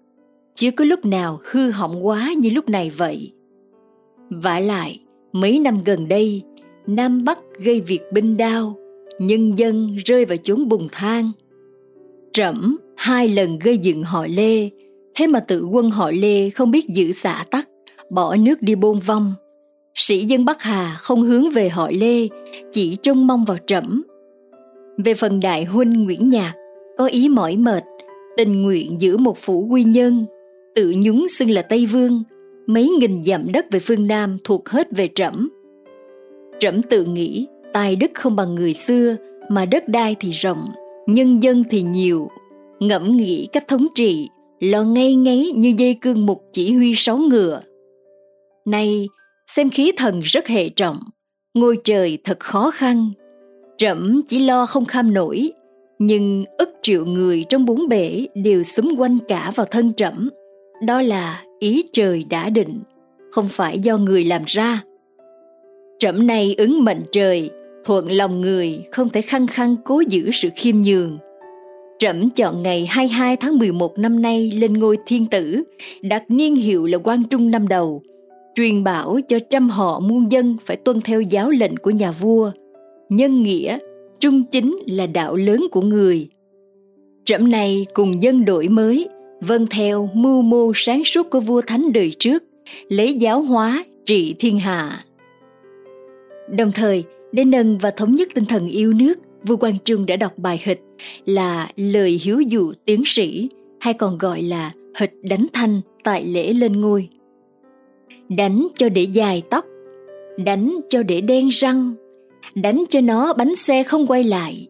chưa 0.54 0.70
có 0.70 0.84
lúc 0.84 1.04
nào 1.04 1.40
hư 1.44 1.70
hỏng 1.70 2.06
quá 2.06 2.32
như 2.38 2.50
lúc 2.50 2.68
này 2.68 2.90
vậy 2.90 3.32
vả 4.30 4.60
lại 4.60 5.00
mấy 5.32 5.58
năm 5.58 5.78
gần 5.84 6.08
đây 6.08 6.42
nam 6.86 7.24
bắc 7.24 7.38
gây 7.58 7.80
việc 7.80 8.00
binh 8.12 8.36
đao 8.36 8.76
nhân 9.18 9.54
dân 9.58 9.96
rơi 10.04 10.24
vào 10.24 10.36
chốn 10.36 10.68
bùng 10.68 10.88
than 10.92 11.32
trẫm 12.36 12.76
hai 12.96 13.28
lần 13.28 13.58
gây 13.58 13.78
dựng 13.78 14.02
họ 14.02 14.26
lê. 14.26 14.70
Thế 15.14 15.26
mà 15.26 15.40
tự 15.40 15.64
quân 15.64 15.90
họ 15.90 16.10
lê 16.10 16.50
không 16.50 16.70
biết 16.70 16.88
giữ 16.88 17.12
xã 17.12 17.44
tắc 17.50 17.68
bỏ 18.10 18.36
nước 18.36 18.62
đi 18.62 18.74
bôn 18.74 18.98
vong. 18.98 19.34
Sĩ 19.94 20.24
dân 20.24 20.44
bắc 20.44 20.62
hà 20.62 20.96
không 20.98 21.22
hướng 21.22 21.50
về 21.50 21.68
họ 21.68 21.90
lê 21.90 22.28
chỉ 22.72 22.96
trông 23.02 23.26
mong 23.26 23.44
vào 23.44 23.56
trẫm. 23.66 24.02
Về 25.04 25.14
phần 25.14 25.40
đại 25.40 25.64
huynh 25.64 26.04
Nguyễn 26.04 26.28
Nhạc, 26.28 26.52
có 26.98 27.06
ý 27.06 27.28
mỏi 27.28 27.56
mệt, 27.56 27.84
tình 28.36 28.62
nguyện 28.62 29.00
giữ 29.00 29.16
một 29.16 29.38
phủ 29.38 29.66
quy 29.70 29.84
nhân, 29.84 30.26
tự 30.74 30.94
nhúng 30.96 31.26
xưng 31.28 31.50
là 31.50 31.62
Tây 31.62 31.86
Vương, 31.86 32.22
mấy 32.66 32.88
nghìn 32.88 33.22
dặm 33.22 33.52
đất 33.52 33.66
về 33.70 33.80
phương 33.80 34.06
Nam 34.06 34.38
thuộc 34.44 34.68
hết 34.68 34.88
về 34.96 35.08
trẫm. 35.14 35.48
Trẫm 36.60 36.82
tự 36.82 37.04
nghĩ 37.04 37.46
tài 37.72 37.96
đức 37.96 38.10
không 38.14 38.36
bằng 38.36 38.54
người 38.54 38.72
xưa, 38.72 39.16
mà 39.50 39.64
đất 39.64 39.88
đai 39.88 40.16
thì 40.20 40.30
rộng, 40.30 40.68
nhân 41.06 41.42
dân 41.42 41.62
thì 41.70 41.82
nhiều. 41.82 42.28
Ngẫm 42.80 43.16
nghĩ 43.16 43.48
cách 43.52 43.68
thống 43.68 43.86
trị, 43.94 44.28
lo 44.60 44.82
ngay 44.82 45.14
ngáy 45.14 45.52
như 45.56 45.72
dây 45.76 45.94
cương 45.94 46.26
mục 46.26 46.42
chỉ 46.52 46.72
huy 46.72 46.94
sáu 46.96 47.18
ngựa. 47.18 47.60
Nay, 48.64 49.08
xem 49.46 49.70
khí 49.70 49.92
thần 49.96 50.20
rất 50.20 50.48
hệ 50.48 50.68
trọng, 50.68 50.98
ngôi 51.54 51.78
trời 51.84 52.18
thật 52.24 52.40
khó 52.40 52.70
khăn, 52.70 53.10
Trẫm 53.78 54.22
chỉ 54.28 54.38
lo 54.38 54.66
không 54.66 54.84
kham 54.84 55.14
nổi, 55.14 55.52
nhưng 55.98 56.44
ức 56.58 56.68
triệu 56.82 57.04
người 57.06 57.44
trong 57.48 57.64
bốn 57.64 57.88
bể 57.88 58.26
đều 58.34 58.62
xúm 58.62 58.94
quanh 58.98 59.18
cả 59.28 59.52
vào 59.54 59.66
thân 59.70 59.92
trẫm. 59.92 60.28
Đó 60.86 61.02
là 61.02 61.42
ý 61.58 61.84
trời 61.92 62.24
đã 62.24 62.50
định, 62.50 62.80
không 63.30 63.48
phải 63.48 63.78
do 63.78 63.96
người 63.98 64.24
làm 64.24 64.42
ra. 64.46 64.82
Trẫm 65.98 66.26
này 66.26 66.54
ứng 66.58 66.84
mệnh 66.84 67.02
trời, 67.12 67.50
thuận 67.86 68.10
lòng 68.10 68.40
người 68.40 68.80
không 68.92 69.08
thể 69.08 69.20
khăng 69.20 69.46
khăng 69.46 69.76
cố 69.84 70.02
giữ 70.08 70.30
sự 70.30 70.48
khiêm 70.56 70.76
nhường. 70.76 71.18
Trẫm 71.98 72.30
chọn 72.30 72.62
ngày 72.62 72.86
22 72.86 73.36
tháng 73.36 73.58
11 73.58 73.98
năm 73.98 74.22
nay 74.22 74.50
lên 74.50 74.72
ngôi 74.72 74.96
thiên 75.06 75.26
tử, 75.26 75.62
đặt 76.02 76.24
niên 76.28 76.56
hiệu 76.56 76.86
là 76.86 76.98
quan 77.04 77.22
trung 77.30 77.50
năm 77.50 77.68
đầu, 77.68 78.02
truyền 78.54 78.84
bảo 78.84 79.18
cho 79.28 79.38
trăm 79.50 79.68
họ 79.68 80.00
muôn 80.00 80.32
dân 80.32 80.56
phải 80.66 80.76
tuân 80.76 81.00
theo 81.00 81.20
giáo 81.20 81.50
lệnh 81.50 81.76
của 81.76 81.90
nhà 81.90 82.12
vua– 82.12 82.50
nhân 83.08 83.42
nghĩa 83.42 83.78
trung 84.20 84.44
chính 84.44 84.78
là 84.86 85.06
đạo 85.06 85.36
lớn 85.36 85.66
của 85.70 85.80
người. 85.80 86.28
Trẫm 87.24 87.50
này 87.50 87.86
cùng 87.94 88.22
dân 88.22 88.44
đổi 88.44 88.68
mới 88.68 89.08
vâng 89.40 89.66
theo 89.66 90.10
mưu 90.14 90.42
mô 90.42 90.72
sáng 90.74 91.04
suốt 91.04 91.30
của 91.30 91.40
vua 91.40 91.60
thánh 91.60 91.92
đời 91.92 92.12
trước 92.18 92.44
lấy 92.88 93.14
giáo 93.14 93.42
hóa 93.42 93.84
trị 94.06 94.34
thiên 94.38 94.58
hạ. 94.58 95.04
Đồng 96.50 96.72
thời 96.72 97.04
để 97.36 97.44
nâng 97.44 97.78
và 97.78 97.90
thống 97.90 98.14
nhất 98.14 98.28
tinh 98.34 98.44
thần 98.44 98.68
yêu 98.68 98.92
nước 98.92 99.14
vua 99.42 99.56
quang 99.56 99.78
trung 99.84 100.06
đã 100.06 100.16
đọc 100.16 100.32
bài 100.36 100.60
hịch 100.64 100.80
là 101.26 101.68
lời 101.76 102.20
hiếu 102.22 102.40
dụ 102.40 102.72
tiến 102.84 103.02
sĩ 103.06 103.48
hay 103.80 103.94
còn 103.94 104.18
gọi 104.18 104.42
là 104.42 104.72
hịch 104.98 105.12
đánh 105.22 105.46
thanh 105.52 105.80
tại 106.04 106.24
lễ 106.24 106.52
lên 106.52 106.80
ngôi 106.80 107.08
đánh 108.28 108.68
cho 108.74 108.88
để 108.88 109.02
dài 109.02 109.42
tóc 109.50 109.64
đánh 110.44 110.80
cho 110.88 111.02
để 111.02 111.20
đen 111.20 111.48
răng 111.48 111.94
đánh 112.54 112.84
cho 112.88 113.00
nó 113.00 113.32
bánh 113.32 113.54
xe 113.54 113.82
không 113.82 114.06
quay 114.06 114.24
lại, 114.24 114.66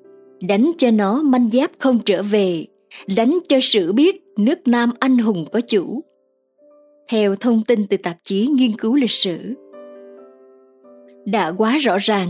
đánh 0.48 0.72
cho 0.78 0.90
nó 0.90 1.22
manh 1.22 1.50
giáp 1.50 1.70
không 1.78 1.98
trở 2.04 2.22
về, 2.22 2.66
đánh 3.16 3.38
cho 3.48 3.58
sử 3.62 3.92
biết 3.92 4.22
nước 4.36 4.68
Nam 4.68 4.90
anh 4.98 5.18
hùng 5.18 5.46
có 5.52 5.60
chủ. 5.60 6.00
Theo 7.08 7.34
thông 7.34 7.64
tin 7.64 7.86
từ 7.86 7.96
tạp 7.96 8.16
chí 8.24 8.46
nghiên 8.46 8.72
cứu 8.72 8.94
lịch 8.94 9.10
sử, 9.10 9.54
đã 11.26 11.52
quá 11.56 11.78
rõ 11.78 11.98
ràng, 11.98 12.28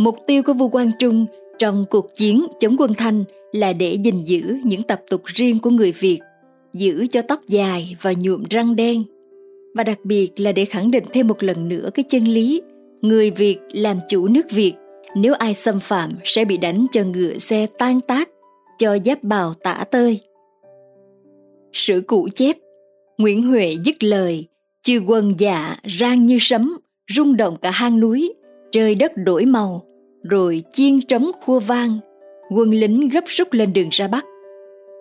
mục 0.00 0.18
tiêu 0.26 0.42
của 0.42 0.52
vua 0.52 0.68
Quang 0.68 0.90
Trung 0.98 1.26
trong 1.58 1.84
cuộc 1.90 2.14
chiến 2.14 2.46
chống 2.60 2.76
quân 2.78 2.94
Thanh 2.94 3.24
là 3.52 3.72
để 3.72 3.94
gìn 3.94 4.24
giữ 4.24 4.58
những 4.64 4.82
tập 4.82 5.02
tục 5.10 5.22
riêng 5.24 5.58
của 5.58 5.70
người 5.70 5.92
Việt, 5.92 6.18
giữ 6.72 7.06
cho 7.10 7.22
tóc 7.22 7.40
dài 7.48 7.96
và 8.02 8.12
nhuộm 8.20 8.42
răng 8.50 8.76
đen, 8.76 9.02
và 9.74 9.84
đặc 9.84 9.98
biệt 10.04 10.40
là 10.40 10.52
để 10.52 10.64
khẳng 10.64 10.90
định 10.90 11.04
thêm 11.12 11.26
một 11.26 11.42
lần 11.42 11.68
nữa 11.68 11.90
cái 11.94 12.04
chân 12.08 12.24
lý 12.24 12.62
người 13.02 13.30
Việt 13.30 13.58
làm 13.72 13.98
chủ 14.08 14.28
nước 14.28 14.50
Việt, 14.50 14.72
nếu 15.16 15.34
ai 15.34 15.54
xâm 15.54 15.80
phạm 15.80 16.12
sẽ 16.24 16.44
bị 16.44 16.56
đánh 16.56 16.86
cho 16.92 17.04
ngựa 17.04 17.38
xe 17.38 17.66
tan 17.78 18.00
tác, 18.00 18.28
cho 18.78 18.98
giáp 19.04 19.22
bào 19.22 19.54
tả 19.54 19.84
tơi. 19.90 20.20
Sử 21.72 22.02
cũ 22.06 22.28
chép, 22.34 22.56
Nguyễn 23.18 23.42
Huệ 23.42 23.76
dứt 23.84 24.04
lời, 24.04 24.46
chư 24.82 24.98
quân 25.06 25.32
dạ 25.38 25.76
rang 25.98 26.26
như 26.26 26.36
sấm, 26.40 26.78
rung 27.14 27.36
động 27.36 27.56
cả 27.62 27.70
hang 27.70 28.00
núi, 28.00 28.34
trời 28.72 28.94
đất 28.94 29.12
đổi 29.16 29.44
màu, 29.44 29.86
rồi 30.22 30.62
chiên 30.72 31.00
trống 31.00 31.30
khua 31.40 31.60
vang, 31.60 31.98
quân 32.50 32.70
lính 32.70 33.08
gấp 33.08 33.24
rút 33.26 33.52
lên 33.52 33.72
đường 33.72 33.88
ra 33.90 34.08
Bắc. 34.08 34.24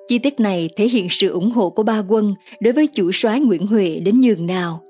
Chi 0.07 0.17
tiết 0.17 0.39
này 0.39 0.70
thể 0.76 0.88
hiện 0.88 1.07
sự 1.09 1.30
ủng 1.30 1.51
hộ 1.51 1.70
của 1.70 1.84
ba 1.84 2.03
quân 2.07 2.36
đối 2.59 2.74
với 2.74 2.88
chủ 2.88 3.11
soái 3.11 3.39
Nguyễn 3.39 3.67
Huệ 3.67 3.99
đến 3.99 4.20
nhường 4.20 4.45
nào 4.45 4.82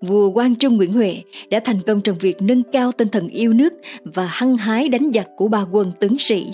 vua 0.00 0.30
Quang 0.30 0.54
Trung 0.54 0.76
Nguyễn 0.76 0.92
Huệ 0.92 1.22
đã 1.50 1.60
thành 1.60 1.80
công 1.86 2.00
trong 2.00 2.18
việc 2.18 2.42
nâng 2.42 2.62
cao 2.72 2.92
tinh 2.92 3.08
thần 3.08 3.28
yêu 3.28 3.52
nước 3.52 3.74
và 4.04 4.26
hăng 4.30 4.56
hái 4.56 4.88
đánh 4.88 5.10
giặc 5.14 5.28
của 5.36 5.48
ba 5.48 5.64
quân 5.72 5.92
tướng 6.00 6.18
sĩ. 6.18 6.46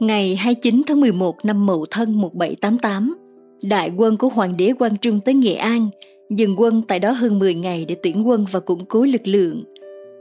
Ngày 0.00 0.36
29 0.36 0.82
tháng 0.86 1.00
11 1.00 1.44
năm 1.44 1.66
Mậu 1.66 1.86
Thân 1.90 2.20
1788, 2.20 3.16
đại 3.62 3.90
quân 3.96 4.16
của 4.16 4.28
Hoàng 4.28 4.56
đế 4.56 4.72
Quang 4.78 4.96
Trung 4.96 5.20
tới 5.24 5.34
Nghệ 5.34 5.54
An, 5.54 5.88
dừng 6.30 6.60
quân 6.60 6.82
tại 6.88 7.00
đó 7.00 7.10
hơn 7.10 7.38
10 7.38 7.54
ngày 7.54 7.84
để 7.84 7.96
tuyển 8.02 8.28
quân 8.28 8.46
và 8.50 8.60
củng 8.60 8.84
cố 8.86 9.04
lực 9.04 9.22
lượng 9.24 9.64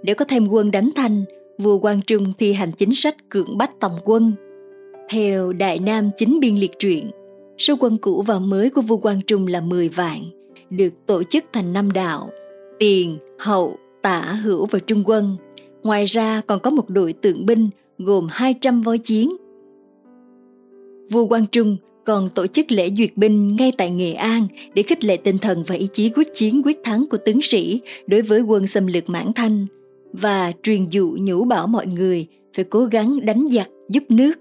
để 0.04 0.14
có 0.14 0.26
thêm 0.26 0.48
quân 0.48 0.72
đánh 0.72 0.90
Thanh, 0.96 1.24
vua 1.58 1.80
Quang 1.80 2.02
Trung 2.02 2.34
thi 2.40 2.54
hành 2.54 2.72
chính 2.72 2.96
sách 2.96 3.30
cưỡng 3.30 3.58
bách 3.58 3.80
tòng 3.80 3.98
quân. 4.04 4.34
Theo 5.10 5.54
Đại 5.54 5.80
Nam 5.80 6.10
Chính 6.18 6.40
Biên 6.40 6.56
Liệt 6.56 6.72
truyện, 6.80 7.12
số 7.58 7.76
quân 7.80 7.98
cũ 7.98 8.22
và 8.22 8.40
mới 8.40 8.70
của 8.70 8.82
vua 8.82 8.98
Quang 8.98 9.22
Trung 9.22 9.48
là 9.48 9.62
10 9.62 9.90
vạn, 9.90 10.24
được 10.70 10.94
tổ 11.06 11.24
chức 11.24 11.44
thành 11.54 11.74
năm 11.74 11.92
đạo, 11.92 12.30
tiền, 12.80 13.18
hậu, 13.40 13.78
tả, 14.02 14.22
hữu 14.22 14.66
và 14.66 14.80
trung 14.80 15.04
quân. 15.06 15.38
Ngoài 15.84 16.06
ra 16.06 16.42
còn 16.48 16.60
có 16.60 16.72
một 16.72 16.90
đội 16.90 17.14
tượng 17.14 17.46
binh 17.46 17.70
gồm 17.98 18.28
200 18.32 18.82
voi 18.82 18.98
chiến. 18.98 19.36
Vua 21.12 21.28
Quang 21.28 21.46
Trung 21.48 21.78
còn 22.06 22.30
tổ 22.30 22.48
chức 22.48 22.72
lễ 22.72 22.90
duyệt 22.98 23.10
binh 23.16 23.56
ngay 23.56 23.72
tại 23.78 23.90
Nghệ 23.90 24.14
An 24.14 24.48
để 24.74 24.84
khích 24.84 25.04
lệ 25.04 25.18
tinh 25.18 25.38
thần 25.38 25.64
và 25.68 25.76
ý 25.76 25.88
chí 25.94 26.10
quyết 26.10 26.28
chiến 26.34 26.62
quyết 26.66 26.78
thắng 26.84 27.06
của 27.10 27.18
tướng 27.18 27.42
sĩ 27.42 27.82
đối 28.08 28.22
với 28.22 28.42
quân 28.42 28.68
xâm 28.68 28.88
lược 28.88 29.10
Mãn 29.10 29.34
Thanh 29.34 29.68
và 30.14 30.52
truyền 30.64 30.86
dụ 30.90 31.18
nhủ 31.22 31.44
bảo 31.44 31.68
mọi 31.68 31.88
người 31.88 32.28
phải 32.56 32.66
cố 32.66 32.86
gắng 32.86 33.26
đánh 33.26 33.48
giặc 33.50 33.70
giúp 33.90 34.04
nước. 34.10 34.34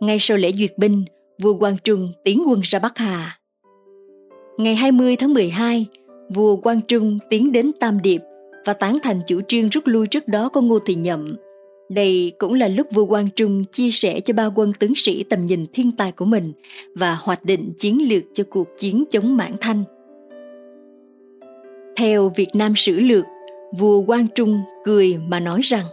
Ngay 0.00 0.18
sau 0.20 0.36
lễ 0.36 0.52
duyệt 0.52 0.78
binh, 0.78 1.04
vua 1.42 1.58
Quang 1.58 1.76
Trung 1.84 2.12
tiến 2.24 2.42
quân 2.46 2.60
ra 2.62 2.78
Bắc 2.78 2.98
Hà. 2.98 3.36
Ngày 4.58 4.74
20 4.74 5.16
tháng 5.16 5.34
12, 5.34 5.86
vua 6.34 6.56
Quang 6.56 6.80
Trung 6.88 7.18
tiến 7.30 7.52
đến 7.52 7.72
Tam 7.80 8.02
Điệp 8.02 8.20
và 8.66 8.72
tán 8.72 8.98
thành 9.02 9.20
chủ 9.26 9.40
trương 9.48 9.68
rút 9.68 9.86
lui 9.86 10.06
trước 10.06 10.28
đó 10.28 10.48
của 10.48 10.60
Ngô 10.60 10.78
Thị 10.78 10.94
Nhậm. 10.94 11.36
Đây 11.88 12.32
cũng 12.38 12.54
là 12.54 12.68
lúc 12.68 12.86
vua 12.90 13.06
Quang 13.06 13.28
Trung 13.36 13.64
chia 13.64 13.90
sẻ 13.90 14.20
cho 14.20 14.34
ba 14.34 14.46
quân 14.54 14.72
tướng 14.72 14.94
sĩ 14.96 15.24
tầm 15.24 15.46
nhìn 15.46 15.66
thiên 15.72 15.92
tài 15.92 16.12
của 16.12 16.24
mình 16.24 16.52
và 16.94 17.14
hoạch 17.20 17.44
định 17.44 17.72
chiến 17.78 18.08
lược 18.08 18.22
cho 18.34 18.44
cuộc 18.50 18.68
chiến 18.78 19.04
chống 19.10 19.36
Mãn 19.36 19.52
Thanh. 19.60 19.84
Theo 21.96 22.32
Việt 22.36 22.48
Nam 22.54 22.72
Sử 22.76 23.00
Lược, 23.00 23.24
vua 23.78 24.02
Quang 24.02 24.26
Trung 24.34 24.60
cười 24.84 25.18
mà 25.28 25.40
nói 25.40 25.60
rằng 25.62 25.84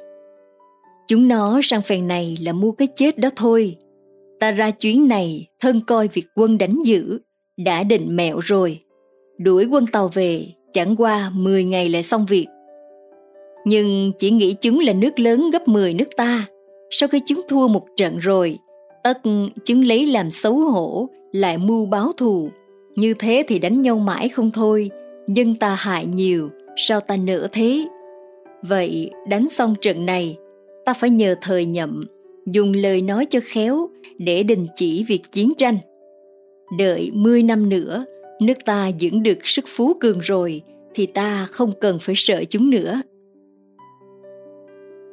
Chúng 1.07 1.27
nó 1.27 1.59
sang 1.63 1.81
phèn 1.81 2.07
này 2.07 2.37
là 2.41 2.53
mua 2.53 2.71
cái 2.71 2.87
chết 2.95 3.17
đó 3.17 3.29
thôi. 3.35 3.75
Ta 4.39 4.51
ra 4.51 4.71
chuyến 4.71 5.07
này 5.07 5.47
thân 5.59 5.81
coi 5.87 6.07
việc 6.07 6.25
quân 6.35 6.57
đánh 6.57 6.79
giữ, 6.83 7.19
đã 7.57 7.83
định 7.83 8.15
mẹo 8.15 8.39
rồi. 8.39 8.79
Đuổi 9.37 9.65
quân 9.65 9.87
tàu 9.87 10.07
về, 10.07 10.45
chẳng 10.73 10.95
qua 10.95 11.31
10 11.33 11.63
ngày 11.63 11.89
lại 11.89 12.03
xong 12.03 12.25
việc. 12.25 12.45
Nhưng 13.65 14.11
chỉ 14.19 14.31
nghĩ 14.31 14.55
chúng 14.61 14.79
là 14.79 14.93
nước 14.93 15.19
lớn 15.19 15.49
gấp 15.53 15.67
10 15.67 15.93
nước 15.93 16.07
ta. 16.17 16.45
Sau 16.89 17.09
khi 17.09 17.21
chúng 17.25 17.41
thua 17.47 17.67
một 17.67 17.85
trận 17.97 18.17
rồi, 18.17 18.57
tất 19.03 19.17
chúng 19.65 19.81
lấy 19.81 20.05
làm 20.05 20.31
xấu 20.31 20.55
hổ, 20.55 21.09
lại 21.31 21.57
mưu 21.57 21.85
báo 21.85 22.11
thù. 22.17 22.49
Như 22.95 23.13
thế 23.13 23.43
thì 23.47 23.59
đánh 23.59 23.81
nhau 23.81 23.97
mãi 23.99 24.29
không 24.29 24.51
thôi, 24.51 24.89
dân 25.27 25.55
ta 25.55 25.75
hại 25.79 26.05
nhiều, 26.05 26.49
sao 26.77 26.99
ta 26.99 27.17
nỡ 27.17 27.47
thế? 27.51 27.85
Vậy 28.61 29.11
đánh 29.29 29.49
xong 29.49 29.75
trận 29.81 30.05
này, 30.05 30.37
ta 30.85 30.93
phải 30.93 31.09
nhờ 31.09 31.35
thời 31.41 31.65
nhậm, 31.65 32.05
dùng 32.45 32.73
lời 32.73 33.01
nói 33.01 33.25
cho 33.25 33.39
khéo 33.43 33.89
để 34.17 34.43
đình 34.43 34.67
chỉ 34.75 35.05
việc 35.07 35.21
chiến 35.31 35.53
tranh. 35.57 35.77
Đợi 36.77 37.11
10 37.13 37.43
năm 37.43 37.69
nữa, 37.69 38.05
nước 38.41 38.57
ta 38.65 38.91
dưỡng 38.99 39.23
được 39.23 39.47
sức 39.47 39.65
phú 39.67 39.93
cường 39.99 40.19
rồi, 40.19 40.61
thì 40.93 41.05
ta 41.05 41.45
không 41.45 41.71
cần 41.81 41.99
phải 41.99 42.15
sợ 42.17 42.43
chúng 42.49 42.69
nữa. 42.69 43.01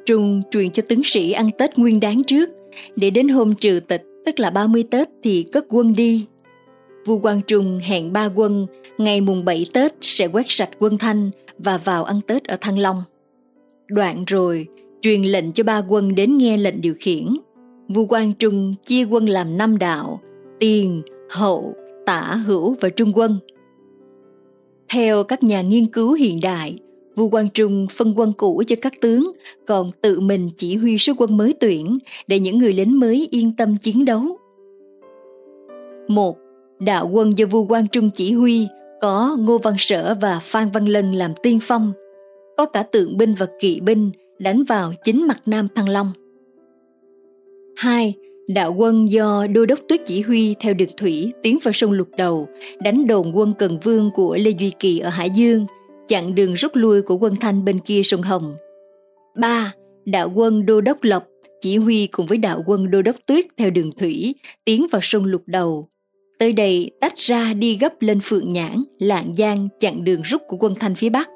Trung 0.05 0.41
truyền 0.51 0.71
cho 0.71 0.83
tướng 0.87 1.03
sĩ 1.03 1.31
ăn 1.31 1.49
Tết 1.57 1.77
nguyên 1.77 1.99
đáng 1.99 2.23
trước, 2.23 2.49
để 2.95 3.09
đến 3.09 3.27
hôm 3.27 3.55
trừ 3.55 3.79
tịch, 3.87 4.03
tức 4.25 4.39
là 4.39 4.49
30 4.49 4.83
Tết 4.91 5.07
thì 5.23 5.43
cất 5.43 5.65
quân 5.69 5.93
đi. 5.93 6.25
Vua 7.05 7.19
Quang 7.19 7.41
Trung 7.41 7.79
hẹn 7.83 8.13
ba 8.13 8.29
quân 8.35 8.67
ngày 8.97 9.21
mùng 9.21 9.45
7 9.45 9.65
Tết 9.73 9.93
sẽ 10.01 10.27
quét 10.27 10.45
sạch 10.49 10.69
quân 10.79 10.97
Thanh 10.97 11.31
và 11.57 11.77
vào 11.77 12.03
ăn 12.03 12.21
Tết 12.27 12.43
ở 12.43 12.57
Thăng 12.61 12.79
Long. 12.79 13.03
Đoạn 13.87 14.23
rồi, 14.27 14.67
truyền 15.01 15.23
lệnh 15.23 15.51
cho 15.51 15.63
ba 15.63 15.81
quân 15.87 16.15
đến 16.15 16.37
nghe 16.37 16.57
lệnh 16.57 16.81
điều 16.81 16.93
khiển. 16.99 17.35
Vua 17.87 18.05
Quang 18.05 18.33
Trung 18.33 18.73
chia 18.85 19.03
quân 19.03 19.25
làm 19.25 19.57
năm 19.57 19.77
đạo, 19.77 20.19
tiền, 20.59 21.01
hậu, 21.29 21.73
tả, 22.05 22.35
hữu 22.45 22.75
và 22.81 22.89
trung 22.89 23.11
quân. 23.15 23.39
Theo 24.89 25.23
các 25.23 25.43
nhà 25.43 25.61
nghiên 25.61 25.85
cứu 25.85 26.13
hiện 26.13 26.39
đại, 26.41 26.79
Vua 27.15 27.29
Quang 27.29 27.49
Trung 27.49 27.87
phân 27.91 28.13
quân 28.15 28.33
cũ 28.37 28.63
cho 28.67 28.75
các 28.81 28.93
tướng, 29.01 29.31
còn 29.67 29.91
tự 30.01 30.19
mình 30.19 30.49
chỉ 30.57 30.75
huy 30.75 30.97
số 30.97 31.13
quân 31.17 31.37
mới 31.37 31.53
tuyển 31.59 31.97
để 32.27 32.39
những 32.39 32.57
người 32.57 32.73
lính 32.73 32.99
mới 32.99 33.27
yên 33.31 33.51
tâm 33.57 33.75
chiến 33.77 34.05
đấu. 34.05 34.23
Một, 36.07 36.37
Đạo 36.79 37.09
quân 37.13 37.37
do 37.37 37.45
vua 37.45 37.65
Quang 37.65 37.87
Trung 37.87 38.09
chỉ 38.13 38.33
huy 38.33 38.67
có 39.01 39.37
Ngô 39.39 39.57
Văn 39.57 39.75
Sở 39.77 40.15
và 40.21 40.39
Phan 40.43 40.69
Văn 40.73 40.85
Lân 40.85 41.11
làm 41.11 41.31
tiên 41.43 41.59
phong, 41.61 41.93
có 42.57 42.65
cả 42.65 42.83
tượng 42.83 43.17
binh 43.17 43.33
và 43.33 43.47
kỵ 43.59 43.79
binh 43.79 44.11
đánh 44.39 44.63
vào 44.63 44.93
chính 45.03 45.27
mặt 45.27 45.41
Nam 45.45 45.67
Thăng 45.75 45.89
Long. 45.89 46.11
2. 47.77 48.13
Đạo 48.47 48.73
quân 48.77 49.11
do 49.11 49.47
Đô 49.47 49.65
đốc 49.65 49.79
Tuyết 49.87 50.01
chỉ 50.05 50.21
huy 50.21 50.55
theo 50.59 50.73
đường 50.73 50.89
thủy 50.97 51.33
tiến 51.43 51.57
vào 51.63 51.71
sông 51.73 51.91
Lục 51.91 52.07
Đầu, 52.17 52.47
đánh 52.79 53.07
đồn 53.07 53.37
quân 53.37 53.53
Cần 53.59 53.79
Vương 53.79 54.11
của 54.13 54.37
Lê 54.39 54.51
Duy 54.51 54.71
Kỳ 54.79 54.99
ở 54.99 55.09
Hải 55.09 55.29
Dương, 55.29 55.65
chặn 56.07 56.35
đường 56.35 56.53
rút 56.53 56.71
lui 56.75 57.01
của 57.01 57.17
quân 57.17 57.35
Thanh 57.35 57.65
bên 57.65 57.79
kia 57.79 58.01
sông 58.03 58.21
Hồng. 58.21 58.55
3. 59.35 59.73
Đạo 60.05 60.31
quân 60.35 60.65
Đô 60.65 60.81
đốc 60.81 61.03
Lộc 61.03 61.23
chỉ 61.61 61.77
huy 61.77 62.07
cùng 62.07 62.25
với 62.25 62.37
đạo 62.37 62.63
quân 62.65 62.91
Đô 62.91 63.01
đốc 63.01 63.15
Tuyết 63.25 63.45
theo 63.57 63.69
đường 63.69 63.91
thủy 63.91 64.35
tiến 64.65 64.85
vào 64.91 64.99
sông 65.03 65.25
Lục 65.25 65.43
Đầu. 65.45 65.89
Tới 66.39 66.53
đây 66.53 66.91
tách 66.99 67.15
ra 67.15 67.53
đi 67.53 67.77
gấp 67.81 68.01
lên 68.01 68.19
Phượng 68.23 68.51
Nhãn, 68.51 68.83
Lạng 68.99 69.35
Giang 69.35 69.67
chặn 69.79 70.03
đường 70.03 70.21
rút 70.21 70.41
của 70.47 70.57
quân 70.59 70.75
Thanh 70.79 70.95
phía 70.95 71.09
Bắc. 71.09 71.29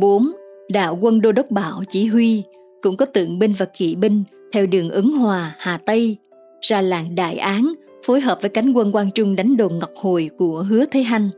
4. 0.00 0.32
Đạo 0.72 0.98
quân 1.00 1.20
Đô 1.20 1.32
đốc 1.32 1.50
Bảo 1.50 1.82
chỉ 1.88 2.06
huy 2.06 2.42
cũng 2.82 2.96
có 2.96 3.06
tượng 3.06 3.38
binh 3.38 3.54
và 3.58 3.66
kỵ 3.66 3.94
binh 3.94 4.24
theo 4.52 4.66
đường 4.66 4.90
Ứng 4.90 5.12
Hòa, 5.12 5.54
Hà 5.58 5.78
Tây, 5.78 6.16
ra 6.60 6.80
làng 6.80 7.14
Đại 7.14 7.36
Án, 7.36 7.72
phối 8.06 8.20
hợp 8.20 8.38
với 8.40 8.50
cánh 8.50 8.72
quân 8.72 8.92
Quang 8.92 9.10
Trung 9.10 9.36
đánh 9.36 9.56
đồn 9.56 9.78
Ngọc 9.78 9.90
Hồi 9.96 10.30
của 10.38 10.64
Hứa 10.68 10.84
Thế 10.84 11.02
Hanh. 11.02 11.28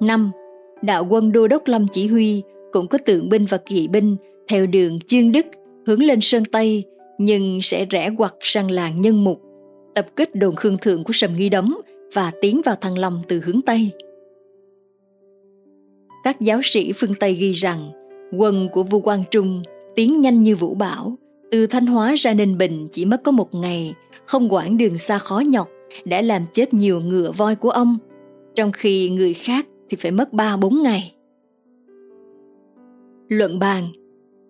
5. 0.00 0.30
Đạo 0.82 1.06
quân 1.10 1.32
Đô 1.32 1.48
Đốc 1.48 1.62
Lâm 1.66 1.86
chỉ 1.92 2.06
huy 2.06 2.42
cũng 2.72 2.86
có 2.86 2.98
tượng 2.98 3.28
binh 3.28 3.44
và 3.44 3.58
kỵ 3.58 3.88
binh 3.88 4.16
theo 4.48 4.66
đường 4.66 4.98
Chương 5.06 5.32
Đức 5.32 5.46
hướng 5.86 6.02
lên 6.02 6.20
Sơn 6.20 6.44
Tây 6.44 6.84
nhưng 7.18 7.62
sẽ 7.62 7.84
rẽ 7.84 8.10
quặt 8.18 8.34
sang 8.40 8.70
làng 8.70 9.00
Nhân 9.00 9.24
Mục, 9.24 9.40
tập 9.98 10.06
kích 10.16 10.34
đồn 10.34 10.56
Khương 10.56 10.78
Thượng 10.78 11.04
của 11.04 11.12
Sầm 11.12 11.36
Nghi 11.36 11.48
đấm 11.48 11.78
và 12.14 12.32
tiến 12.40 12.60
vào 12.64 12.74
Thăng 12.74 12.98
Long 12.98 13.22
từ 13.28 13.40
hướng 13.44 13.60
Tây. 13.62 13.90
Các 16.24 16.40
giáo 16.40 16.60
sĩ 16.62 16.92
phương 16.92 17.14
Tây 17.20 17.34
ghi 17.34 17.52
rằng 17.52 17.90
quân 18.38 18.68
của 18.72 18.82
vua 18.82 19.00
Quang 19.00 19.24
Trung 19.30 19.62
tiến 19.94 20.20
nhanh 20.20 20.42
như 20.42 20.56
vũ 20.56 20.74
bão, 20.74 21.18
từ 21.50 21.66
Thanh 21.66 21.86
Hóa 21.86 22.14
ra 22.18 22.34
Ninh 22.34 22.58
Bình 22.58 22.88
chỉ 22.92 23.04
mất 23.04 23.22
có 23.22 23.32
một 23.32 23.54
ngày, 23.54 23.94
không 24.26 24.52
quản 24.52 24.76
đường 24.78 24.98
xa 24.98 25.18
khó 25.18 25.38
nhọc, 25.38 25.68
đã 26.04 26.22
làm 26.22 26.42
chết 26.52 26.74
nhiều 26.74 27.00
ngựa 27.00 27.32
voi 27.36 27.56
của 27.56 27.70
ông, 27.70 27.98
trong 28.54 28.72
khi 28.72 29.10
người 29.10 29.34
khác 29.34 29.66
thì 29.90 29.96
phải 30.00 30.10
mất 30.10 30.32
3-4 30.32 30.82
ngày. 30.82 31.14
Luận 33.28 33.58
bàn 33.58 33.88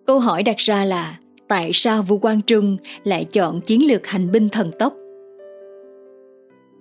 Câu 0.05 0.19
hỏi 0.19 0.43
đặt 0.43 0.57
ra 0.57 0.85
là 0.85 1.17
tại 1.47 1.71
sao 1.73 2.03
vua 2.03 2.17
Quang 2.17 2.41
Trung 2.41 2.77
lại 3.03 3.23
chọn 3.23 3.61
chiến 3.61 3.87
lược 3.87 4.07
hành 4.07 4.31
binh 4.31 4.49
thần 4.49 4.71
tốc? 4.79 4.93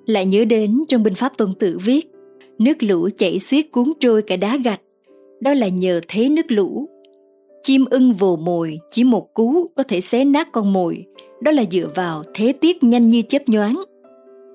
Lại 0.09 0.27
nhớ 0.27 0.45
đến 0.45 0.85
trong 0.89 1.03
binh 1.03 1.15
pháp 1.15 1.37
tuân 1.37 1.55
tử 1.55 1.79
viết 1.85 2.11
nước 2.59 2.83
lũ 2.83 3.09
chảy 3.17 3.39
xiết 3.39 3.71
cuốn 3.71 3.93
trôi 4.01 4.23
cả 4.23 4.37
đá 4.37 4.57
gạch, 4.65 4.81
đó 5.41 5.55
là 5.55 5.69
nhờ 5.69 6.01
thế 6.09 6.29
nước 6.29 6.53
lũ 6.53 6.89
Chim 7.63 7.85
ưng 7.91 8.13
vồ 8.13 8.37
mồi 8.37 8.79
chỉ 8.91 9.05
một 9.05 9.35
cú 9.35 9.71
có 9.77 9.83
thể 9.83 10.01
xé 10.01 10.25
nát 10.25 10.49
con 10.53 10.73
mồi, 10.73 11.05
đó 11.41 11.51
là 11.51 11.65
dựa 11.71 11.89
vào 11.95 12.23
thế 12.35 12.53
tiết 12.53 12.83
nhanh 12.83 13.09
như 13.09 13.23
chớp 13.23 13.49
nhoáng. 13.49 13.83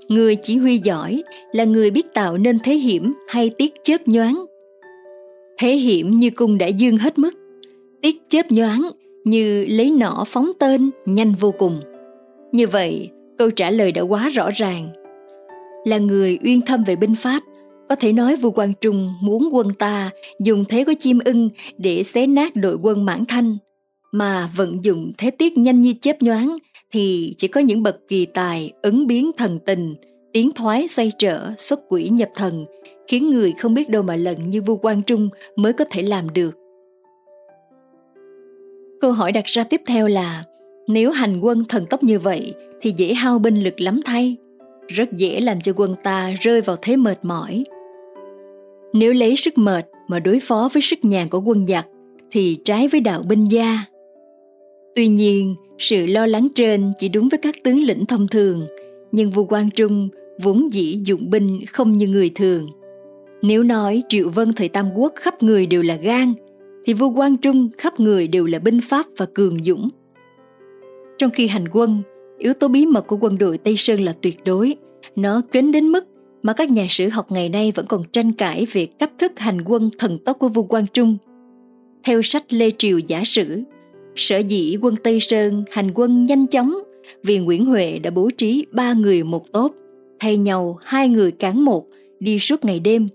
Người 0.08 0.36
chỉ 0.36 0.58
huy 0.58 0.78
giỏi 0.78 1.24
là 1.52 1.64
người 1.64 1.92
biết 1.92 2.14
tạo 2.14 2.38
nên 2.38 2.60
thế 2.64 2.74
hiểm 2.74 3.14
hay 3.28 3.50
tiết 3.50 3.74
chớp 3.84 4.08
nhoáng. 4.08 4.46
Thế 5.60 5.76
hiểm 5.76 6.12
như 6.12 6.30
cung 6.30 6.58
đã 6.58 6.68
dương 6.68 6.98
hết 6.98 7.20
mức, 7.20 7.34
tiết 8.02 8.16
chớp 8.30 8.52
nhoáng 8.52 8.90
như 9.24 9.66
lấy 9.70 9.92
nỏ 9.92 10.24
phóng 10.28 10.52
tên 10.60 10.90
nhanh 11.06 11.34
vô 11.40 11.52
cùng. 11.52 11.80
Như 12.52 12.68
vậy, 12.68 13.10
câu 13.38 13.52
trả 13.52 13.72
lời 13.72 13.92
đã 13.92 14.02
quá 14.02 14.30
rõ 14.30 14.50
ràng. 14.56 15.03
Là 15.84 15.98
người 15.98 16.40
uyên 16.44 16.62
thâm 16.62 16.84
về 16.84 16.96
binh 16.96 17.16
pháp, 17.16 17.44
có 17.90 17.96
thể 17.96 18.14
nói 18.14 18.36
vua 18.36 18.52
Quang 18.52 18.74
Trung 18.82 19.14
muốn 19.22 19.50
quân 19.52 19.74
ta 19.74 20.10
dùng 20.40 20.66
thế 20.66 20.84
của 20.84 20.94
chim 21.00 21.20
ưng 21.26 21.50
để 21.78 22.04
xé 22.04 22.28
nát 22.28 22.56
đội 22.56 22.78
quân 22.82 23.06
mãn 23.06 23.26
thanh, 23.28 23.58
mà 24.12 24.50
vận 24.56 24.84
dụng 24.84 25.12
thế 25.18 25.32
tiết 25.32 25.58
nhanh 25.58 25.82
như 25.82 25.94
chớp 26.02 26.22
nhoáng 26.22 26.58
thì 26.92 27.36
chỉ 27.38 27.48
có 27.48 27.62
những 27.62 27.84
bậc 27.84 27.98
kỳ 28.08 28.26
tài 28.26 28.72
ứng 28.82 29.08
biến 29.08 29.32
thần 29.38 29.60
tình, 29.66 29.96
tiến 30.34 30.52
thoái 30.56 30.88
xoay 30.88 31.12
trở, 31.18 31.52
xuất 31.58 31.80
quỷ 31.90 32.10
nhập 32.10 32.30
thần, 32.36 32.66
khiến 33.08 33.30
người 33.30 33.54
không 33.60 33.74
biết 33.74 33.90
đâu 33.90 34.04
mà 34.04 34.16
lần 34.16 34.50
như 34.50 34.62
vua 34.62 34.76
Quang 34.76 35.04
Trung 35.04 35.30
mới 35.56 35.74
có 35.74 35.86
thể 35.92 36.02
làm 36.02 36.34
được. 36.34 36.56
Câu 39.02 39.12
hỏi 39.12 39.32
đặt 39.32 39.46
ra 39.46 39.64
tiếp 39.64 39.82
theo 39.86 40.08
là 40.08 40.44
nếu 40.88 41.12
hành 41.12 41.40
quân 41.40 41.64
thần 41.70 41.86
tốc 41.86 42.04
như 42.04 42.20
vậy 42.20 42.54
thì 42.82 42.94
dễ 42.98 43.14
hao 43.14 43.40
binh 43.40 43.64
lực 43.64 43.82
lắm 43.82 44.02
thay? 44.06 44.38
Rất 44.88 45.14
dễ 45.14 45.42
làm 45.42 45.62
cho 45.62 45.74
quân 45.76 45.96
ta 46.04 46.34
rơi 46.42 46.62
vào 46.62 46.76
thế 46.82 46.96
mệt 46.96 47.20
mỏi 47.24 47.64
nếu 48.94 49.14
lấy 49.14 49.36
sức 49.36 49.58
mệt 49.58 49.86
mà 50.08 50.20
đối 50.20 50.40
phó 50.40 50.70
với 50.74 50.82
sức 50.82 51.06
nhàn 51.06 51.30
của 51.30 51.42
quân 51.46 51.68
giặc 51.68 51.88
thì 52.32 52.58
trái 52.66 52.88
với 52.88 53.02
đạo 53.02 53.22
binh 53.28 53.46
gia. 53.46 53.86
Tuy 54.96 55.08
nhiên, 55.08 55.56
sự 55.78 56.06
lo 56.06 56.26
lắng 56.26 56.48
trên 56.56 56.92
chỉ 57.00 57.10
đúng 57.10 57.30
với 57.30 57.38
các 57.38 57.56
tướng 57.64 57.84
lĩnh 57.84 58.06
thông 58.06 58.28
thường, 58.28 58.68
nhưng 59.12 59.32
vua 59.32 59.44
Quang 59.44 59.70
Trung 59.70 60.10
vốn 60.42 60.72
dĩ 60.72 61.02
dụng 61.04 61.30
binh 61.30 61.62
không 61.72 61.98
như 61.98 62.08
người 62.08 62.32
thường. 62.36 62.68
Nếu 63.42 63.64
nói 63.64 64.04
Triệu 64.10 64.30
Vân 64.30 64.54
thời 64.54 64.70
Tam 64.70 64.90
Quốc 64.96 65.14
khắp 65.16 65.44
người 65.44 65.66
đều 65.66 65.82
là 65.82 65.96
gan, 65.96 66.34
thì 66.86 66.94
vua 66.94 67.14
Quang 67.14 67.38
Trung 67.38 67.70
khắp 67.78 68.00
người 68.00 68.28
đều 68.28 68.46
là 68.46 68.60
binh 68.60 68.80
pháp 68.82 69.06
và 69.18 69.26
cường 69.34 69.64
dũng. 69.64 69.90
Trong 71.18 71.32
khi 71.32 71.48
hành 71.48 71.66
quân, 71.72 72.02
yếu 72.44 72.54
tố 72.54 72.68
bí 72.68 72.86
mật 72.86 73.08
của 73.08 73.18
quân 73.22 73.38
đội 73.38 73.58
Tây 73.58 73.78
Sơn 73.78 74.02
là 74.02 74.14
tuyệt 74.22 74.40
đối. 74.46 74.76
Nó 75.16 75.42
kín 75.52 75.72
đến 75.72 75.88
mức 75.88 76.06
mà 76.42 76.54
các 76.54 76.70
nhà 76.70 76.86
sử 76.90 77.10
học 77.10 77.32
ngày 77.32 77.50
nay 77.50 77.72
vẫn 77.76 77.86
còn 77.86 78.04
tranh 78.12 78.32
cãi 78.32 78.68
về 78.72 78.86
cách 78.86 79.12
thức 79.20 79.40
hành 79.40 79.62
quân 79.66 79.90
thần 80.00 80.18
tốc 80.26 80.40
của 80.40 80.48
vua 80.48 80.64
Quang 80.64 80.86
Trung. 80.94 81.18
Theo 82.04 82.22
sách 82.22 82.54
Lê 82.54 82.70
Triều 82.78 83.00
giả 83.00 83.22
sử, 83.26 83.62
sở 84.16 84.38
dĩ 84.38 84.78
quân 84.82 84.96
Tây 85.04 85.20
Sơn 85.20 85.64
hành 85.72 85.92
quân 85.94 86.26
nhanh 86.26 86.48
chóng 86.48 86.74
vì 87.24 87.38
Nguyễn 87.38 87.66
Huệ 87.66 88.00
đã 88.00 88.10
bố 88.10 88.30
trí 88.38 88.66
ba 88.72 88.94
người 88.94 89.24
một 89.24 89.52
tốt, 89.54 89.74
thay 90.20 90.38
nhau 90.38 90.78
hai 90.84 91.08
người 91.08 91.32
cán 91.32 91.66
một 91.66 91.86
đi 92.20 92.40
suốt 92.40 92.66
ngày 92.66 92.80
đêm. 92.80 93.08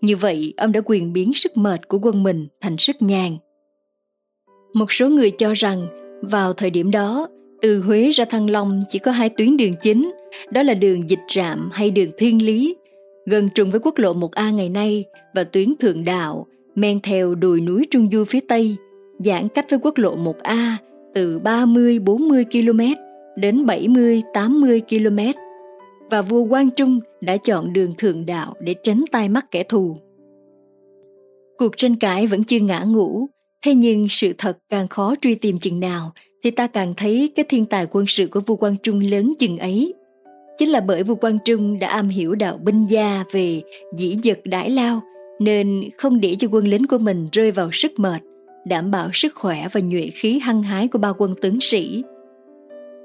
Như 0.00 0.16
vậy, 0.16 0.54
ông 0.56 0.72
đã 0.72 0.80
quyền 0.84 1.12
biến 1.12 1.34
sức 1.34 1.56
mệt 1.56 1.88
của 1.88 1.98
quân 2.02 2.22
mình 2.22 2.46
thành 2.60 2.76
sức 2.78 2.96
nhàn. 3.02 3.36
Một 4.74 4.92
số 4.92 5.08
người 5.08 5.30
cho 5.30 5.52
rằng 5.52 5.86
vào 6.22 6.52
thời 6.52 6.70
điểm 6.70 6.90
đó, 6.90 7.28
từ 7.64 7.80
Huế 7.80 8.10
ra 8.10 8.24
Thăng 8.24 8.50
Long 8.50 8.82
chỉ 8.88 8.98
có 8.98 9.10
hai 9.10 9.28
tuyến 9.28 9.56
đường 9.56 9.74
chính, 9.80 10.12
đó 10.50 10.62
là 10.62 10.74
đường 10.74 11.10
Dịch 11.10 11.18
Trạm 11.28 11.70
hay 11.72 11.90
đường 11.90 12.10
Thiên 12.18 12.46
Lý, 12.46 12.76
gần 13.26 13.48
trùng 13.54 13.70
với 13.70 13.80
quốc 13.80 13.98
lộ 13.98 14.14
1A 14.14 14.54
ngày 14.54 14.68
nay 14.68 15.04
và 15.34 15.44
tuyến 15.44 15.76
Thượng 15.80 16.04
Đạo, 16.04 16.46
men 16.74 17.00
theo 17.00 17.34
đồi 17.34 17.60
núi 17.60 17.86
Trung 17.90 18.08
Du 18.12 18.24
phía 18.24 18.40
Tây, 18.48 18.76
giãn 19.18 19.48
cách 19.48 19.66
với 19.70 19.78
quốc 19.82 19.98
lộ 19.98 20.16
1A 20.16 20.72
từ 21.14 21.40
30-40 21.40 22.44
km 22.44 23.00
đến 23.36 23.64
70-80 23.64 24.80
km. 24.88 25.38
Và 26.10 26.22
vua 26.22 26.48
Quang 26.48 26.70
Trung 26.70 27.00
đã 27.20 27.36
chọn 27.36 27.72
đường 27.72 27.94
Thượng 27.98 28.26
Đạo 28.26 28.54
để 28.60 28.74
tránh 28.82 29.04
tai 29.12 29.28
mắt 29.28 29.50
kẻ 29.50 29.62
thù. 29.62 29.96
Cuộc 31.58 31.76
tranh 31.76 31.96
cãi 31.96 32.26
vẫn 32.26 32.44
chưa 32.44 32.60
ngã 32.60 32.82
ngũ, 32.86 33.26
thế 33.64 33.74
nhưng 33.74 34.06
sự 34.08 34.32
thật 34.38 34.58
càng 34.70 34.88
khó 34.88 35.14
truy 35.20 35.34
tìm 35.34 35.58
chừng 35.58 35.80
nào 35.80 36.12
thì 36.42 36.50
ta 36.50 36.66
càng 36.66 36.94
thấy 36.96 37.32
cái 37.36 37.44
thiên 37.48 37.66
tài 37.66 37.86
quân 37.90 38.06
sự 38.06 38.26
của 38.26 38.40
vua 38.40 38.56
Quang 38.56 38.76
Trung 38.82 39.00
lớn 39.10 39.34
chừng 39.38 39.58
ấy. 39.58 39.94
Chính 40.58 40.68
là 40.68 40.80
bởi 40.80 41.02
vua 41.02 41.14
Quang 41.14 41.38
Trung 41.44 41.78
đã 41.78 41.88
am 41.88 42.08
hiểu 42.08 42.34
đạo 42.34 42.58
binh 42.62 42.84
gia 42.84 43.24
về 43.32 43.62
dĩ 43.96 44.16
dật 44.24 44.38
đãi 44.44 44.70
lao, 44.70 45.00
nên 45.40 45.88
không 45.98 46.20
để 46.20 46.34
cho 46.38 46.48
quân 46.50 46.68
lính 46.68 46.86
của 46.86 46.98
mình 46.98 47.28
rơi 47.32 47.50
vào 47.50 47.70
sức 47.72 47.92
mệt, 47.98 48.22
đảm 48.66 48.90
bảo 48.90 49.10
sức 49.12 49.34
khỏe 49.34 49.68
và 49.72 49.80
nhuệ 49.80 50.06
khí 50.06 50.40
hăng 50.42 50.62
hái 50.62 50.88
của 50.88 50.98
ba 50.98 51.12
quân 51.18 51.34
tướng 51.42 51.60
sĩ. 51.60 52.02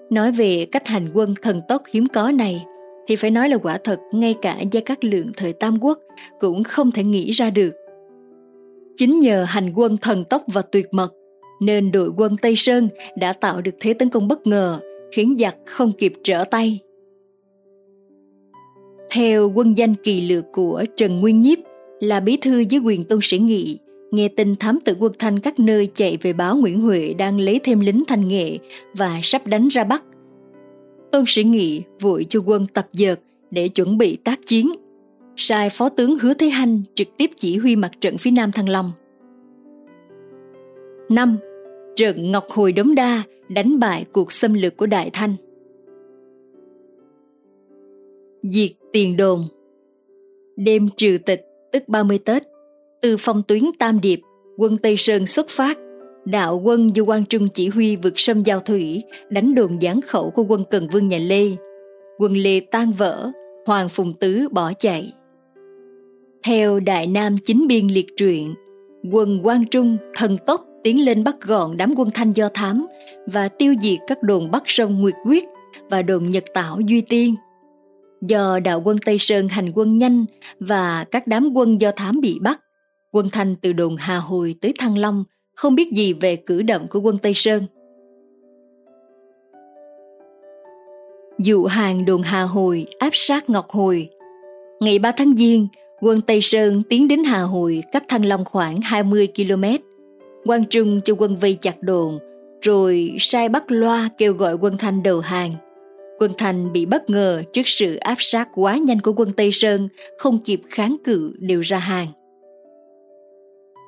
Nói 0.09 0.31
về 0.31 0.65
cách 0.71 0.87
hành 0.87 1.09
quân 1.13 1.33
thần 1.41 1.61
tốc 1.67 1.83
hiếm 1.93 2.05
có 2.13 2.31
này, 2.31 2.65
thì 3.07 3.15
phải 3.15 3.31
nói 3.31 3.49
là 3.49 3.57
quả 3.57 3.77
thật 3.83 3.99
ngay 4.11 4.35
cả 4.41 4.57
gia 4.71 4.81
các 4.85 5.03
lượng 5.03 5.31
thời 5.37 5.53
Tam 5.53 5.83
Quốc 5.83 5.99
cũng 6.39 6.63
không 6.63 6.91
thể 6.91 7.03
nghĩ 7.03 7.31
ra 7.31 7.49
được. 7.49 7.71
Chính 8.99 9.17
nhờ 9.17 9.45
hành 9.47 9.71
quân 9.75 9.97
thần 9.97 10.23
tốc 10.23 10.43
và 10.47 10.61
tuyệt 10.61 10.87
mật 10.91 11.13
nên 11.61 11.91
đội 11.91 12.09
quân 12.17 12.35
Tây 12.41 12.55
Sơn 12.55 12.89
đã 13.17 13.33
tạo 13.33 13.61
được 13.61 13.71
thế 13.79 13.93
tấn 13.93 14.09
công 14.09 14.27
bất 14.27 14.47
ngờ, 14.47 14.79
khiến 15.11 15.35
giặc 15.39 15.55
không 15.65 15.91
kịp 15.97 16.13
trở 16.23 16.43
tay. 16.43 16.79
Theo 19.11 19.51
quân 19.55 19.73
danh 19.73 19.95
kỳ 19.95 20.21
lược 20.21 20.45
của 20.53 20.85
Trần 20.97 21.19
Nguyên 21.19 21.39
Nhiếp 21.39 21.57
là 21.99 22.19
bí 22.19 22.37
thư 22.37 22.59
dưới 22.59 22.81
quyền 22.81 23.03
tôn 23.03 23.19
sĩ 23.21 23.37
nghị, 23.37 23.77
nghe 24.11 24.27
tin 24.27 24.55
thám 24.55 24.79
tử 24.85 24.95
quân 24.99 25.11
thanh 25.19 25.39
các 25.39 25.59
nơi 25.59 25.89
chạy 25.95 26.17
về 26.21 26.33
báo 26.33 26.57
Nguyễn 26.57 26.81
Huệ 26.81 27.13
đang 27.13 27.39
lấy 27.39 27.59
thêm 27.63 27.79
lính 27.79 28.03
thanh 28.07 28.27
nghệ 28.27 28.57
và 28.93 29.19
sắp 29.23 29.47
đánh 29.47 29.67
ra 29.67 29.83
Bắc. 29.83 30.03
Tôn 31.11 31.23
sĩ 31.27 31.43
nghị 31.43 31.81
vội 31.99 32.25
cho 32.29 32.39
quân 32.45 32.67
tập 32.73 32.87
dượt 32.91 33.19
để 33.51 33.67
chuẩn 33.67 33.97
bị 33.97 34.15
tác 34.15 34.39
chiến, 34.45 34.71
sai 35.41 35.69
phó 35.69 35.89
tướng 35.89 36.17
Hứa 36.19 36.33
Thế 36.33 36.49
Hanh 36.49 36.81
trực 36.95 37.07
tiếp 37.17 37.31
chỉ 37.37 37.57
huy 37.57 37.75
mặt 37.75 37.91
trận 38.01 38.17
phía 38.17 38.31
Nam 38.31 38.51
Thăng 38.51 38.69
Long. 38.69 38.91
5 41.09 41.37
trận 41.95 42.31
Ngọc 42.31 42.45
Hồi 42.49 42.71
Đống 42.71 42.95
Đa 42.95 43.23
đánh 43.49 43.79
bại 43.79 44.05
cuộc 44.11 44.31
xâm 44.31 44.53
lược 44.53 44.77
của 44.77 44.85
Đại 44.85 45.09
Thanh. 45.13 45.35
Diệt 48.43 48.69
tiền 48.93 49.17
đồn 49.17 49.47
Đêm 50.55 50.89
trừ 50.97 51.17
tịch 51.25 51.45
tức 51.71 51.83
30 51.87 52.19
Tết, 52.25 52.43
từ 53.01 53.17
phong 53.19 53.43
tuyến 53.47 53.63
Tam 53.79 54.01
Điệp, 54.01 54.21
quân 54.57 54.77
Tây 54.77 54.97
Sơn 54.97 55.25
xuất 55.25 55.49
phát, 55.49 55.77
đạo 56.25 56.61
quân 56.63 56.95
do 56.95 57.03
quan 57.03 57.25
Trung 57.25 57.47
chỉ 57.53 57.69
huy 57.69 57.95
vượt 57.95 58.13
sông 58.19 58.45
Giao 58.45 58.59
Thủy, 58.59 59.03
đánh 59.29 59.55
đồn 59.55 59.81
gián 59.81 60.01
khẩu 60.01 60.31
của 60.31 60.43
quân 60.43 60.63
Cần 60.71 60.87
Vương 60.87 61.07
nhà 61.07 61.17
Lê. 61.17 61.45
Quân 62.17 62.33
Lê 62.37 62.59
tan 62.59 62.91
vỡ, 62.91 63.31
Hoàng 63.65 63.89
Phùng 63.89 64.13
Tứ 64.13 64.47
bỏ 64.51 64.73
chạy. 64.79 65.13
Theo 66.43 66.79
Đại 66.79 67.07
Nam 67.07 67.35
Chính 67.37 67.67
Biên 67.67 67.87
liệt 67.87 68.07
truyện, 68.17 68.55
quân 69.11 69.39
Quang 69.43 69.65
Trung 69.65 69.97
thần 70.13 70.37
tốc 70.37 70.65
tiến 70.83 71.05
lên 71.05 71.23
bắt 71.23 71.35
gọn 71.41 71.77
đám 71.77 71.93
quân 71.97 72.09
thanh 72.13 72.31
do 72.31 72.49
thám 72.49 72.85
và 73.25 73.47
tiêu 73.47 73.73
diệt 73.81 73.99
các 74.07 74.23
đồn 74.23 74.51
Bắc 74.51 74.63
Sông 74.65 75.01
Nguyệt 75.01 75.13
Quyết 75.25 75.45
và 75.89 76.01
đồn 76.01 76.25
Nhật 76.25 76.43
Tảo 76.53 76.79
Duy 76.79 77.01
Tiên. 77.01 77.35
Do 78.21 78.59
đạo 78.59 78.81
quân 78.85 78.97
Tây 79.05 79.17
Sơn 79.19 79.47
hành 79.47 79.71
quân 79.75 79.97
nhanh 79.97 80.25
và 80.59 81.05
các 81.11 81.27
đám 81.27 81.53
quân 81.55 81.81
do 81.81 81.91
thám 81.91 82.21
bị 82.21 82.39
bắt, 82.41 82.59
quân 83.11 83.29
thanh 83.31 83.55
từ 83.55 83.73
đồn 83.73 83.95
Hà 83.95 84.17
Hồi 84.17 84.55
tới 84.61 84.73
Thăng 84.79 84.97
Long 84.97 85.23
không 85.55 85.75
biết 85.75 85.91
gì 85.91 86.13
về 86.13 86.35
cử 86.35 86.61
động 86.61 86.87
của 86.89 86.99
quân 86.99 87.17
Tây 87.17 87.33
Sơn. 87.35 87.63
Dụ 91.39 91.65
hàng 91.65 92.05
đồn 92.05 92.21
Hà 92.21 92.41
Hồi 92.41 92.85
áp 92.99 93.09
sát 93.13 93.49
Ngọc 93.49 93.69
Hồi. 93.69 94.09
Ngày 94.79 94.99
3 94.99 95.11
tháng 95.11 95.35
Giêng, 95.35 95.67
quân 96.01 96.21
Tây 96.21 96.41
Sơn 96.41 96.81
tiến 96.89 97.07
đến 97.07 97.23
Hà 97.23 97.39
Hồi 97.39 97.83
cách 97.91 98.03
Thăng 98.07 98.25
Long 98.25 98.45
khoảng 98.45 98.81
20 98.81 99.27
km 99.35 99.63
quan 100.45 100.65
Trung 100.65 101.01
cho 101.05 101.13
quân 101.17 101.35
vây 101.35 101.57
chặt 101.61 101.83
đồn, 101.83 102.19
rồi 102.61 103.15
sai 103.19 103.49
bắt 103.49 103.63
loa 103.67 104.09
kêu 104.17 104.33
gọi 104.33 104.53
quân 104.53 104.77
Thanh 104.77 105.03
đầu 105.03 105.19
hàng. 105.19 105.51
Quân 106.19 106.31
Thanh 106.37 106.71
bị 106.71 106.85
bất 106.85 107.09
ngờ 107.09 107.43
trước 107.53 107.61
sự 107.65 107.95
áp 107.95 108.15
sát 108.19 108.49
quá 108.55 108.77
nhanh 108.77 108.99
của 108.99 109.13
quân 109.15 109.31
Tây 109.31 109.51
Sơn, 109.51 109.87
không 110.17 110.43
kịp 110.43 110.61
kháng 110.69 110.97
cự 111.03 111.33
đều 111.39 111.61
ra 111.61 111.77
hàng. 111.77 112.07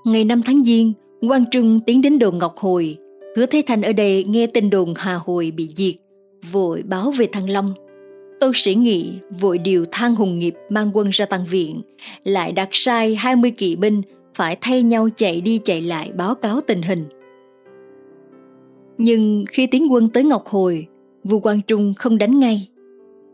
Ngày 0.06 0.24
5 0.24 0.42
tháng 0.46 0.64
Giêng, 0.64 0.94
quan 1.30 1.46
Trung 1.52 1.80
tiến 1.86 2.02
đến 2.02 2.20
đồn 2.20 2.38
Ngọc 2.38 2.58
Hồi. 2.58 2.98
Hứa 3.36 3.46
Thế 3.46 3.62
Thành 3.68 3.82
ở 3.82 3.94
đây 3.94 4.24
nghe 4.24 4.48
tin 4.48 4.70
đồn 4.70 4.94
Hà 4.98 5.20
Hồi 5.26 5.52
bị 5.52 5.70
diệt, 5.76 5.96
vội 6.52 6.84
báo 6.86 7.12
về 7.12 7.28
Thăng 7.32 7.50
Long. 7.50 7.74
Tô 8.42 8.52
Sĩ 8.56 8.76
Nghị 8.76 9.14
vội 9.40 9.58
điều 9.58 9.86
Thang 9.92 10.16
Hùng 10.16 10.40
Nghiệp 10.40 10.54
mang 10.70 10.92
quân 10.94 11.10
ra 11.10 11.26
tăng 11.26 11.46
viện, 11.46 11.82
lại 12.24 12.52
đặt 12.52 12.70
sai 12.72 13.16
20 13.16 13.52
kỵ 13.52 13.76
binh 13.76 14.02
phải 14.36 14.58
thay 14.62 14.84
nhau 14.84 15.10
chạy 15.16 15.42
đi 15.42 15.60
chạy 15.64 15.82
lại 15.82 16.12
báo 16.18 16.36
cáo 16.36 16.62
tình 16.62 16.82
hình. 16.82 17.06
Nhưng 18.98 19.46
khi 19.50 19.68
tiến 19.68 19.92
quân 19.92 20.10
tới 20.10 20.24
Ngọc 20.24 20.48
Hồi, 20.48 20.88
vua 21.24 21.40
Quang 21.40 21.62
Trung 21.62 21.94
không 21.98 22.18
đánh 22.18 22.40
ngay. 22.40 22.68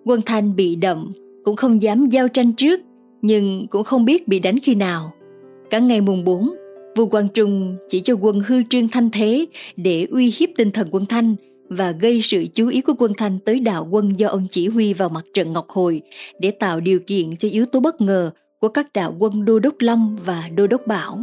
Quân 0.06 0.22
Thanh 0.26 0.56
bị 0.56 0.76
đậm, 0.76 1.12
cũng 1.46 1.56
không 1.56 1.82
dám 1.82 2.06
giao 2.06 2.28
tranh 2.28 2.54
trước, 2.54 2.80
nhưng 3.22 3.68
cũng 3.68 3.84
không 3.84 4.06
biết 4.06 4.28
bị 4.28 4.40
đánh 4.40 4.60
khi 4.64 4.76
nào. 4.76 5.12
Cả 5.70 5.80
ngày 5.80 6.02
mùng 6.02 6.24
4, 6.24 6.50
vua 6.96 7.06
Quang 7.06 7.30
Trung 7.30 7.76
chỉ 7.90 8.00
cho 8.00 8.14
quân 8.14 8.40
hư 8.48 8.64
trương 8.70 8.88
thanh 8.88 9.10
thế 9.10 9.46
để 9.76 10.08
uy 10.12 10.34
hiếp 10.38 10.50
tinh 10.58 10.72
thần 10.72 10.88
quân 10.92 11.06
Thanh 11.06 11.36
và 11.70 11.92
gây 11.92 12.22
sự 12.22 12.46
chú 12.54 12.68
ý 12.68 12.82
của 12.82 12.94
quân 12.98 13.12
Thanh 13.18 13.40
tới 13.40 13.60
đạo 13.60 13.88
quân 13.92 14.14
do 14.20 14.28
ông 14.28 14.48
chỉ 14.50 14.68
huy 14.68 14.94
vào 14.94 15.10
mặt 15.10 15.26
trận 15.34 15.54
Ngọc 15.54 15.70
Hồi 15.70 16.02
để 16.40 16.52
tạo 16.52 16.80
điều 16.80 17.00
kiện 17.00 17.36
cho 17.36 17.50
yếu 17.52 17.66
tố 17.66 17.80
bất 17.80 18.02
ngờ 18.02 18.32
của 18.60 18.68
các 18.68 18.94
đạo 18.94 19.16
quân 19.20 19.46
Đô 19.46 19.60
Đốc 19.60 19.76
Long 19.80 20.18
và 20.26 20.44
Đô 20.56 20.68
Đốc 20.68 20.88
Bảo. 20.88 21.20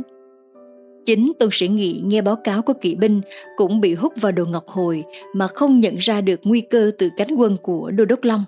Chính 1.06 1.32
Tôn 1.38 1.48
Sĩ 1.52 1.68
Nghị 1.68 2.02
nghe 2.04 2.22
báo 2.22 2.36
cáo 2.36 2.62
của 2.62 2.72
kỵ 2.72 2.94
binh 2.94 3.20
cũng 3.56 3.80
bị 3.80 3.94
hút 3.94 4.12
vào 4.20 4.32
đồ 4.32 4.44
ngọc 4.44 4.68
hồi 4.68 5.04
mà 5.34 5.46
không 5.46 5.80
nhận 5.80 5.96
ra 5.96 6.20
được 6.20 6.40
nguy 6.42 6.60
cơ 6.60 6.90
từ 6.98 7.08
cánh 7.16 7.34
quân 7.36 7.56
của 7.62 7.90
Đô 7.90 8.04
Đốc 8.04 8.24
Long. 8.24 8.44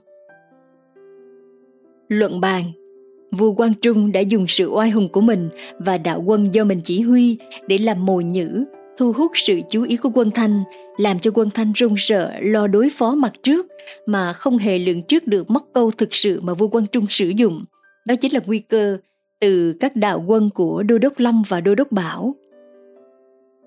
Luận 2.09 2.40
bàn 2.40 2.64
Vua 3.32 3.53
Quang 3.53 3.74
Trung 3.74 4.12
đã 4.12 4.20
dùng 4.20 4.47
sự 4.49 4.66
oai 4.66 4.90
hùng 4.90 5.09
của 5.09 5.20
mình 5.20 5.49
và 5.78 5.99
đạo 5.99 6.22
quân 6.26 6.55
do 6.55 6.64
mình 6.64 6.80
chỉ 6.84 7.01
huy 7.01 7.38
để 7.68 7.78
làm 7.78 8.07
mồi 8.07 8.24
nhữ, 8.24 8.64
thu 8.99 9.12
hút 9.12 9.32
sự 9.34 9.61
chú 9.70 9.82
ý 9.82 9.97
của 9.97 10.11
quân 10.14 10.30
Thanh, 10.30 10.64
làm 10.97 11.18
cho 11.18 11.30
quân 11.34 11.51
Thanh 11.51 11.72
run 11.72 11.94
sợ 11.99 12.32
lo 12.40 12.66
đối 12.66 12.88
phó 12.90 13.14
mặt 13.14 13.32
trước 13.42 13.66
mà 14.07 14.32
không 14.32 14.59
hề 14.59 14.78
lường 14.78 15.03
trước 15.03 15.26
được 15.26 15.51
móc 15.51 15.68
câu 15.72 15.90
thực 15.90 16.14
sự 16.14 16.40
mà 16.40 16.55
vua 16.55 16.68
quân 16.68 16.86
Trung 16.92 17.07
sử 17.11 17.28
dụng– 17.28 17.64
đó 18.07 18.14
chính 18.14 18.32
là 18.32 18.40
nguy 18.47 18.59
cơ 18.59 18.99
từ 19.40 19.72
các 19.80 19.97
đạo 19.97 20.24
quân 20.26 20.51
của 20.51 20.82
Đô 20.82 20.99
Đốc 20.99 21.12
Long 21.16 21.42
và 21.49 21.61
Đô 21.61 21.74
Đốc 21.74 21.92
Bảo. 21.92 22.34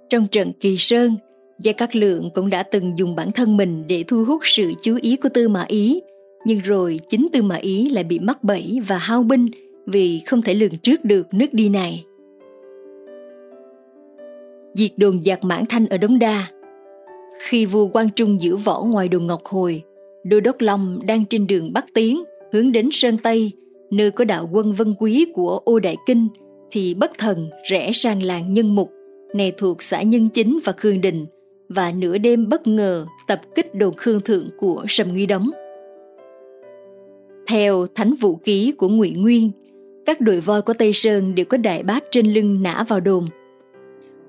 Trong 0.09 0.27
trận 0.27 0.51
Kỳ 0.59 0.77
Sơn, 0.77 1.15
Gia 1.59 1.71
Cát 1.71 1.95
Lượng 1.95 2.29
cũng 2.35 2.49
đã 2.49 2.63
từng 2.63 2.97
dùng 2.97 3.15
bản 3.15 3.31
thân 3.31 3.57
mình 3.57 3.83
để 3.87 4.03
thu 4.07 4.25
hút 4.25 4.41
sự 4.45 4.73
chú 4.81 4.97
ý 5.01 5.15
của 5.15 5.29
Tư 5.33 5.49
Mã 5.49 5.63
Ý, 5.67 6.01
nhưng 6.45 6.59
rồi 6.59 6.99
chính 7.09 7.27
Tư 7.33 7.41
Mã 7.41 7.55
Ý 7.55 7.89
lại 7.89 8.03
bị 8.03 8.19
mắc 8.19 8.43
bẫy 8.43 8.79
và 8.87 8.97
hao 8.97 9.23
binh 9.23 9.47
vì 9.85 10.21
không 10.25 10.41
thể 10.41 10.53
lường 10.53 10.77
trước 10.77 11.05
được 11.05 11.33
nước 11.33 11.53
đi 11.53 11.69
này 11.69 12.03
diệt 14.73 14.91
đồn 14.97 15.23
giặc 15.23 15.43
mãn 15.43 15.63
thanh 15.69 15.85
ở 15.85 15.97
Đống 15.97 16.19
Đa. 16.19 16.47
Khi 17.39 17.65
vua 17.65 17.87
Quang 17.87 18.09
Trung 18.09 18.41
giữ 18.41 18.55
võ 18.55 18.83
ngoài 18.83 19.09
đồn 19.09 19.27
Ngọc 19.27 19.45
Hồi, 19.45 19.83
Đô 20.23 20.39
Đốc 20.39 20.55
Long 20.59 20.99
đang 21.05 21.25
trên 21.25 21.47
đường 21.47 21.73
Bắc 21.73 21.85
Tiến 21.93 22.23
hướng 22.53 22.71
đến 22.71 22.89
Sơn 22.91 23.17
Tây, 23.17 23.51
nơi 23.91 24.11
có 24.11 24.25
đạo 24.25 24.49
quân 24.51 24.73
vân 24.73 24.95
quý 24.99 25.25
của 25.33 25.61
Ô 25.65 25.79
Đại 25.79 25.95
Kinh, 26.05 26.27
thì 26.71 26.93
bất 26.93 27.11
thần 27.17 27.49
rẽ 27.69 27.91
sang 27.93 28.23
làng 28.23 28.53
Nhân 28.53 28.75
Mục, 28.75 28.91
này 29.33 29.51
thuộc 29.57 29.81
xã 29.81 30.01
Nhân 30.01 30.29
Chính 30.29 30.59
và 30.65 30.73
Khương 30.77 31.01
Đình, 31.01 31.25
và 31.69 31.91
nửa 31.91 32.17
đêm 32.17 32.49
bất 32.49 32.67
ngờ 32.67 33.05
tập 33.27 33.41
kích 33.55 33.75
đồn 33.75 33.93
Khương 33.97 34.21
Thượng 34.21 34.49
của 34.57 34.85
Sầm 34.87 35.07
Nguy 35.07 35.25
Đống. 35.25 35.49
Theo 37.47 37.87
thánh 37.95 38.13
vũ 38.13 38.35
ký 38.35 38.71
của 38.71 38.89
Ngụy 38.89 39.11
Nguyên, 39.11 39.51
các 40.05 40.21
đội 40.21 40.39
voi 40.39 40.61
của 40.61 40.73
Tây 40.73 40.93
Sơn 40.93 41.35
đều 41.35 41.45
có 41.45 41.57
đại 41.57 41.83
bác 41.83 42.03
trên 42.11 42.33
lưng 42.33 42.63
nã 42.63 42.85
vào 42.87 42.99
đồn. 42.99 43.25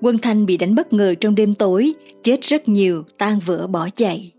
Quân 0.01 0.17
Thanh 0.17 0.45
bị 0.45 0.57
đánh 0.57 0.75
bất 0.75 0.93
ngờ 0.93 1.15
trong 1.15 1.35
đêm 1.35 1.55
tối, 1.55 1.93
chết 2.23 2.41
rất 2.41 2.69
nhiều, 2.69 3.03
tan 3.17 3.39
vỡ 3.45 3.67
bỏ 3.67 3.89
chạy. 3.95 4.31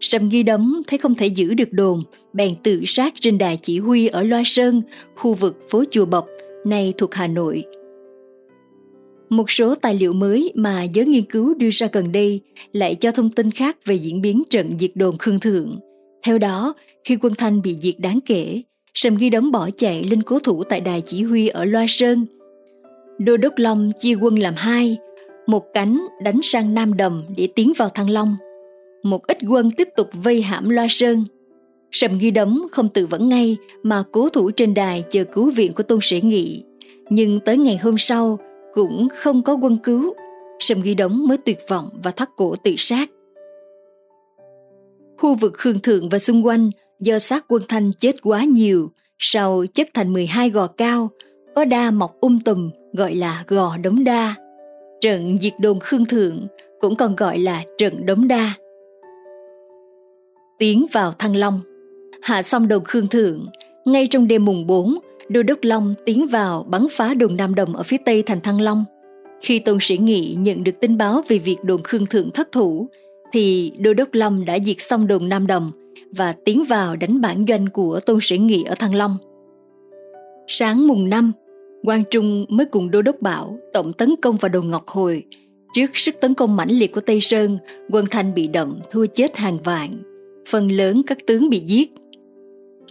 Sầm 0.00 0.28
Nghi 0.28 0.42
Đấm 0.42 0.82
thấy 0.86 0.98
không 0.98 1.14
thể 1.14 1.26
giữ 1.26 1.54
được 1.54 1.72
đồn, 1.72 2.02
bèn 2.32 2.52
tự 2.62 2.82
sát 2.86 3.14
trên 3.20 3.38
đài 3.38 3.56
chỉ 3.62 3.78
huy 3.78 4.06
ở 4.06 4.22
Loa 4.22 4.42
Sơn, 4.44 4.82
khu 5.16 5.34
vực 5.34 5.58
phố 5.70 5.84
Chùa 5.90 6.04
Bọc, 6.04 6.26
nay 6.66 6.92
thuộc 6.98 7.14
Hà 7.14 7.26
Nội. 7.26 7.64
Một 9.28 9.50
số 9.50 9.74
tài 9.74 9.94
liệu 9.94 10.12
mới 10.12 10.52
mà 10.54 10.82
giới 10.82 11.06
nghiên 11.06 11.24
cứu 11.24 11.54
đưa 11.54 11.70
ra 11.72 11.88
gần 11.92 12.12
đây 12.12 12.40
lại 12.72 12.94
cho 12.94 13.10
thông 13.10 13.30
tin 13.30 13.50
khác 13.50 13.76
về 13.84 13.94
diễn 13.94 14.22
biến 14.22 14.42
trận 14.50 14.78
diệt 14.78 14.90
đồn 14.94 15.18
Khương 15.18 15.40
Thượng. 15.40 15.78
Theo 16.22 16.38
đó, 16.38 16.74
khi 17.04 17.16
quân 17.16 17.34
Thanh 17.38 17.62
bị 17.62 17.76
diệt 17.80 17.94
đáng 17.98 18.18
kể, 18.26 18.62
Sầm 18.94 19.16
Nghi 19.16 19.30
Đấm 19.30 19.52
bỏ 19.52 19.70
chạy 19.76 20.04
lên 20.04 20.22
cố 20.22 20.38
thủ 20.38 20.64
tại 20.64 20.80
đài 20.80 21.00
chỉ 21.00 21.22
huy 21.22 21.48
ở 21.48 21.64
Loa 21.64 21.86
Sơn. 21.88 22.26
Đô 23.18 23.36
Đốc 23.36 23.52
Long 23.56 23.90
chia 24.00 24.14
quân 24.14 24.38
làm 24.38 24.54
hai, 24.56 24.98
một 25.46 25.64
cánh 25.74 26.06
đánh 26.22 26.40
sang 26.42 26.74
Nam 26.74 26.96
Đầm 26.96 27.24
để 27.36 27.48
tiến 27.54 27.72
vào 27.76 27.88
Thăng 27.88 28.10
Long. 28.10 28.36
Một 29.02 29.26
ít 29.26 29.38
quân 29.48 29.70
tiếp 29.70 29.88
tục 29.96 30.08
vây 30.12 30.42
hãm 30.42 30.68
Loa 30.68 30.86
Sơn. 30.90 31.24
Sầm 31.92 32.18
Nghi 32.18 32.30
Đấm 32.30 32.62
không 32.72 32.88
tự 32.88 33.06
vẫn 33.06 33.28
ngay 33.28 33.56
mà 33.82 34.02
cố 34.12 34.28
thủ 34.28 34.50
trên 34.50 34.74
đài 34.74 35.04
chờ 35.10 35.24
cứu 35.24 35.50
viện 35.50 35.72
của 35.72 35.82
Tôn 35.82 35.98
Sĩ 36.02 36.20
Nghị. 36.20 36.64
Nhưng 37.10 37.40
tới 37.40 37.58
ngày 37.58 37.76
hôm 37.76 37.98
sau 37.98 38.38
cũng 38.74 39.08
không 39.16 39.42
có 39.42 39.54
quân 39.54 39.78
cứu, 39.84 40.14
Sầm 40.58 40.82
Nghi 40.82 40.94
Đấm 40.94 41.26
mới 41.28 41.36
tuyệt 41.36 41.58
vọng 41.68 41.88
và 42.02 42.10
thắt 42.10 42.28
cổ 42.36 42.56
tự 42.64 42.74
sát. 42.76 43.10
Khu 45.18 45.34
vực 45.34 45.52
Khương 45.54 45.80
Thượng 45.80 46.08
và 46.08 46.18
xung 46.18 46.46
quanh 46.46 46.70
do 47.00 47.18
xác 47.18 47.44
quân 47.48 47.62
Thanh 47.68 47.92
chết 47.98 48.22
quá 48.22 48.44
nhiều, 48.44 48.90
sau 49.18 49.64
chất 49.74 49.88
thành 49.94 50.12
12 50.12 50.50
gò 50.50 50.66
cao, 50.66 51.10
có 51.54 51.64
đa 51.64 51.90
mọc 51.90 52.20
um 52.20 52.38
tùm 52.38 52.70
gọi 52.92 53.14
là 53.14 53.44
gò 53.48 53.76
đống 53.76 54.04
đa. 54.04 54.34
Trận 55.00 55.38
diệt 55.38 55.52
đồn 55.60 55.80
Khương 55.80 56.04
Thượng 56.04 56.46
cũng 56.80 56.96
còn 56.96 57.16
gọi 57.16 57.38
là 57.38 57.64
trận 57.78 58.06
đống 58.06 58.28
đa. 58.28 58.52
Tiến 60.58 60.86
vào 60.92 61.12
Thăng 61.12 61.36
Long 61.36 61.60
Hạ 62.22 62.42
xong 62.42 62.68
đồn 62.68 62.84
Khương 62.84 63.06
Thượng, 63.06 63.46
ngay 63.84 64.06
trong 64.06 64.28
đêm 64.28 64.44
mùng 64.44 64.66
4, 64.66 64.98
Đô 65.28 65.42
Đốc 65.42 65.58
Long 65.62 65.94
tiến 66.06 66.26
vào 66.26 66.62
bắn 66.62 66.86
phá 66.90 67.14
đồn 67.14 67.36
Nam 67.36 67.54
Đồng 67.54 67.76
ở 67.76 67.82
phía 67.82 67.96
tây 68.04 68.22
thành 68.22 68.40
Thăng 68.40 68.60
Long. 68.60 68.84
Khi 69.40 69.58
Tôn 69.58 69.78
Sĩ 69.80 69.98
Nghị 69.98 70.36
nhận 70.38 70.64
được 70.64 70.80
tin 70.80 70.98
báo 70.98 71.22
về 71.28 71.38
việc 71.38 71.56
đồn 71.62 71.82
Khương 71.82 72.06
Thượng 72.06 72.30
thất 72.30 72.52
thủ, 72.52 72.88
thì 73.32 73.72
Đô 73.78 73.94
Đốc 73.94 74.08
Long 74.12 74.44
đã 74.44 74.58
diệt 74.58 74.76
xong 74.78 75.06
đồn 75.06 75.28
Nam 75.28 75.46
Đồng 75.46 75.72
và 76.10 76.34
tiến 76.44 76.64
vào 76.64 76.96
đánh 76.96 77.20
bản 77.20 77.44
doanh 77.48 77.66
của 77.66 78.00
Tôn 78.00 78.18
Sĩ 78.22 78.38
Nghị 78.38 78.64
ở 78.64 78.74
Thăng 78.74 78.94
Long. 78.94 79.16
Sáng 80.46 80.86
mùng 80.86 81.08
5, 81.08 81.32
Quang 81.84 82.04
Trung 82.10 82.46
mới 82.48 82.66
cùng 82.66 82.90
Đô 82.90 83.02
Đốc 83.02 83.20
Bảo 83.20 83.58
tổng 83.72 83.92
tấn 83.92 84.14
công 84.22 84.36
vào 84.36 84.48
đồn 84.48 84.70
Ngọc 84.70 84.88
Hồi. 84.88 85.24
Trước 85.74 85.96
sức 85.96 86.14
tấn 86.20 86.34
công 86.34 86.56
mãnh 86.56 86.70
liệt 86.70 86.92
của 86.92 87.00
Tây 87.00 87.20
Sơn, 87.20 87.58
quân 87.90 88.04
Thanh 88.10 88.34
bị 88.34 88.46
động 88.46 88.80
thua 88.90 89.06
chết 89.06 89.36
hàng 89.36 89.58
vạn. 89.64 90.02
Phần 90.48 90.72
lớn 90.72 91.02
các 91.06 91.18
tướng 91.26 91.50
bị 91.50 91.58
giết. 91.58 91.92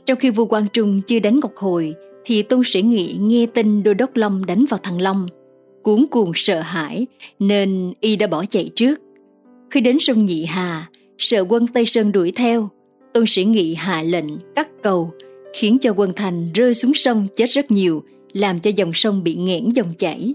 Trong 0.06 0.20
khi 0.20 0.30
vua 0.30 0.46
Quang 0.46 0.68
Trung 0.74 1.02
chưa 1.08 1.20
đánh 1.20 1.40
Ngọc 1.40 1.52
Hồi, 1.56 1.94
thì 2.26 2.44
Tôn 2.44 2.62
Sĩ 2.66 2.82
Nghị 2.82 3.16
nghe 3.20 3.46
tin 3.46 3.84
Đô 3.84 3.94
Đốc 3.94 4.16
Long 4.16 4.46
đánh 4.46 4.66
vào 4.70 4.80
Thăng 4.84 5.02
Long. 5.02 5.28
Cuốn 5.84 6.06
cuồng 6.12 6.32
sợ 6.36 6.60
hãi 6.60 7.08
nên 7.40 7.94
y 8.00 8.16
đã 8.16 8.28
bỏ 8.28 8.46
chạy 8.46 8.70
trước. 8.76 9.00
Khi 9.70 9.82
đến 9.82 10.00
sông 10.00 10.26
Nhị 10.26 10.46
Hà, 10.46 10.90
sợ 11.18 11.46
quân 11.50 11.68
Tây 11.68 11.86
Sơn 11.86 12.12
đuổi 12.12 12.32
theo, 12.32 12.70
Tôn 13.14 13.24
Sĩ 13.28 13.44
Nghị 13.44 13.76
hạ 13.76 14.04
lệnh 14.04 14.54
cắt 14.56 14.70
cầu, 14.84 15.12
khiến 15.54 15.78
cho 15.82 15.94
quân 15.94 16.12
thành 16.16 16.50
rơi 16.54 16.74
xuống 16.74 16.94
sông 16.94 17.28
chết 17.36 17.50
rất 17.50 17.72
nhiều, 17.72 18.04
làm 18.34 18.60
cho 18.60 18.72
dòng 18.76 18.92
sông 18.94 19.24
bị 19.24 19.36
nghẽn 19.36 19.70
dòng 19.70 19.94
chảy. 19.98 20.34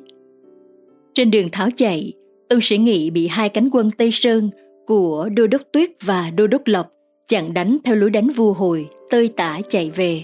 Trên 1.15 1.31
đường 1.31 1.49
tháo 1.53 1.69
chạy, 1.77 2.13
Tôn 2.49 2.59
Sĩ 2.63 2.79
Nghị 2.79 3.11
bị 3.11 3.27
hai 3.27 3.49
cánh 3.49 3.69
quân 3.73 3.91
Tây 3.99 4.11
Sơn 4.13 4.51
của 4.87 5.29
Đô 5.37 5.47
Đốc 5.47 5.63
Tuyết 5.73 5.91
và 6.03 6.31
Đô 6.37 6.47
Đốc 6.47 6.63
Lộc 6.67 6.91
chặn 7.29 7.55
đánh 7.55 7.79
theo 7.85 7.97
lối 7.97 8.11
đánh 8.11 8.29
vua 8.29 8.53
hồi, 8.53 8.87
tơi 9.11 9.29
tả 9.29 9.61
chạy 9.69 9.91
về. 9.91 10.23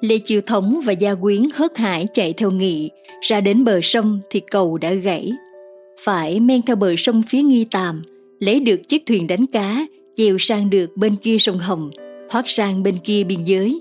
Lê 0.00 0.18
Chiêu 0.18 0.40
Thống 0.40 0.80
và 0.84 0.92
Gia 0.92 1.14
Quyến 1.14 1.42
hớt 1.54 1.78
hải 1.78 2.06
chạy 2.12 2.32
theo 2.32 2.50
nghị, 2.50 2.90
ra 3.20 3.40
đến 3.40 3.64
bờ 3.64 3.80
sông 3.82 4.20
thì 4.30 4.40
cầu 4.50 4.78
đã 4.78 4.92
gãy. 4.92 5.32
Phải 6.00 6.40
men 6.40 6.62
theo 6.62 6.76
bờ 6.76 6.94
sông 6.98 7.22
phía 7.28 7.42
nghi 7.42 7.64
tàm, 7.70 8.02
lấy 8.40 8.60
được 8.60 8.88
chiếc 8.88 9.02
thuyền 9.06 9.26
đánh 9.26 9.46
cá, 9.46 9.86
chèo 10.16 10.38
sang 10.38 10.70
được 10.70 10.96
bên 10.96 11.16
kia 11.16 11.38
sông 11.38 11.58
Hồng, 11.58 11.90
thoát 12.30 12.48
sang 12.48 12.82
bên 12.82 12.94
kia 13.04 13.24
biên 13.24 13.44
giới. 13.44 13.80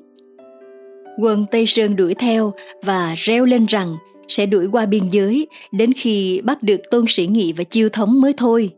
Quân 1.18 1.45
Tây 1.51 1.66
Sơn 1.66 1.95
đuổi 1.95 2.13
theo 2.13 2.53
và 2.84 3.13
reo 3.18 3.45
lên 3.45 3.66
rằng 3.66 3.95
sẽ 4.28 4.45
đuổi 4.45 4.68
qua 4.72 4.86
biên 4.86 5.07
giới 5.07 5.47
đến 5.72 5.93
khi 5.93 6.41
bắt 6.43 6.63
được 6.63 6.82
Tôn 6.91 7.05
Sĩ 7.07 7.28
Nghị 7.28 7.53
và 7.53 7.63
Chiêu 7.63 7.89
Thống 7.89 8.22
mới 8.22 8.34
thôi. 8.38 8.72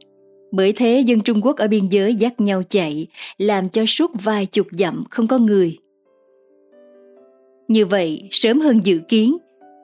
Bởi 0.52 0.72
thế 0.72 1.04
dân 1.06 1.22
Trung 1.22 1.46
Quốc 1.46 1.58
ở 1.58 1.68
biên 1.68 1.88
giới 1.90 2.16
dắt 2.16 2.42
nhau 2.42 2.62
chạy, 2.70 3.08
làm 3.38 3.70
cho 3.70 3.86
suốt 3.86 4.12
vài 4.24 4.46
chục 4.46 4.68
dặm 4.72 5.04
không 5.10 5.28
có 5.28 5.38
người. 5.38 5.78
Như 7.68 7.86
vậy, 7.86 8.24
sớm 8.32 8.60
hơn 8.60 8.80
dự 8.84 9.00
kiến, 9.08 9.38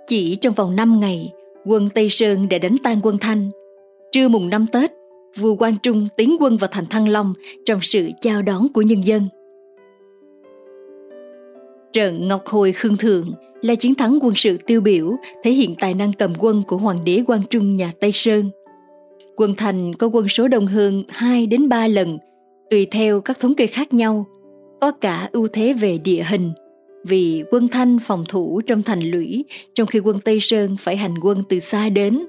chỉ 0.08 0.36
trong 0.36 0.54
vòng 0.54 0.76
5 0.76 1.00
ngày, 1.00 1.32
quân 1.66 1.90
Tây 1.96 2.10
Sơn 2.10 2.50
đã 2.50 2.58
đánh 2.58 2.76
tan 2.84 3.00
quân 3.04 3.18
Thanh. 3.18 3.50
Trưa 4.12 4.28
mùng 4.28 4.50
năm 4.50 4.66
Tết, 4.68 4.92
vua 5.38 5.56
Quang 5.56 5.76
Trung 5.84 6.08
tiến 6.18 6.38
quân 6.40 6.58
vào 6.58 6.70
thành 6.72 6.86
Thăng 6.86 7.10
Long 7.10 7.34
trong 7.66 7.80
sự 7.82 8.10
chào 8.22 8.42
đón 8.42 8.68
của 8.74 8.82
nhân 8.82 9.02
dân. 9.02 9.28
Trận 11.94 12.28
Ngọc 12.28 12.48
Hồi 12.48 12.72
Khương 12.72 12.98
Thượng 12.98 13.34
là 13.62 13.76
chiến 13.76 13.96
thắng 13.96 14.20
quân 14.22 14.36
sự 14.36 14.58
tiêu 14.58 14.82
biểu 14.82 15.16
thể 15.44 15.52
hiện 15.52 15.76
tài 15.80 15.94
năng 15.94 16.14
cầm 16.14 16.34
quân 16.40 16.64
của 16.68 16.78
hoàng 16.78 17.04
đế 17.04 17.24
Quang 17.28 17.44
Trung 17.50 17.76
nhà 17.76 17.92
Tây 18.00 18.12
Sơn. 18.14 18.50
Quân 19.36 19.54
Thành 19.58 19.96
có 19.96 20.08
quân 20.08 20.28
số 20.28 20.48
đông 20.48 20.68
hơn 20.68 21.04
2 21.10 21.46
đến 21.46 21.70
3 21.70 21.88
lần, 21.88 22.18
tùy 22.70 22.88
theo 22.92 23.22
các 23.22 23.40
thống 23.40 23.56
kê 23.56 23.68
khác 23.68 23.94
nhau, 23.94 24.26
có 24.82 24.92
cả 24.92 25.30
ưu 25.32 25.48
thế 25.48 25.74
về 25.74 25.98
địa 25.98 26.24
hình, 26.30 26.52
vì 27.04 27.44
quân 27.52 27.68
Thanh 27.68 28.00
phòng 28.00 28.24
thủ 28.30 28.62
trong 28.68 28.82
thành 28.82 29.02
lũy 29.02 29.46
trong 29.76 29.88
khi 29.88 30.00
quân 30.00 30.20
Tây 30.20 30.40
Sơn 30.40 30.76
phải 30.80 30.98
hành 30.98 31.14
quân 31.22 31.44
từ 31.50 31.60
xa 31.60 31.90
đến, 31.90 32.26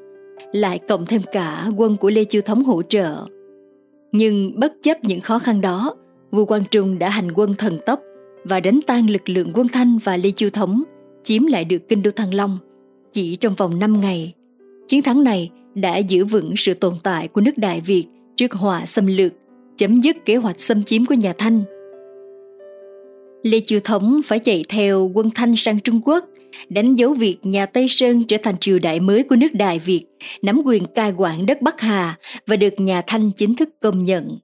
lại 0.52 0.78
cộng 0.88 1.06
thêm 1.06 1.22
cả 1.32 1.66
quân 1.76 1.96
của 1.96 2.10
Lê 2.10 2.24
Chiêu 2.24 2.40
Thống 2.40 2.64
hỗ 2.64 2.82
trợ. 2.82 3.26
Nhưng 4.12 4.60
bất 4.60 4.72
chấp 4.82 5.04
những 5.04 5.20
khó 5.20 5.38
khăn 5.38 5.60
đó, 5.60 5.94
vua 6.30 6.44
Quang 6.44 6.64
Trung 6.70 6.98
đã 6.98 7.08
hành 7.08 7.32
quân 7.32 7.54
thần 7.58 7.78
tốc 7.86 8.00
và 8.44 8.60
đánh 8.60 8.80
tan 8.86 9.10
lực 9.10 9.28
lượng 9.28 9.50
quân 9.54 9.68
Thanh 9.68 9.98
và 9.98 10.16
Lê 10.16 10.30
Chiêu 10.30 10.50
Thống, 10.50 10.82
chiếm 11.24 11.46
lại 11.46 11.64
được 11.64 11.88
kinh 11.88 12.02
đô 12.02 12.10
Thăng 12.10 12.34
Long 12.34 12.58
chỉ 13.12 13.36
trong 13.36 13.54
vòng 13.54 13.78
5 13.78 14.00
ngày. 14.00 14.32
Chiến 14.88 15.02
thắng 15.02 15.24
này 15.24 15.50
đã 15.74 15.98
giữ 15.98 16.24
vững 16.24 16.54
sự 16.56 16.74
tồn 16.74 16.94
tại 17.02 17.28
của 17.28 17.40
nước 17.40 17.58
Đại 17.58 17.80
Việt 17.80 18.04
trước 18.36 18.52
họa 18.52 18.86
xâm 18.86 19.06
lược, 19.06 19.32
chấm 19.76 20.00
dứt 20.00 20.16
kế 20.24 20.36
hoạch 20.36 20.60
xâm 20.60 20.82
chiếm 20.82 21.04
của 21.04 21.14
nhà 21.14 21.32
Thanh 21.38 21.62
Lê 23.44 23.60
Chiêu 23.60 23.80
Thống 23.84 24.20
phải 24.24 24.38
chạy 24.38 24.64
theo 24.68 25.10
quân 25.14 25.30
Thanh 25.34 25.56
sang 25.56 25.80
Trung 25.80 26.00
Quốc, 26.04 26.24
đánh 26.68 26.94
dấu 26.94 27.14
việc 27.14 27.36
nhà 27.42 27.66
Tây 27.66 27.86
Sơn 27.88 28.24
trở 28.24 28.36
thành 28.42 28.58
triều 28.60 28.78
đại 28.78 29.00
mới 29.00 29.22
của 29.22 29.36
nước 29.36 29.52
Đại 29.52 29.78
Việt, 29.78 30.04
nắm 30.42 30.62
quyền 30.64 30.86
cai 30.94 31.12
quản 31.16 31.46
đất 31.46 31.62
Bắc 31.62 31.80
Hà 31.80 32.16
và 32.46 32.56
được 32.56 32.80
nhà 32.80 33.02
Thanh 33.06 33.30
chính 33.30 33.56
thức 33.56 33.68
công 33.80 34.02
nhận. 34.02 34.38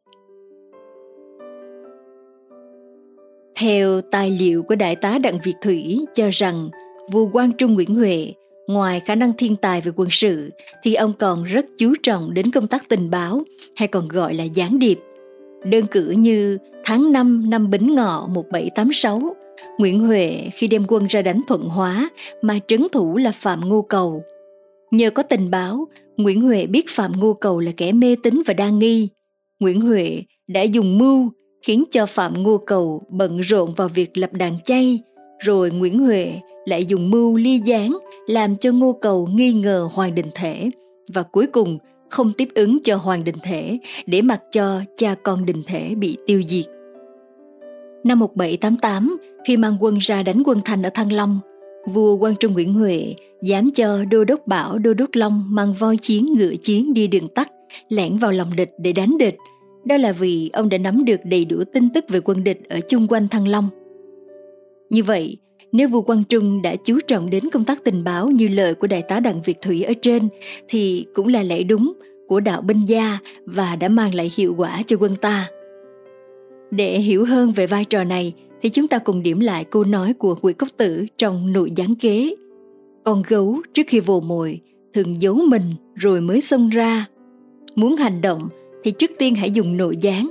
Theo 3.57 4.01
tài 4.01 4.31
liệu 4.31 4.63
của 4.63 4.75
đại 4.75 4.97
tá 4.97 5.19
Đặng 5.19 5.39
Việt 5.45 5.57
Thủy 5.63 6.07
cho 6.15 6.29
rằng 6.33 6.71
vua 7.13 7.27
Quang 7.27 7.53
Trung 7.53 7.75
Nguyễn 7.75 7.95
Huệ 7.95 8.33
ngoài 8.69 9.01
khả 9.01 9.15
năng 9.15 9.33
thiên 9.39 9.57
tài 9.57 9.81
về 9.81 9.93
quân 9.97 10.09
sự 10.11 10.51
thì 10.83 10.95
ông 10.95 11.13
còn 11.19 11.45
rất 11.45 11.67
chú 11.79 11.93
trọng 12.03 12.35
đến 12.35 12.51
công 12.51 12.69
tác 12.69 12.89
tình 12.89 13.11
báo 13.11 13.43
hay 13.77 13.89
còn 13.89 14.09
gọi 14.09 14.35
là 14.35 14.45
gián 14.45 14.79
điệp 14.79 14.99
Đơn 15.65 15.87
cử 15.91 16.11
như 16.11 16.59
tháng 16.85 17.13
5 17.13 17.51
năm 17.51 17.71
Bính 17.71 17.95
Ngọ 17.95 18.27
1786, 18.35 19.37
Nguyễn 19.79 20.01
Huệ 20.01 20.49
khi 20.53 20.67
đem 20.67 20.85
quân 20.89 21.07
ra 21.07 21.23
đánh 21.23 21.41
Thuận 21.49 21.69
Hóa 21.69 22.11
mà 22.43 22.59
trấn 22.67 22.87
thủ 22.93 23.17
là 23.17 23.33
Phạm 23.33 23.69
Ngô 23.69 23.83
Cầu. 23.83 24.23
Nhờ 24.91 25.11
có 25.11 25.23
tình 25.23 25.51
báo, 25.51 25.89
Nguyễn 26.17 26.41
Huệ 26.41 26.67
biết 26.67 26.87
Phạm 26.89 27.13
Ngô 27.21 27.33
Cầu 27.33 27.61
là 27.61 27.73
kẻ 27.77 27.93
mê 27.93 28.17
tín 28.23 28.43
và 28.47 28.55
đa 28.55 28.69
nghi. 28.69 29.09
Nguyễn 29.61 29.81
Huệ 29.81 30.23
đã 30.49 30.63
dùng 30.63 30.99
mưu 30.99 31.31
khiến 31.63 31.85
cho 31.91 32.07
Phạm 32.07 32.43
Ngô 32.43 32.59
Cầu 32.59 33.03
bận 33.09 33.41
rộn 33.41 33.75
vào 33.75 33.89
việc 33.89 34.19
lập 34.19 34.33
đàn 34.33 34.61
chay, 34.65 35.01
rồi 35.39 35.71
Nguyễn 35.71 35.99
Huệ 35.99 36.41
lại 36.67 36.85
dùng 36.85 37.11
mưu 37.11 37.37
ly 37.37 37.59
gián 37.65 37.99
làm 38.27 38.57
cho 38.57 38.73
Ngô 38.73 38.93
Cầu 38.93 39.27
nghi 39.27 39.53
ngờ 39.53 39.89
Hoàng 39.93 40.15
Đình 40.15 40.31
Thể 40.35 40.71
và 41.15 41.23
cuối 41.23 41.47
cùng 41.47 41.79
không 42.11 42.33
tiếp 42.33 42.49
ứng 42.55 42.79
cho 42.83 42.97
hoàng 42.97 43.25
đình 43.25 43.37
thể 43.43 43.79
để 44.07 44.23
mặc 44.23 44.43
cho 44.51 44.81
cha 44.97 45.15
con 45.23 45.47
đình 45.47 45.63
thể 45.67 45.95
bị 45.95 46.17
tiêu 46.27 46.43
diệt. 46.49 46.65
Năm 48.05 48.19
1788, 48.19 49.17
khi 49.47 49.57
mang 49.57 49.77
quân 49.81 49.99
ra 49.99 50.23
đánh 50.23 50.43
quân 50.47 50.61
Thành 50.65 50.83
ở 50.83 50.91
Thăng 50.91 51.13
Long, 51.13 51.39
vua 51.87 52.19
Quang 52.19 52.37
Trung 52.37 52.53
Nguyễn 52.53 52.75
Huệ 52.75 53.15
dám 53.43 53.71
cho 53.75 54.05
Đô 54.11 54.25
đốc 54.25 54.47
Bảo 54.47 54.79
Đô 54.79 54.95
đốc 54.95 55.11
Long 55.13 55.43
mang 55.49 55.73
voi 55.73 55.97
chiến 55.97 56.35
ngựa 56.35 56.55
chiến 56.63 56.95
đi 56.95 57.07
đường 57.07 57.29
tắt, 57.29 57.53
lẻn 57.89 58.19
vào 58.19 58.33
lòng 58.33 58.51
địch 58.57 58.71
để 58.79 58.93
đánh 58.93 59.19
địch. 59.19 59.37
Đó 59.85 59.97
là 59.97 60.13
vì 60.13 60.51
ông 60.53 60.69
đã 60.69 60.79
nắm 60.79 61.05
được 61.05 61.21
đầy 61.25 61.45
đủ 61.45 61.65
tin 61.73 61.89
tức 61.95 62.05
về 62.09 62.21
quân 62.21 62.45
địch 62.45 62.69
ở 62.69 62.81
chung 62.89 63.07
quanh 63.09 63.29
Thăng 63.29 63.49
Long. 63.49 63.69
Như 64.91 65.03
vậy, 65.03 65.37
nếu 65.73 65.89
vua 65.89 66.03
Quang 66.03 66.25
Trung 66.25 66.63
đã 66.63 66.77
chú 66.85 66.99
trọng 67.07 67.31
đến 67.31 67.51
công 67.53 67.65
tác 67.65 67.85
tình 67.85 68.05
báo 68.05 68.31
như 68.31 68.49
lời 68.49 68.75
của 68.75 68.87
đại 68.87 69.03
tá 69.03 69.21
Đặng 69.21 69.41
Việt 69.43 69.61
Thủy 69.63 69.83
ở 69.83 69.93
trên 70.03 70.29
thì 70.69 71.07
cũng 71.15 71.29
là 71.29 71.43
lẽ 71.43 71.63
đúng 71.63 71.93
của 72.29 72.41
đạo 72.41 72.61
binh 72.61 72.85
gia 72.87 73.19
và 73.45 73.77
đã 73.77 73.89
mang 73.89 74.15
lại 74.15 74.33
hiệu 74.37 74.55
quả 74.59 74.83
cho 74.87 74.97
quân 75.01 75.17
ta. 75.17 75.49
Để 76.71 76.99
hiểu 76.99 77.25
hơn 77.25 77.53
về 77.53 77.67
vai 77.67 77.85
trò 77.85 78.05
này 78.05 78.35
thì 78.63 78.69
chúng 78.69 78.89
ta 78.89 78.99
cùng 78.99 79.23
điểm 79.23 79.41
lại 79.41 79.65
câu 79.65 79.85
nói 79.85 80.13
của 80.13 80.37
Nguyễn 80.43 80.57
Cốc 80.57 80.69
Tử 80.77 81.07
trong 81.17 81.53
nội 81.53 81.73
gián 81.77 81.95
kế. 81.95 82.35
Con 83.05 83.23
gấu 83.29 83.63
trước 83.75 83.83
khi 83.87 84.01
vồ 84.01 84.21
mồi 84.21 84.61
thường 84.93 85.23
giấu 85.23 85.35
mình 85.35 85.75
rồi 85.95 86.21
mới 86.21 86.41
xông 86.41 86.69
ra. 86.69 87.07
Muốn 87.75 87.97
hành 87.97 88.21
động 88.21 88.49
thì 88.83 88.91
trước 88.91 89.11
tiên 89.19 89.35
hãy 89.35 89.51
dùng 89.51 89.77
nội 89.77 89.97
gián. 90.01 90.31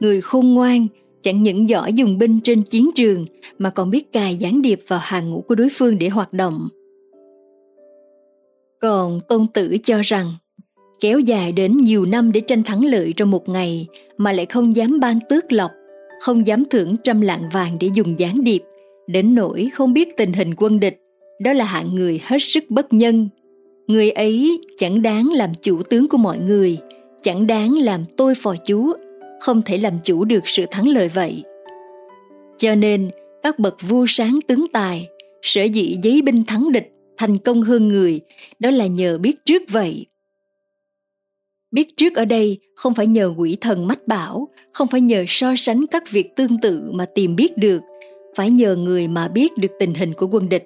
Người 0.00 0.20
khôn 0.20 0.54
ngoan 0.54 0.86
chẳng 1.22 1.42
những 1.42 1.68
giỏi 1.68 1.92
dùng 1.92 2.18
binh 2.18 2.40
trên 2.44 2.62
chiến 2.62 2.90
trường 2.94 3.26
mà 3.58 3.70
còn 3.70 3.90
biết 3.90 4.12
cài 4.12 4.36
gián 4.36 4.62
điệp 4.62 4.80
vào 4.88 5.00
hàng 5.02 5.30
ngũ 5.30 5.44
của 5.48 5.54
đối 5.54 5.68
phương 5.72 5.98
để 5.98 6.08
hoạt 6.08 6.32
động. 6.32 6.68
Còn 8.80 9.20
Tôn 9.28 9.46
Tử 9.54 9.76
cho 9.84 10.00
rằng 10.04 10.26
kéo 11.00 11.18
dài 11.18 11.52
đến 11.52 11.72
nhiều 11.72 12.06
năm 12.06 12.32
để 12.32 12.40
tranh 12.40 12.62
thắng 12.62 12.84
lợi 12.84 13.14
trong 13.16 13.30
một 13.30 13.48
ngày 13.48 13.86
mà 14.16 14.32
lại 14.32 14.46
không 14.46 14.76
dám 14.76 15.00
ban 15.00 15.18
tước 15.28 15.52
lộc, 15.52 15.70
không 16.20 16.46
dám 16.46 16.64
thưởng 16.70 16.96
trăm 17.04 17.20
lạng 17.20 17.48
vàng 17.52 17.76
để 17.80 17.90
dùng 17.94 18.18
gián 18.18 18.44
điệp, 18.44 18.62
đến 19.06 19.34
nỗi 19.34 19.70
không 19.74 19.92
biết 19.92 20.16
tình 20.16 20.32
hình 20.32 20.54
quân 20.56 20.80
địch, 20.80 21.00
đó 21.40 21.52
là 21.52 21.64
hạng 21.64 21.94
người 21.94 22.20
hết 22.24 22.38
sức 22.40 22.64
bất 22.68 22.92
nhân. 22.92 23.28
Người 23.86 24.10
ấy 24.10 24.60
chẳng 24.78 25.02
đáng 25.02 25.28
làm 25.32 25.50
chủ 25.62 25.82
tướng 25.82 26.08
của 26.08 26.18
mọi 26.18 26.38
người, 26.38 26.78
chẳng 27.28 27.46
đáng 27.46 27.74
làm 27.74 28.04
tôi 28.16 28.34
phò 28.34 28.54
chúa 28.64 28.94
không 29.40 29.62
thể 29.62 29.78
làm 29.78 29.92
chủ 30.04 30.24
được 30.24 30.48
sự 30.48 30.64
thắng 30.70 30.88
lợi 30.88 31.08
vậy. 31.08 31.42
Cho 32.58 32.74
nên, 32.74 33.10
các 33.42 33.58
bậc 33.58 33.76
vua 33.88 34.06
sáng 34.08 34.38
tướng 34.48 34.66
tài, 34.72 35.08
sở 35.42 35.62
dĩ 35.62 35.98
giấy 36.02 36.22
binh 36.22 36.44
thắng 36.44 36.72
địch 36.72 36.92
thành 37.16 37.38
công 37.38 37.62
hơn 37.62 37.88
người, 37.88 38.20
đó 38.58 38.70
là 38.70 38.86
nhờ 38.86 39.18
biết 39.18 39.36
trước 39.44 39.62
vậy. 39.68 40.06
Biết 41.70 41.96
trước 41.96 42.14
ở 42.14 42.24
đây 42.24 42.58
không 42.74 42.94
phải 42.94 43.06
nhờ 43.06 43.34
quỷ 43.36 43.56
thần 43.60 43.86
mách 43.86 44.06
bảo, 44.06 44.48
không 44.72 44.88
phải 44.88 45.00
nhờ 45.00 45.24
so 45.28 45.54
sánh 45.56 45.86
các 45.86 46.10
việc 46.10 46.36
tương 46.36 46.60
tự 46.62 46.82
mà 46.92 47.06
tìm 47.14 47.36
biết 47.36 47.56
được, 47.56 47.82
phải 48.36 48.50
nhờ 48.50 48.76
người 48.76 49.08
mà 49.08 49.28
biết 49.28 49.56
được 49.58 49.72
tình 49.78 49.94
hình 49.94 50.12
của 50.14 50.26
quân 50.32 50.48
địch. 50.48 50.64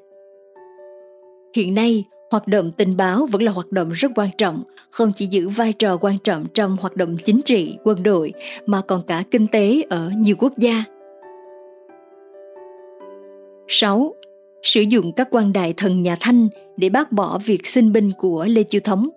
Hiện 1.56 1.74
nay 1.74 2.04
hoạt 2.32 2.48
động 2.48 2.70
tình 2.70 2.96
báo 2.96 3.26
vẫn 3.26 3.42
là 3.42 3.52
hoạt 3.52 3.72
động 3.72 3.90
rất 3.90 4.12
quan 4.14 4.30
trọng 4.38 4.62
không 4.90 5.12
chỉ 5.16 5.26
giữ 5.26 5.48
vai 5.48 5.72
trò 5.72 5.96
quan 5.96 6.18
trọng 6.24 6.46
trong 6.54 6.76
hoạt 6.80 6.96
động 6.96 7.16
chính 7.24 7.40
trị 7.44 7.76
quân 7.84 8.02
đội 8.02 8.32
mà 8.66 8.80
còn 8.80 9.02
cả 9.06 9.24
kinh 9.30 9.46
tế 9.46 9.82
ở 9.90 10.10
nhiều 10.16 10.36
quốc 10.38 10.52
gia 10.58 10.84
6. 13.68 14.14
Sử 14.62 14.80
dụng 14.80 15.12
các 15.12 15.28
quan 15.30 15.52
đại 15.52 15.74
thần 15.76 16.02
nhà 16.02 16.16
Thanh 16.20 16.48
để 16.76 16.88
bác 16.88 17.12
bỏ 17.12 17.38
việc 17.44 17.66
xin 17.66 17.92
binh 17.92 18.10
của 18.18 18.46
Lê 18.48 18.62
Chiêu 18.62 18.80
Thống. 18.84 19.08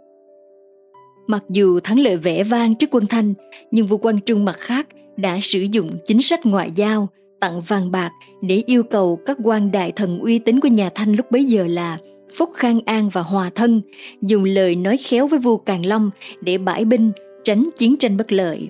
Mặc 1.28 1.44
dù 1.50 1.80
thắng 1.80 2.00
lợi 2.00 2.18
vẻ 2.18 2.44
vang 2.44 2.76
trước 2.76 2.88
quân 2.92 3.06
Thanh, 3.06 3.34
nhưng 3.72 3.86
vua 3.86 3.98
Quang 3.98 4.20
Trung 4.20 4.46
mặt 4.46 4.56
khác 4.58 4.88
đã 5.18 5.40
sử 5.42 5.60
dụng 5.60 5.92
chính 6.06 6.22
sách 6.22 6.46
ngoại 6.46 6.72
giao, 6.76 7.08
tặng 7.40 7.62
vàng 7.62 7.92
bạc 7.92 8.12
để 8.42 8.64
yêu 8.66 8.84
cầu 8.84 9.20
các 9.26 9.38
quan 9.44 9.72
đại 9.72 9.92
thần 9.92 10.20
uy 10.20 10.40
tín 10.40 10.60
của 10.60 10.68
nhà 10.68 10.90
Thanh 10.96 11.14
lúc 11.14 11.32
bấy 11.32 11.46
giờ 11.46 11.68
là 11.68 11.98
Phúc 12.38 12.50
Khang 12.54 12.82
An 12.86 13.10
và 13.10 13.22
Hòa 13.22 13.50
Thân 13.56 13.82
dùng 14.22 14.44
lời 14.44 14.76
nói 14.76 14.98
khéo 14.98 15.28
với 15.28 15.40
vua 15.40 15.58
Càn 15.58 15.82
Long 15.82 16.10
để 16.42 16.58
bãi 16.58 16.86
binh 16.86 17.12
tránh 17.44 17.70
chiến 17.78 17.98
tranh 17.98 18.18
bất 18.18 18.32
lợi. 18.32 18.70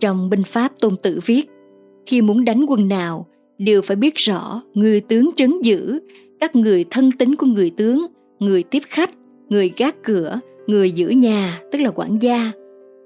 Trong 0.00 0.30
binh 0.30 0.42
pháp 0.42 0.72
Tôn 0.80 0.96
Tử 0.96 1.20
viết, 1.26 1.50
khi 2.06 2.22
muốn 2.22 2.44
đánh 2.44 2.66
quân 2.68 2.88
nào, 2.88 3.26
đều 3.58 3.82
phải 3.82 3.96
biết 3.96 4.14
rõ 4.14 4.62
người 4.74 5.00
tướng 5.00 5.30
trấn 5.36 5.60
giữ, 5.62 5.98
các 6.40 6.56
người 6.56 6.84
thân 6.90 7.10
tín 7.18 7.34
của 7.34 7.46
người 7.46 7.70
tướng, 7.70 8.06
người 8.38 8.62
tiếp 8.62 8.82
khách, 8.88 9.10
người 9.48 9.72
gác 9.76 10.02
cửa, 10.02 10.40
người 10.66 10.90
giữ 10.90 11.08
nhà, 11.08 11.60
tức 11.72 11.78
là 11.78 11.90
quản 11.94 12.18
gia. 12.22 12.52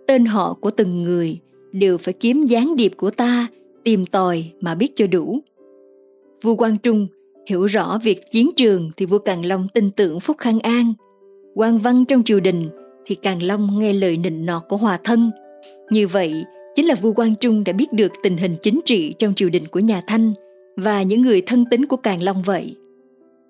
Tên 0.06 0.24
họ 0.24 0.56
của 0.60 0.70
từng 0.70 1.02
người 1.02 1.38
đều 1.72 1.98
phải 1.98 2.14
kiếm 2.14 2.44
gián 2.44 2.76
điệp 2.76 2.92
của 2.96 3.10
ta, 3.10 3.46
tìm 3.84 4.06
tòi 4.06 4.44
mà 4.60 4.74
biết 4.74 4.92
cho 4.94 5.06
đủ. 5.06 5.40
Vua 6.42 6.56
Quang 6.56 6.78
Trung 6.78 7.06
Hiểu 7.50 7.66
rõ 7.66 7.98
việc 8.02 8.30
chiến 8.30 8.50
trường 8.56 8.90
thì 8.96 9.06
vua 9.06 9.18
Càn 9.18 9.42
Long 9.42 9.68
tin 9.68 9.90
tưởng 9.90 10.20
Phúc 10.20 10.36
Khang 10.38 10.60
An. 10.60 10.94
quan 11.54 11.78
văn 11.78 12.04
trong 12.04 12.22
triều 12.22 12.40
đình 12.40 12.68
thì 13.06 13.14
Càn 13.14 13.38
Long 13.38 13.78
nghe 13.78 13.92
lời 13.92 14.16
nịnh 14.16 14.46
nọt 14.46 14.62
của 14.68 14.76
hòa 14.76 14.98
thân. 15.04 15.30
Như 15.90 16.06
vậy, 16.06 16.44
chính 16.74 16.86
là 16.86 16.94
vua 16.94 17.12
Quang 17.12 17.34
Trung 17.34 17.64
đã 17.64 17.72
biết 17.72 17.92
được 17.92 18.12
tình 18.22 18.36
hình 18.36 18.54
chính 18.62 18.80
trị 18.84 19.14
trong 19.18 19.34
triều 19.34 19.48
đình 19.48 19.66
của 19.66 19.80
nhà 19.80 20.02
Thanh 20.06 20.32
và 20.76 21.02
những 21.02 21.20
người 21.20 21.42
thân 21.46 21.64
tín 21.70 21.86
của 21.86 21.96
Càn 21.96 22.20
Long 22.20 22.42
vậy. 22.42 22.76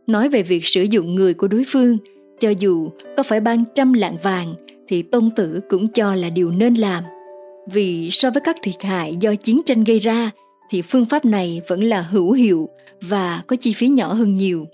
Nói 0.07 0.28
về 0.28 0.42
việc 0.42 0.66
sử 0.66 0.82
dụng 0.82 1.14
người 1.14 1.34
của 1.34 1.48
đối 1.48 1.62
phương, 1.66 1.98
cho 2.40 2.51
dù 2.59 2.90
có 3.16 3.22
phải 3.22 3.40
ban 3.40 3.64
trăm 3.74 3.92
lạng 3.92 4.16
vàng 4.22 4.55
thì 4.88 5.03
tôn 5.03 5.30
tử 5.36 5.61
cũng 5.68 5.88
cho 5.88 6.14
là 6.14 6.30
điều 6.30 6.51
nên 6.51 6.74
làm. 6.74 7.05
Vì 7.72 8.09
so 8.12 8.30
với 8.30 8.40
các 8.40 8.57
thiệt 8.62 8.82
hại 8.82 9.16
do 9.20 9.34
chiến 9.34 9.61
tranh 9.66 9.84
gây 9.84 9.98
ra 9.98 10.30
thì 10.70 10.82
phương 10.82 11.04
pháp 11.04 11.24
này 11.24 11.60
vẫn 11.68 11.84
là 11.84 12.02
hữu 12.02 12.32
hiệu 12.32 12.68
và 13.02 13.42
có 13.46 13.56
chi 13.56 13.72
phí 13.72 13.88
nhỏ 13.88 14.12
hơn 14.12 14.36
nhiều. 14.36 14.66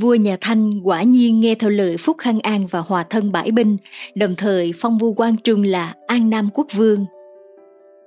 Vua 0.00 0.14
nhà 0.14 0.36
Thanh 0.40 0.80
quả 0.84 1.02
nhiên 1.02 1.40
nghe 1.40 1.54
theo 1.54 1.70
lời 1.70 1.96
Phúc 1.96 2.16
Khang 2.18 2.40
An 2.40 2.66
và 2.66 2.80
Hòa 2.80 3.02
Thân 3.02 3.32
bãi 3.32 3.50
binh, 3.50 3.76
đồng 4.14 4.34
thời 4.36 4.72
phong 4.76 4.98
vua 4.98 5.12
Quang 5.12 5.36
Trung 5.36 5.62
là 5.62 5.94
An 6.06 6.30
Nam 6.30 6.48
Quốc 6.54 6.66
Vương. 6.74 7.06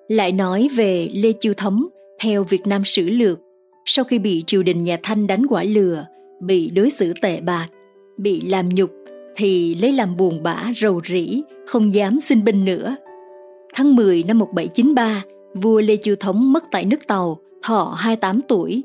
Lại 0.08 0.32
nói 0.32 0.70
về 0.76 1.10
Lê 1.14 1.32
Chiêu 1.32 1.54
Thống, 1.54 1.86
theo 2.20 2.44
Việt 2.44 2.68
Nam 2.68 2.86
sử 2.86 3.08
lược, 3.10 3.40
sau 3.86 4.06
khi 4.06 4.20
bị 4.20 4.44
triều 4.48 4.64
đình 4.64 4.84
nhà 4.84 4.98
Thanh 5.04 5.28
đánh 5.28 5.46
quả 5.50 5.64
lừa, 5.64 6.06
bị 6.42 6.72
đối 6.76 6.90
xử 6.90 7.14
tệ 7.22 7.42
bạc, 7.42 7.68
bị 8.18 8.42
làm 8.42 8.70
nhục, 8.70 8.92
thì 9.36 9.76
lấy 9.76 9.92
làm 9.92 10.18
buồn 10.18 10.44
bã 10.44 10.64
rầu 10.76 11.02
rĩ, 11.06 11.42
không 11.68 11.94
dám 11.94 12.20
xin 12.20 12.44
binh 12.44 12.66
nữa. 12.66 12.96
Tháng 13.74 13.96
10 13.96 14.24
năm 14.24 14.40
1793, 14.40 15.24
vua 15.54 15.82
Lê 15.82 15.96
Chiêu 15.96 16.16
Thống 16.20 16.54
mất 16.54 16.64
tại 16.72 16.86
nước 16.86 17.08
Tàu, 17.08 17.38
thọ 17.64 17.96
28 17.98 18.42
tuổi. 18.48 18.84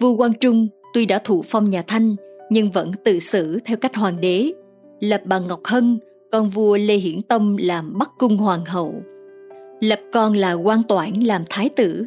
Vua 0.00 0.16
Quang 0.16 0.32
Trung 0.40 0.68
tuy 0.94 1.06
đã 1.06 1.18
thụ 1.18 1.42
phong 1.42 1.70
nhà 1.70 1.82
Thanh 1.86 2.16
nhưng 2.50 2.70
vẫn 2.70 2.92
tự 3.04 3.18
xử 3.18 3.58
theo 3.64 3.76
cách 3.76 3.96
hoàng 3.96 4.20
đế, 4.20 4.52
lập 5.00 5.22
bà 5.24 5.38
Ngọc 5.38 5.60
Hân, 5.64 5.98
con 6.32 6.48
vua 6.48 6.76
Lê 6.76 6.94
Hiển 6.94 7.22
Tông 7.22 7.56
làm 7.60 7.98
Bắc 7.98 8.10
Cung 8.18 8.36
Hoàng 8.36 8.64
hậu, 8.64 8.94
lập 9.80 10.00
con 10.12 10.34
là 10.34 10.56
quang 10.64 10.82
Toản 10.82 11.12
làm 11.12 11.42
Thái 11.50 11.68
tử, 11.68 12.06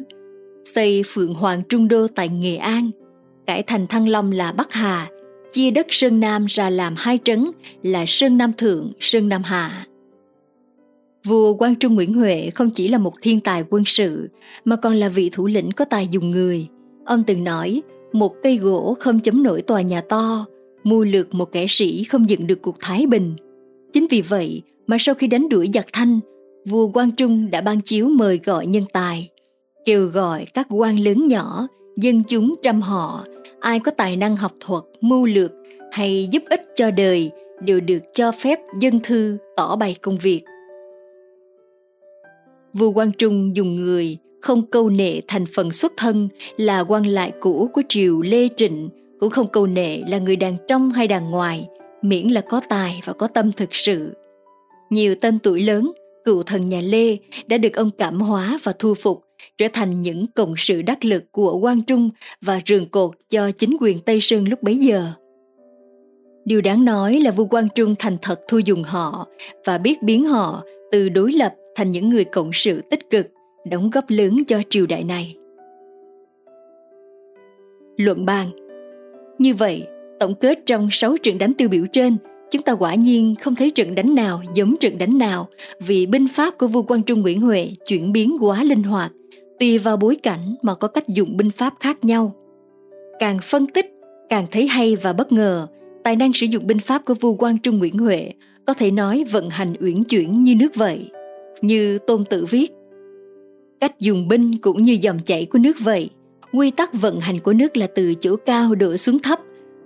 xây 0.64 1.02
Phượng 1.06 1.34
Hoàng 1.34 1.62
Trung 1.68 1.88
Đô 1.88 2.06
tại 2.14 2.28
Nghệ 2.28 2.56
An, 2.56 2.90
cải 3.46 3.62
thành 3.62 3.86
Thăng 3.86 4.08
Long 4.08 4.32
là 4.32 4.52
Bắc 4.52 4.72
Hà, 4.72 5.10
chia 5.52 5.70
đất 5.70 5.86
Sơn 5.90 6.20
Nam 6.20 6.46
ra 6.46 6.70
làm 6.70 6.94
hai 6.98 7.18
trấn 7.24 7.50
là 7.82 8.04
Sơn 8.06 8.38
Nam 8.38 8.52
Thượng, 8.52 8.92
Sơn 9.00 9.28
Nam 9.28 9.42
Hạ. 9.42 9.86
Vua 11.24 11.54
Quang 11.54 11.74
Trung 11.74 11.94
Nguyễn 11.94 12.14
Huệ 12.14 12.50
không 12.50 12.70
chỉ 12.70 12.88
là 12.88 12.98
một 12.98 13.14
thiên 13.22 13.40
tài 13.40 13.64
quân 13.70 13.84
sự, 13.86 14.28
mà 14.64 14.76
còn 14.76 14.94
là 14.94 15.08
vị 15.08 15.30
thủ 15.32 15.46
lĩnh 15.46 15.70
có 15.72 15.84
tài 15.84 16.08
dùng 16.10 16.30
người. 16.30 16.66
Ông 17.04 17.22
từng 17.22 17.44
nói, 17.44 17.82
một 18.12 18.32
cây 18.42 18.56
gỗ 18.56 18.96
không 19.00 19.20
chấm 19.20 19.42
nổi 19.42 19.62
tòa 19.62 19.80
nhà 19.80 20.00
to, 20.00 20.46
mưu 20.84 21.04
lược 21.04 21.34
một 21.34 21.52
kẻ 21.52 21.66
sĩ 21.68 22.04
không 22.04 22.28
dựng 22.28 22.46
được 22.46 22.62
cuộc 22.62 22.76
thái 22.80 23.06
bình. 23.06 23.34
Chính 23.92 24.06
vì 24.10 24.20
vậy 24.20 24.62
mà 24.86 24.96
sau 25.00 25.14
khi 25.14 25.26
đánh 25.26 25.48
đuổi 25.48 25.70
giặc 25.74 25.86
thanh, 25.92 26.20
vua 26.66 26.88
Quang 26.88 27.12
Trung 27.12 27.50
đã 27.50 27.60
ban 27.60 27.80
chiếu 27.80 28.08
mời 28.08 28.40
gọi 28.44 28.66
nhân 28.66 28.84
tài, 28.92 29.28
kêu 29.84 30.06
gọi 30.06 30.44
các 30.54 30.66
quan 30.70 30.98
lớn 30.98 31.28
nhỏ, 31.28 31.66
dân 31.96 32.22
chúng 32.28 32.54
trăm 32.62 32.80
họ, 32.80 33.24
ai 33.60 33.80
có 33.80 33.90
tài 33.90 34.16
năng 34.16 34.36
học 34.36 34.52
thuật, 34.60 34.82
mưu 35.00 35.26
lược 35.26 35.52
hay 35.92 36.28
giúp 36.30 36.42
ích 36.50 36.62
cho 36.76 36.90
đời 36.90 37.30
đều 37.64 37.80
được 37.80 38.02
cho 38.14 38.32
phép 38.32 38.58
dân 38.80 39.00
thư 39.00 39.36
tỏ 39.56 39.76
bày 39.76 39.96
công 40.02 40.16
việc 40.16 40.42
vua 42.72 42.92
Quang 42.92 43.12
Trung 43.12 43.56
dùng 43.56 43.74
người 43.76 44.18
không 44.42 44.66
câu 44.66 44.90
nệ 44.90 45.20
thành 45.28 45.44
phần 45.54 45.70
xuất 45.70 45.92
thân 45.96 46.28
là 46.56 46.80
quan 46.80 47.06
lại 47.06 47.32
cũ 47.40 47.70
của 47.72 47.82
triều 47.88 48.20
Lê 48.20 48.48
Trịnh, 48.56 48.88
cũng 49.20 49.30
không 49.30 49.46
câu 49.52 49.66
nệ 49.66 50.02
là 50.08 50.18
người 50.18 50.36
đàn 50.36 50.56
trong 50.68 50.90
hay 50.90 51.08
đàn 51.08 51.30
ngoài, 51.30 51.68
miễn 52.02 52.28
là 52.28 52.40
có 52.40 52.60
tài 52.68 53.00
và 53.04 53.12
có 53.12 53.26
tâm 53.26 53.52
thực 53.52 53.74
sự. 53.74 54.12
Nhiều 54.90 55.14
tên 55.14 55.38
tuổi 55.38 55.62
lớn, 55.62 55.92
cựu 56.24 56.42
thần 56.42 56.68
nhà 56.68 56.80
Lê 56.80 57.16
đã 57.46 57.58
được 57.58 57.74
ông 57.74 57.90
cảm 57.98 58.20
hóa 58.20 58.58
và 58.62 58.72
thu 58.78 58.94
phục, 58.94 59.24
trở 59.58 59.66
thành 59.72 60.02
những 60.02 60.26
cộng 60.34 60.54
sự 60.56 60.82
đắc 60.82 61.04
lực 61.04 61.32
của 61.32 61.60
Quang 61.60 61.82
Trung 61.82 62.10
và 62.40 62.60
rường 62.66 62.88
cột 62.88 63.10
cho 63.30 63.50
chính 63.50 63.76
quyền 63.80 64.00
Tây 64.00 64.20
Sơn 64.20 64.48
lúc 64.48 64.62
bấy 64.62 64.76
giờ. 64.76 65.12
Điều 66.44 66.60
đáng 66.60 66.84
nói 66.84 67.20
là 67.20 67.30
vua 67.30 67.44
Quang 67.44 67.68
Trung 67.74 67.94
thành 67.98 68.16
thật 68.22 68.40
thu 68.48 68.58
dùng 68.58 68.82
họ 68.82 69.26
và 69.64 69.78
biết 69.78 70.02
biến 70.02 70.24
họ 70.24 70.62
từ 70.92 71.08
đối 71.08 71.32
lập 71.32 71.54
thành 71.74 71.90
những 71.90 72.08
người 72.08 72.24
cộng 72.24 72.50
sự 72.52 72.82
tích 72.90 73.10
cực, 73.10 73.26
đóng 73.70 73.90
góp 73.90 74.04
lớn 74.08 74.42
cho 74.46 74.62
triều 74.70 74.86
đại 74.86 75.04
này. 75.04 75.36
Luận 77.96 78.26
bàn 78.26 78.50
Như 79.38 79.54
vậy, 79.54 79.86
tổng 80.20 80.34
kết 80.34 80.58
trong 80.66 80.88
6 80.90 81.16
trận 81.16 81.38
đánh 81.38 81.54
tiêu 81.54 81.68
biểu 81.68 81.86
trên, 81.92 82.16
chúng 82.50 82.62
ta 82.62 82.72
quả 82.72 82.94
nhiên 82.94 83.34
không 83.40 83.54
thấy 83.54 83.70
trận 83.70 83.94
đánh 83.94 84.14
nào 84.14 84.42
giống 84.54 84.76
trận 84.76 84.98
đánh 84.98 85.18
nào 85.18 85.48
vì 85.80 86.06
binh 86.06 86.28
pháp 86.28 86.58
của 86.58 86.66
vua 86.66 86.82
Quang 86.82 87.02
Trung 87.02 87.20
Nguyễn 87.20 87.40
Huệ 87.40 87.70
chuyển 87.86 88.12
biến 88.12 88.36
quá 88.40 88.64
linh 88.64 88.82
hoạt, 88.82 89.12
tùy 89.60 89.78
vào 89.78 89.96
bối 89.96 90.16
cảnh 90.16 90.54
mà 90.62 90.74
có 90.74 90.88
cách 90.88 91.08
dùng 91.08 91.36
binh 91.36 91.50
pháp 91.50 91.74
khác 91.80 92.04
nhau. 92.04 92.32
Càng 93.18 93.38
phân 93.42 93.66
tích, 93.66 93.86
càng 94.28 94.46
thấy 94.50 94.66
hay 94.66 94.96
và 94.96 95.12
bất 95.12 95.32
ngờ, 95.32 95.66
tài 96.04 96.16
năng 96.16 96.32
sử 96.32 96.46
dụng 96.46 96.66
binh 96.66 96.78
pháp 96.78 97.04
của 97.04 97.14
vua 97.14 97.34
Quang 97.34 97.58
Trung 97.58 97.78
Nguyễn 97.78 97.98
Huệ 97.98 98.32
có 98.66 98.74
thể 98.74 98.90
nói 98.90 99.24
vận 99.30 99.50
hành 99.50 99.74
uyển 99.80 100.04
chuyển 100.04 100.44
như 100.44 100.54
nước 100.54 100.74
vậy. 100.74 101.10
Như 101.62 101.98
Tôn 101.98 102.24
Tử 102.24 102.44
viết, 102.44 102.72
cách 103.80 104.00
dùng 104.00 104.28
binh 104.28 104.58
cũng 104.58 104.82
như 104.82 104.92
dòng 104.92 105.18
chảy 105.24 105.44
của 105.44 105.58
nước 105.58 105.76
vậy. 105.80 106.10
Quy 106.52 106.70
tắc 106.70 106.94
vận 106.94 107.20
hành 107.20 107.40
của 107.40 107.52
nước 107.52 107.76
là 107.76 107.86
từ 107.94 108.14
chỗ 108.20 108.36
cao 108.36 108.74
đổ 108.74 108.96
xuống 108.96 109.18
thấp. 109.18 109.40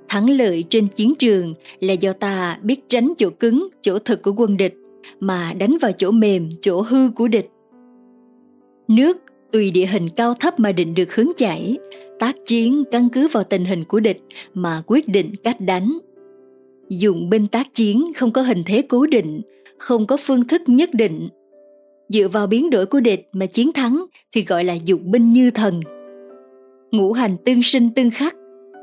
Thắng 0.09 0.31
lợi 0.31 0.65
trên 0.69 0.87
chiến 0.87 1.15
trường 1.19 1.55
là 1.81 1.93
do 1.93 2.13
ta 2.13 2.59
biết 2.63 2.81
tránh 2.89 3.13
chỗ 3.17 3.31
cứng, 3.31 3.69
chỗ 3.83 3.99
thực 3.99 4.23
của 4.23 4.33
quân 4.37 4.57
địch, 4.57 4.75
mà 5.21 5.53
đánh 5.59 5.77
vào 5.81 5.93
chỗ 5.93 6.11
mềm, 6.11 6.49
chỗ 6.61 6.81
hư 6.81 7.11
của 7.11 7.29
địch. 7.29 7.51
Nước 8.89 9.17
tùy 9.53 9.71
địa 9.71 9.87
hình 9.87 10.09
cao 10.17 10.35
thấp 10.35 10.61
mà 10.61 10.73
định 10.73 10.95
được 10.95 11.15
hướng 11.15 11.31
chảy, 11.37 11.79
tác 12.19 12.37
chiến 12.47 12.85
căn 12.91 13.09
cứ 13.09 13.29
vào 13.29 13.45
tình 13.45 13.65
hình 13.65 13.85
của 13.85 14.01
địch 14.01 14.23
mà 14.55 14.83
quyết 14.87 15.09
định 15.09 15.31
cách 15.45 15.61
đánh. 15.61 15.99
Dụng 16.89 17.31
binh 17.31 17.47
tác 17.47 17.75
chiến 17.75 18.13
không 18.17 18.33
có 18.33 18.43
hình 18.43 18.63
thế 18.67 18.83
cố 18.89 19.07
định, 19.07 19.41
không 19.79 20.07
có 20.07 20.17
phương 20.17 20.45
thức 20.45 20.63
nhất 20.67 20.91
định. 20.93 21.29
Dựa 22.09 22.29
vào 22.29 22.47
biến 22.47 22.71
đổi 22.71 22.87
của 22.87 23.01
địch 23.01 23.29
mà 23.33 23.47
chiến 23.47 23.73
thắng 23.73 24.05
thì 24.33 24.45
gọi 24.45 24.65
là 24.65 24.75
dụng 24.75 25.11
binh 25.11 25.31
như 25.31 25.51
thần. 25.51 25.81
Ngũ 26.91 27.13
hành 27.13 27.37
tương 27.45 27.63
sinh 27.63 27.91
tương 27.91 28.11
khắc, 28.11 28.35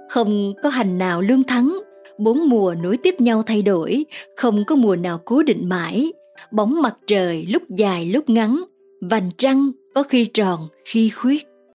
không 0.10 0.54
có 0.64 0.70
hành 0.70 0.98
nào 0.98 1.22
lương 1.22 1.44
thắng, 1.44 1.80
bốn 2.18 2.50
mùa 2.50 2.76
nối 2.84 2.98
tiếp 2.98 3.16
nhau 3.20 3.44
thay 3.44 3.62
đổi, 3.62 4.06
không 4.36 4.64
có 4.68 4.76
mùa 4.76 4.96
nào 4.96 5.22
cố 5.26 5.44
định 5.44 5.70
mãi, 5.70 6.14
bóng 6.52 6.82
mặt 6.82 6.96
trời 7.08 7.46
lúc 7.50 7.64
dài 7.70 8.06
lúc 8.06 8.30
ngắn, 8.30 8.64
vành 9.02 9.30
trăng 9.38 9.72
có 9.96 10.04
khi 10.04 10.26
tròn 10.26 10.68
khi 10.86 11.10
khuyết. 11.10 11.53